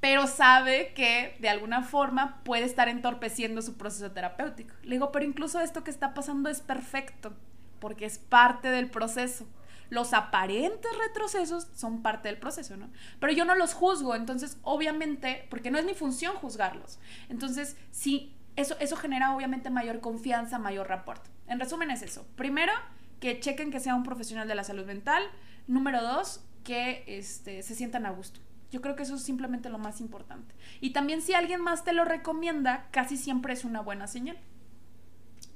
pero 0.00 0.26
sabe 0.26 0.92
que 0.94 1.36
de 1.40 1.48
alguna 1.48 1.82
forma 1.82 2.42
puede 2.44 2.64
estar 2.64 2.88
entorpeciendo 2.88 3.62
su 3.62 3.76
proceso 3.76 4.12
terapéutico. 4.12 4.74
Le 4.82 4.90
digo, 4.90 5.10
pero 5.10 5.24
incluso 5.24 5.60
esto 5.60 5.82
que 5.82 5.90
está 5.90 6.14
pasando 6.14 6.48
es 6.48 6.60
perfecto, 6.60 7.32
porque 7.80 8.06
es 8.06 8.18
parte 8.18 8.70
del 8.70 8.90
proceso. 8.90 9.46
Los 9.90 10.12
aparentes 10.12 10.90
retrocesos 10.98 11.68
son 11.74 12.02
parte 12.02 12.28
del 12.28 12.38
proceso, 12.38 12.76
¿no? 12.76 12.90
Pero 13.20 13.32
yo 13.32 13.44
no 13.44 13.54
los 13.54 13.74
juzgo, 13.74 14.14
entonces 14.14 14.58
obviamente, 14.62 15.46
porque 15.50 15.70
no 15.70 15.78
es 15.78 15.84
mi 15.84 15.94
función 15.94 16.34
juzgarlos. 16.36 16.98
Entonces, 17.28 17.76
sí, 17.90 18.34
eso, 18.56 18.76
eso 18.80 18.96
genera 18.96 19.34
obviamente 19.34 19.70
mayor 19.70 20.00
confianza, 20.00 20.58
mayor 20.58 20.88
rapport. 20.88 21.24
En 21.46 21.58
resumen 21.60 21.90
es 21.90 22.02
eso. 22.02 22.26
Primero, 22.36 22.72
que 23.20 23.40
chequen 23.40 23.70
que 23.70 23.80
sea 23.80 23.94
un 23.94 24.02
profesional 24.02 24.48
de 24.48 24.54
la 24.54 24.64
salud 24.64 24.84
mental. 24.84 25.22
Número 25.66 26.02
dos, 26.02 26.44
que 26.64 27.04
este, 27.06 27.62
se 27.62 27.74
sientan 27.74 28.06
a 28.06 28.10
gusto. 28.10 28.40
Yo 28.70 28.82
creo 28.82 28.96
que 28.96 29.02
eso 29.02 29.14
es 29.14 29.22
simplemente 29.22 29.70
lo 29.70 29.78
más 29.78 30.00
importante. 30.00 30.54
Y 30.80 30.90
también 30.90 31.22
si 31.22 31.32
alguien 31.32 31.62
más 31.62 31.84
te 31.84 31.92
lo 31.92 32.04
recomienda, 32.04 32.86
casi 32.90 33.16
siempre 33.16 33.54
es 33.54 33.64
una 33.64 33.80
buena 33.80 34.06
señal. 34.06 34.38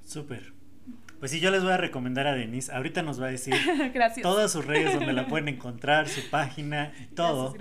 Súper. 0.04 0.61
Pues 1.22 1.30
sí, 1.30 1.38
yo 1.38 1.52
les 1.52 1.62
voy 1.62 1.70
a 1.70 1.76
recomendar 1.76 2.26
a 2.26 2.34
Denise. 2.34 2.72
Ahorita 2.72 3.00
nos 3.02 3.22
va 3.22 3.26
a 3.26 3.30
decir 3.30 3.54
todas 4.22 4.50
sus 4.50 4.64
redes 4.64 4.92
donde 4.92 5.12
la 5.12 5.26
pueden 5.28 5.46
encontrar, 5.46 6.08
su 6.08 6.28
página 6.30 6.92
y 7.00 7.14
todo. 7.14 7.54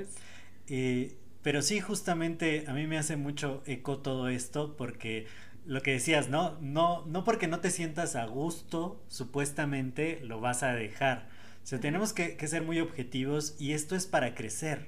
Eh, 0.67 1.15
pero 1.43 1.61
sí, 1.61 1.79
justamente 1.79 2.65
a 2.67 2.73
mí 2.73 2.87
me 2.87 2.97
hace 2.97 3.17
mucho 3.17 3.61
eco 3.67 3.99
todo 3.99 4.29
esto 4.29 4.75
porque 4.75 5.27
lo 5.67 5.83
que 5.83 5.91
decías, 5.91 6.27
¿no? 6.27 6.57
No, 6.59 7.05
no 7.05 7.23
porque 7.23 7.47
no 7.47 7.59
te 7.59 7.69
sientas 7.69 8.15
a 8.15 8.25
gusto, 8.25 8.99
supuestamente 9.09 10.21
lo 10.23 10.41
vas 10.41 10.63
a 10.63 10.73
dejar. 10.73 11.27
O 11.63 11.67
sea, 11.67 11.79
tenemos 11.79 12.13
que, 12.13 12.37
que 12.37 12.47
ser 12.47 12.63
muy 12.63 12.79
objetivos 12.79 13.55
y 13.59 13.73
esto 13.73 13.95
es 13.95 14.07
para 14.07 14.33
crecer. 14.33 14.87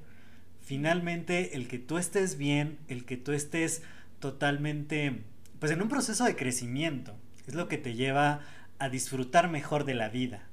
Finalmente, 0.62 1.56
el 1.56 1.68
que 1.68 1.78
tú 1.78 2.00
estés 2.00 2.40
bien, 2.40 2.80
el 2.88 3.06
que 3.06 3.18
tú 3.18 3.34
estés 3.34 3.84
totalmente, 4.18 5.22
pues 5.60 5.72
en 5.72 5.80
un 5.80 5.90
proceso 5.90 6.24
de 6.24 6.36
crecimiento, 6.36 7.14
es 7.46 7.54
lo 7.54 7.68
que 7.68 7.78
te 7.78 7.94
lleva 7.94 8.42
a 8.84 8.90
disfrutar 8.90 9.50
mejor 9.50 9.86
de 9.86 9.94
la 9.94 10.10
vida. 10.10 10.44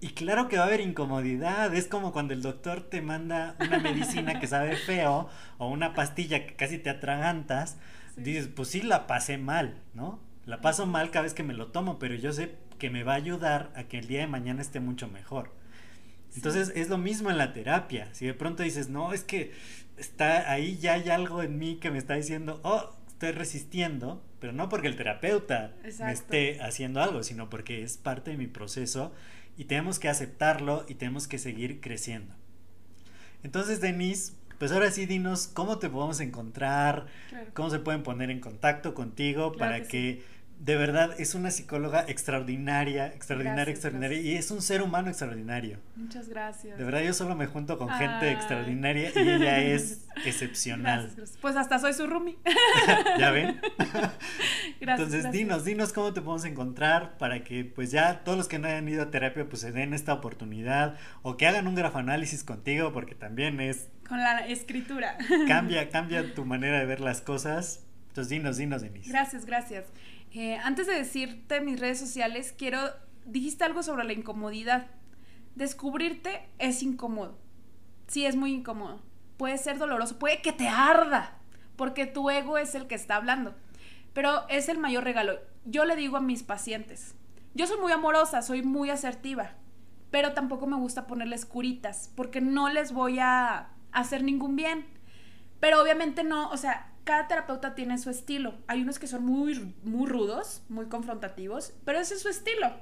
Y 0.00 0.10
claro 0.10 0.48
que 0.48 0.58
va 0.58 0.62
a 0.62 0.66
haber 0.66 0.80
incomodidad, 0.80 1.74
es 1.74 1.88
como 1.88 2.12
cuando 2.12 2.32
el 2.32 2.40
doctor 2.40 2.82
te 2.82 3.02
manda 3.02 3.56
una 3.58 3.78
medicina 3.80 4.38
que 4.38 4.46
sabe 4.46 4.76
feo 4.76 5.28
o 5.58 5.68
una 5.68 5.92
pastilla 5.92 6.46
que 6.46 6.54
casi 6.54 6.78
te 6.78 6.90
atragantas, 6.90 7.78
dices, 8.16 8.46
pues 8.46 8.68
sí 8.68 8.82
la 8.82 9.08
pasé 9.08 9.38
mal, 9.38 9.82
¿no? 9.92 10.20
La 10.46 10.60
paso 10.60 10.86
mal 10.86 11.10
cada 11.10 11.24
vez 11.24 11.34
que 11.34 11.42
me 11.42 11.54
lo 11.54 11.68
tomo, 11.68 11.98
pero 11.98 12.14
yo 12.14 12.32
sé 12.32 12.54
que 12.78 12.90
me 12.90 13.02
va 13.02 13.14
a 13.14 13.16
ayudar 13.16 13.72
a 13.74 13.84
que 13.84 13.98
el 13.98 14.06
día 14.06 14.20
de 14.20 14.28
mañana 14.28 14.60
esté 14.60 14.78
mucho 14.78 15.08
mejor. 15.08 15.50
Entonces 16.36 16.70
es 16.76 16.88
lo 16.88 16.98
mismo 16.98 17.30
en 17.30 17.38
la 17.38 17.52
terapia. 17.52 18.08
Si 18.12 18.24
de 18.24 18.34
pronto 18.34 18.62
dices, 18.62 18.88
no, 18.88 19.12
es 19.12 19.24
que 19.24 19.52
está 19.96 20.52
ahí 20.52 20.78
ya 20.78 20.94
hay 20.94 21.08
algo 21.10 21.42
en 21.42 21.58
mí 21.58 21.76
que 21.76 21.90
me 21.90 21.98
está 21.98 22.14
diciendo, 22.14 22.60
oh, 22.62 22.94
estoy 23.24 23.38
resistiendo, 23.38 24.22
pero 24.38 24.52
no 24.52 24.68
porque 24.68 24.88
el 24.88 24.96
terapeuta 24.96 25.72
me 26.00 26.12
esté 26.12 26.60
haciendo 26.60 27.02
algo, 27.02 27.22
sino 27.22 27.48
porque 27.48 27.82
es 27.82 27.96
parte 27.96 28.32
de 28.32 28.36
mi 28.36 28.46
proceso 28.46 29.12
y 29.56 29.64
tenemos 29.64 29.98
que 29.98 30.08
aceptarlo 30.08 30.84
y 30.88 30.94
tenemos 30.94 31.26
que 31.26 31.38
seguir 31.38 31.80
creciendo. 31.80 32.34
Entonces, 33.42 33.80
Denise, 33.80 34.34
pues 34.58 34.72
ahora 34.72 34.90
sí 34.90 35.06
dinos 35.06 35.46
cómo 35.46 35.78
te 35.78 35.88
podemos 35.88 36.20
encontrar, 36.20 37.06
cómo 37.54 37.70
se 37.70 37.78
pueden 37.78 38.02
poner 38.02 38.30
en 38.30 38.40
contacto 38.40 38.94
contigo 38.94 39.52
para 39.52 39.84
que 39.84 40.22
de 40.58 40.76
verdad 40.76 41.14
es 41.18 41.34
una 41.34 41.50
psicóloga 41.50 42.04
extraordinaria, 42.08 43.08
extraordinaria, 43.08 43.70
extraordinaria 43.70 44.20
y 44.20 44.34
es 44.34 44.50
un 44.50 44.62
ser 44.62 44.82
humano 44.82 45.08
extraordinario. 45.08 45.78
Muchas 45.96 46.28
gracias. 46.28 46.78
De 46.78 46.84
verdad 46.84 47.02
yo 47.02 47.12
solo 47.12 47.34
me 47.34 47.46
junto 47.46 47.76
con 47.76 47.90
gente 47.90 48.30
extraordinaria 48.30 49.10
y 49.14 49.28
ella 49.28 49.60
es 49.62 50.06
excepcional. 50.24 51.12
Pues 51.40 51.56
hasta 51.56 51.78
soy 51.78 51.92
su 51.92 52.06
roomie. 52.06 52.38
¿Ya 53.18 53.30
ven? 53.30 53.60
Entonces 54.80 55.30
dinos, 55.32 55.64
dinos 55.64 55.92
cómo 55.92 56.12
te 56.12 56.22
podemos 56.22 56.44
encontrar 56.46 57.18
para 57.18 57.44
que 57.44 57.64
pues 57.64 57.90
ya 57.90 58.24
todos 58.24 58.38
los 58.38 58.48
que 58.48 58.58
no 58.58 58.68
hayan 58.68 58.88
ido 58.88 59.02
a 59.02 59.10
terapia 59.10 59.46
pues 59.48 59.60
se 59.60 59.72
den 59.72 59.92
esta 59.92 60.14
oportunidad 60.14 60.96
o 61.22 61.36
que 61.36 61.46
hagan 61.46 61.66
un 61.66 61.74
grafoanálisis 61.74 62.42
contigo 62.42 62.92
porque 62.92 63.14
también 63.14 63.60
es... 63.60 63.88
Con 64.08 64.18
la 64.18 64.46
escritura. 64.46 65.16
Cambia, 65.46 65.90
cambia 65.90 66.34
tu 66.34 66.44
manera 66.44 66.78
de 66.78 66.86
ver 66.86 67.00
las 67.00 67.20
cosas. 67.20 67.84
Entonces 68.08 68.30
dinos, 68.30 68.56
dinos, 68.58 68.80
Denise. 68.80 69.10
Gracias, 69.10 69.44
gracias. 69.44 69.86
Eh, 70.34 70.56
antes 70.64 70.88
de 70.88 70.94
decirte 70.94 71.60
mis 71.60 71.78
redes 71.78 72.00
sociales, 72.00 72.52
quiero, 72.58 72.80
dijiste 73.24 73.62
algo 73.62 73.84
sobre 73.84 74.02
la 74.02 74.12
incomodidad. 74.12 74.88
Descubrirte 75.54 76.48
es 76.58 76.82
incómodo. 76.82 77.38
Sí, 78.08 78.26
es 78.26 78.34
muy 78.34 78.52
incómodo. 78.52 79.00
Puede 79.36 79.58
ser 79.58 79.78
doloroso, 79.78 80.18
puede 80.18 80.42
que 80.42 80.52
te 80.52 80.66
arda, 80.66 81.38
porque 81.76 82.06
tu 82.06 82.30
ego 82.30 82.58
es 82.58 82.74
el 82.74 82.88
que 82.88 82.96
está 82.96 83.14
hablando. 83.14 83.54
Pero 84.12 84.48
es 84.48 84.68
el 84.68 84.78
mayor 84.78 85.04
regalo. 85.04 85.38
Yo 85.64 85.84
le 85.84 85.94
digo 85.94 86.16
a 86.16 86.20
mis 86.20 86.42
pacientes, 86.42 87.14
yo 87.54 87.68
soy 87.68 87.78
muy 87.80 87.92
amorosa, 87.92 88.42
soy 88.42 88.62
muy 88.62 88.90
asertiva, 88.90 89.52
pero 90.10 90.32
tampoco 90.32 90.66
me 90.66 90.76
gusta 90.76 91.06
ponerles 91.06 91.46
curitas, 91.46 92.10
porque 92.16 92.40
no 92.40 92.68
les 92.68 92.92
voy 92.92 93.20
a 93.20 93.70
hacer 93.92 94.24
ningún 94.24 94.56
bien. 94.56 94.84
Pero 95.60 95.80
obviamente 95.80 96.24
no, 96.24 96.50
o 96.50 96.56
sea, 96.56 96.92
cada 97.04 97.28
terapeuta 97.28 97.74
tiene 97.74 97.98
su 97.98 98.10
estilo. 98.10 98.54
Hay 98.66 98.82
unos 98.82 98.98
que 98.98 99.06
son 99.06 99.24
muy, 99.24 99.74
muy 99.84 100.08
rudos, 100.08 100.62
muy 100.68 100.86
confrontativos, 100.86 101.74
pero 101.84 101.98
ese 102.00 102.14
es 102.14 102.22
su 102.22 102.28
estilo. 102.28 102.72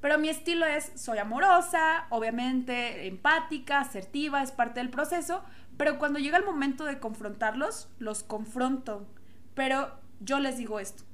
Pero 0.00 0.18
mi 0.18 0.28
estilo 0.28 0.66
es, 0.66 0.92
soy 0.94 1.18
amorosa, 1.18 2.06
obviamente 2.10 3.06
empática, 3.06 3.80
asertiva, 3.80 4.42
es 4.42 4.52
parte 4.52 4.80
del 4.80 4.90
proceso, 4.90 5.42
pero 5.76 5.98
cuando 5.98 6.18
llega 6.18 6.36
el 6.36 6.44
momento 6.44 6.84
de 6.84 7.00
confrontarlos, 7.00 7.88
los 7.98 8.22
confronto. 8.22 9.06
Pero 9.54 9.98
yo 10.20 10.38
les 10.38 10.58
digo 10.58 10.80
esto, 10.80 11.04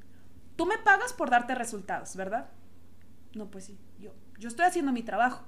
tú 0.56 0.66
me 0.66 0.78
pagas 0.78 1.12
por 1.12 1.30
darte 1.30 1.54
resultados, 1.54 2.16
¿verdad? 2.16 2.50
No, 3.34 3.50
pues 3.50 3.66
sí, 3.66 3.78
yo, 3.98 4.12
yo 4.38 4.48
estoy 4.48 4.66
haciendo 4.66 4.92
mi 4.92 5.02
trabajo. 5.02 5.44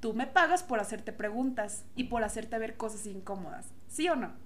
Tú 0.00 0.14
me 0.14 0.26
pagas 0.26 0.62
por 0.62 0.80
hacerte 0.80 1.12
preguntas 1.12 1.84
y 1.96 2.04
por 2.04 2.24
hacerte 2.24 2.58
ver 2.58 2.76
cosas 2.76 3.06
incómodas, 3.06 3.72
¿sí 3.88 4.08
o 4.08 4.16
no? 4.16 4.43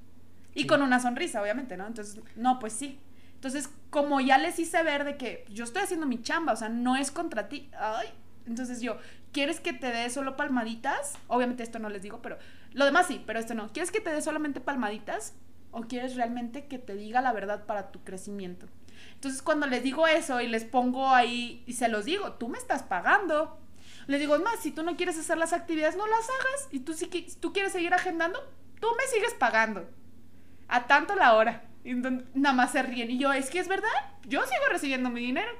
Y 0.54 0.66
con 0.66 0.82
una 0.82 1.00
sonrisa, 1.00 1.42
obviamente, 1.42 1.76
¿no? 1.76 1.86
Entonces, 1.86 2.20
no, 2.36 2.58
pues 2.58 2.72
sí. 2.72 3.00
Entonces, 3.34 3.70
como 3.90 4.20
ya 4.20 4.36
les 4.36 4.58
hice 4.58 4.82
ver 4.82 5.04
de 5.04 5.16
que 5.16 5.44
yo 5.48 5.62
estoy 5.62 5.82
haciendo 5.82 6.06
mi 6.06 6.20
chamba, 6.20 6.52
o 6.52 6.56
sea, 6.56 6.68
no 6.68 6.96
es 6.96 7.12
contra 7.12 7.48
ti. 7.48 7.70
Ay, 7.78 8.08
entonces 8.46 8.80
yo, 8.80 8.98
¿quieres 9.32 9.60
que 9.60 9.72
te 9.72 9.92
dé 9.92 10.10
solo 10.10 10.36
palmaditas? 10.36 11.14
Obviamente 11.28 11.62
esto 11.62 11.78
no 11.78 11.88
les 11.88 12.02
digo, 12.02 12.20
pero 12.20 12.38
lo 12.72 12.84
demás 12.84 13.06
sí, 13.06 13.22
pero 13.26 13.38
esto 13.38 13.54
no. 13.54 13.72
¿Quieres 13.72 13.92
que 13.92 14.00
te 14.00 14.10
dé 14.10 14.20
solamente 14.22 14.60
palmaditas? 14.60 15.34
¿O 15.70 15.82
quieres 15.82 16.16
realmente 16.16 16.66
que 16.66 16.78
te 16.78 16.96
diga 16.96 17.20
la 17.20 17.32
verdad 17.32 17.64
para 17.66 17.92
tu 17.92 18.02
crecimiento? 18.02 18.66
Entonces, 19.14 19.42
cuando 19.42 19.66
les 19.66 19.84
digo 19.84 20.08
eso 20.08 20.40
y 20.40 20.48
les 20.48 20.64
pongo 20.64 21.10
ahí 21.10 21.62
y 21.66 21.74
se 21.74 21.88
los 21.88 22.06
digo, 22.06 22.32
tú 22.32 22.48
me 22.48 22.58
estás 22.58 22.82
pagando. 22.82 23.60
Les 24.08 24.18
digo, 24.18 24.36
más, 24.40 24.58
si 24.60 24.72
tú 24.72 24.82
no 24.82 24.96
quieres 24.96 25.18
hacer 25.18 25.38
las 25.38 25.52
actividades, 25.52 25.96
no 25.96 26.06
las 26.06 26.24
hagas. 26.28 26.68
Y 26.72 26.80
tú 26.80 26.94
si 26.94 27.06
tú 27.06 27.52
quieres 27.52 27.70
seguir 27.70 27.94
agendando, 27.94 28.40
tú 28.80 28.88
me 28.96 29.06
sigues 29.06 29.34
pagando 29.34 29.86
a 30.68 30.86
tanto 30.86 31.14
la 31.14 31.34
hora. 31.34 31.64
Y 31.84 31.94
nada 31.94 32.54
más 32.54 32.72
se 32.72 32.82
ríen. 32.82 33.10
Y 33.10 33.18
yo, 33.18 33.32
es 33.32 33.50
que 33.50 33.58
es 33.58 33.68
verdad, 33.68 33.88
yo 34.26 34.42
sigo 34.42 34.64
recibiendo 34.70 35.10
mi 35.10 35.20
dinero. 35.20 35.50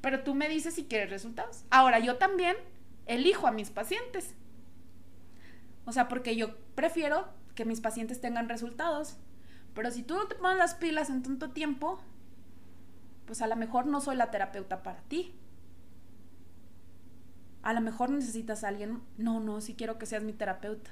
Pero 0.00 0.22
tú 0.22 0.34
me 0.34 0.48
dices 0.48 0.74
si 0.74 0.84
quieres 0.84 1.10
resultados. 1.10 1.64
Ahora, 1.70 1.98
yo 1.98 2.16
también 2.16 2.56
elijo 3.06 3.46
a 3.46 3.52
mis 3.52 3.70
pacientes. 3.70 4.34
O 5.84 5.92
sea, 5.92 6.08
porque 6.08 6.36
yo 6.36 6.56
prefiero 6.74 7.28
que 7.54 7.64
mis 7.64 7.80
pacientes 7.80 8.20
tengan 8.20 8.48
resultados. 8.48 9.16
Pero 9.74 9.90
si 9.90 10.02
tú 10.02 10.14
no 10.14 10.26
te 10.26 10.34
pones 10.36 10.58
las 10.58 10.74
pilas 10.74 11.10
en 11.10 11.22
tanto 11.22 11.50
tiempo, 11.50 12.00
pues 13.26 13.42
a 13.42 13.46
lo 13.46 13.56
mejor 13.56 13.86
no 13.86 14.00
soy 14.00 14.16
la 14.16 14.30
terapeuta 14.30 14.82
para 14.82 15.00
ti. 15.02 15.34
A 17.62 17.72
lo 17.72 17.80
mejor 17.80 18.10
necesitas 18.10 18.62
a 18.62 18.68
alguien, 18.68 19.02
no, 19.16 19.40
no, 19.40 19.60
si 19.60 19.74
quiero 19.74 19.98
que 19.98 20.06
seas 20.06 20.22
mi 20.22 20.32
terapeuta. 20.32 20.90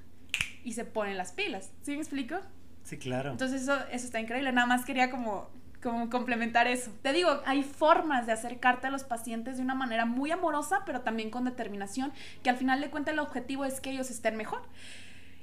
Y 0.64 0.73
se 0.73 0.85
ponen 0.85 1.18
las 1.18 1.33
pilas. 1.33 1.70
¿Sí 1.83 1.93
me 1.93 1.99
explico? 1.99 2.37
Sí, 2.83 2.99
claro. 2.99 3.30
Entonces 3.30 3.62
eso, 3.62 3.76
eso 3.91 4.07
está 4.07 4.20
increíble. 4.20 4.53
Nada 4.53 4.66
más 4.66 4.85
quería 4.85 5.11
como, 5.11 5.49
como 5.83 6.11
complementar 6.11 6.66
eso. 6.66 6.91
Te 7.03 7.12
digo, 7.12 7.41
hay 7.47 7.62
formas 7.62 8.26
de 8.26 8.33
acercarte 8.33 8.87
a 8.87 8.91
los 8.91 9.05
pacientes 9.05 9.57
de 9.57 9.62
una 9.62 9.74
manera 9.74 10.05
muy 10.05 10.30
amorosa, 10.30 10.83
pero 10.85 11.01
también 11.01 11.30
con 11.30 11.45
determinación, 11.45 12.12
que 12.43 12.51
al 12.51 12.57
final 12.57 12.80
de 12.80 12.91
cuentas 12.91 13.12
el 13.12 13.20
objetivo 13.20 13.64
es 13.64 13.80
que 13.80 13.91
ellos 13.91 14.11
estén 14.11 14.37
mejor. 14.37 14.62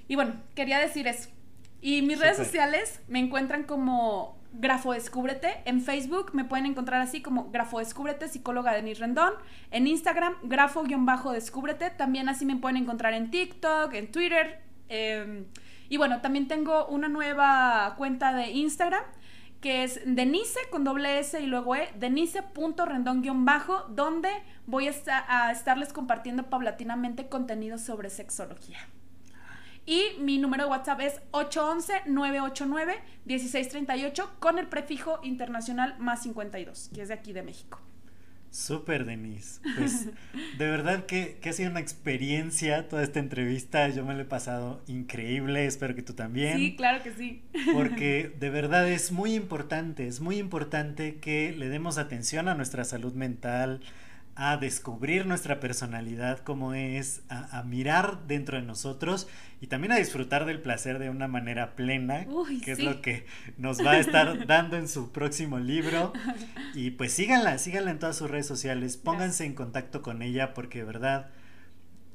Y 0.07 0.15
bueno, 0.15 0.33
quería 0.55 0.79
decir 0.79 1.07
eso. 1.07 1.29
Y 1.81 2.01
mis 2.01 2.19
redes 2.19 2.37
sociales 2.37 2.99
me 3.07 3.19
encuentran 3.19 3.63
como 3.63 4.37
Grafo 4.51 4.93
Descúbrete. 4.93 5.61
En 5.65 5.81
Facebook 5.81 6.31
me 6.33 6.43
pueden 6.43 6.65
encontrar 6.65 7.01
así 7.01 7.21
como 7.21 7.51
Grafo 7.51 7.79
Descúbrete, 7.79 8.27
psicóloga 8.27 8.73
Denise 8.73 9.01
Rendón. 9.01 9.33
En 9.71 9.87
Instagram, 9.87 10.35
Grafo-Descúbrete. 10.43 11.91
También 11.91 12.27
así 12.27 12.45
me 12.45 12.55
pueden 12.55 12.77
encontrar 12.77 13.13
en 13.13 13.31
TikTok, 13.31 13.93
en 13.93 14.11
Twitter. 14.11 14.68
Eh, 14.89 15.45
y 15.87 15.97
bueno, 15.97 16.21
también 16.21 16.47
tengo 16.47 16.87
una 16.87 17.07
nueva 17.07 17.95
cuenta 17.97 18.33
de 18.33 18.51
Instagram 18.51 19.03
que 19.61 19.83
es 19.83 20.01
Denise 20.05 20.59
con 20.71 20.83
doble 20.83 21.19
S 21.19 21.39
y 21.39 21.45
luego 21.45 21.75
E, 21.75 21.91
denise.rendón-bajo, 21.95 23.85
donde 23.89 24.29
voy 24.65 24.87
a, 24.87 25.51
estarles 25.51 25.91
compartiendo 25.91 26.49
paulatinamente 26.49 27.27
contenido 27.27 27.77
sobre 27.77 28.09
sexología. 28.09 28.79
Y 29.85 30.03
mi 30.19 30.37
número 30.37 30.63
de 30.63 30.69
WhatsApp 30.69 31.01
es 31.01 31.19
811-989-1638 31.31 34.29
con 34.39 34.59
el 34.59 34.67
prefijo 34.67 35.19
internacional 35.23 35.97
más 35.99 36.23
52, 36.23 36.91
que 36.93 37.01
es 37.01 37.09
de 37.09 37.15
aquí 37.15 37.33
de 37.33 37.43
México. 37.43 37.81
Súper, 38.51 39.05
Denise. 39.05 39.61
Pues 39.77 40.07
de 40.57 40.67
verdad 40.67 41.05
que, 41.05 41.37
que, 41.41 41.49
ha 41.49 41.53
sido 41.53 41.69
una 41.69 41.79
experiencia 41.79 42.87
toda 42.87 43.03
esta 43.03 43.19
entrevista. 43.19 43.87
Yo 43.89 44.05
me 44.05 44.15
la 44.15 44.23
he 44.23 44.25
pasado 44.25 44.81
increíble. 44.87 45.65
Espero 45.65 45.95
que 45.95 46.01
tú 46.01 46.13
también. 46.13 46.57
Sí, 46.57 46.75
claro 46.75 47.03
que 47.03 47.11
sí. 47.11 47.43
Porque 47.73 48.33
de 48.39 48.49
verdad 48.49 48.89
es 48.89 49.11
muy 49.11 49.35
importante, 49.35 50.07
es 50.07 50.19
muy 50.19 50.37
importante 50.37 51.17
que 51.17 51.53
le 51.57 51.69
demos 51.69 51.97
atención 51.97 52.47
a 52.47 52.55
nuestra 52.55 52.83
salud 52.83 53.13
mental, 53.13 53.81
a 54.41 54.55
descubrir 54.55 55.25
nuestra 55.25 55.59
personalidad 55.59 56.39
como 56.39 56.73
es, 56.73 57.23
a, 57.27 57.61
mirar 57.63 58.25
dentro 58.25 58.57
de 58.57 58.63
nosotros 58.63 59.27
y 59.59 59.67
también 59.67 59.91
a 59.91 59.97
disfrutar 59.97 60.45
del 60.45 60.61
placer 60.61 60.97
de 60.97 61.09
una 61.09 61.27
manera 61.27 61.75
plena, 61.75 62.25
que 62.63 62.71
es 62.71 62.79
lo 62.79 63.01
que 63.01 63.25
nos 63.57 63.85
va 63.85 63.91
a 63.91 63.99
estar 63.99 64.45
dando 64.47 64.77
en 64.77 64.87
su 64.87 65.11
próximo 65.11 65.59
libro. 65.59 66.13
Y 66.73 66.91
pues 66.91 67.11
síganla, 67.11 67.57
síganla 67.57 67.91
en 67.91 67.99
todas 67.99 68.15
sus 68.15 68.31
redes 68.31 68.47
sociales, 68.47 68.95
pónganse 68.95 69.43
en 69.43 69.55
contacto 69.55 70.01
con 70.01 70.21
ella 70.21 70.53
porque 70.53 70.79
de 70.79 70.85
verdad 70.85 71.31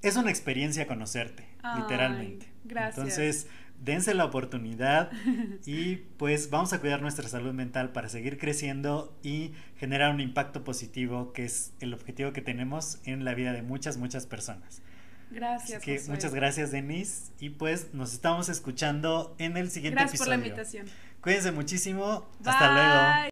es 0.01 0.17
una 0.17 0.31
experiencia 0.31 0.87
conocerte, 0.87 1.47
literalmente. 1.77 2.47
Gracias. 2.65 2.97
Entonces, 2.97 3.47
dense 3.85 4.15
la 4.15 4.25
oportunidad 4.25 5.11
y 5.67 5.97
pues 6.17 6.51
vamos 6.51 6.73
a 6.73 6.81
cuidar 6.81 7.03
nuestra 7.03 7.29
salud 7.29 7.53
mental 7.53 7.93
para 7.93 8.09
seguir 8.09 8.39
creciendo 8.39 9.17
y 9.23 9.53
generar 9.77 10.13
un 10.15 10.21
impacto 10.21 10.65
positivo 10.65 11.33
que 11.33 11.45
es 11.45 11.73
el 11.81 11.95
objetivo 11.95 12.33
que 12.33 12.41
tenemos 12.41 12.99
en 13.05 13.25
la 13.25 13.35
vida 13.35 13.53
de 13.53 13.63
muchas, 13.63 13.97
muchas 13.97 14.27
personas. 14.27 14.83
Gracias. 15.31 15.83
Así 15.83 15.85
que 15.85 16.11
muchas 16.11 16.35
gracias, 16.35 16.71
Denise. 16.71 17.33
Y 17.41 17.51
pues 17.51 17.93
nos 17.93 18.13
estamos 18.13 18.49
escuchando 18.49 19.35
en 19.39 19.57
el 19.57 19.71
siguiente 19.71 20.01
episodio. 20.01 20.07
Gracias 20.07 20.21
por 20.21 20.29
la 20.29 20.35
invitación. 20.35 20.87
Cuídense 21.21 21.53
muchísimo. 21.53 22.29
Hasta 22.45 22.73
luego. 22.73 23.15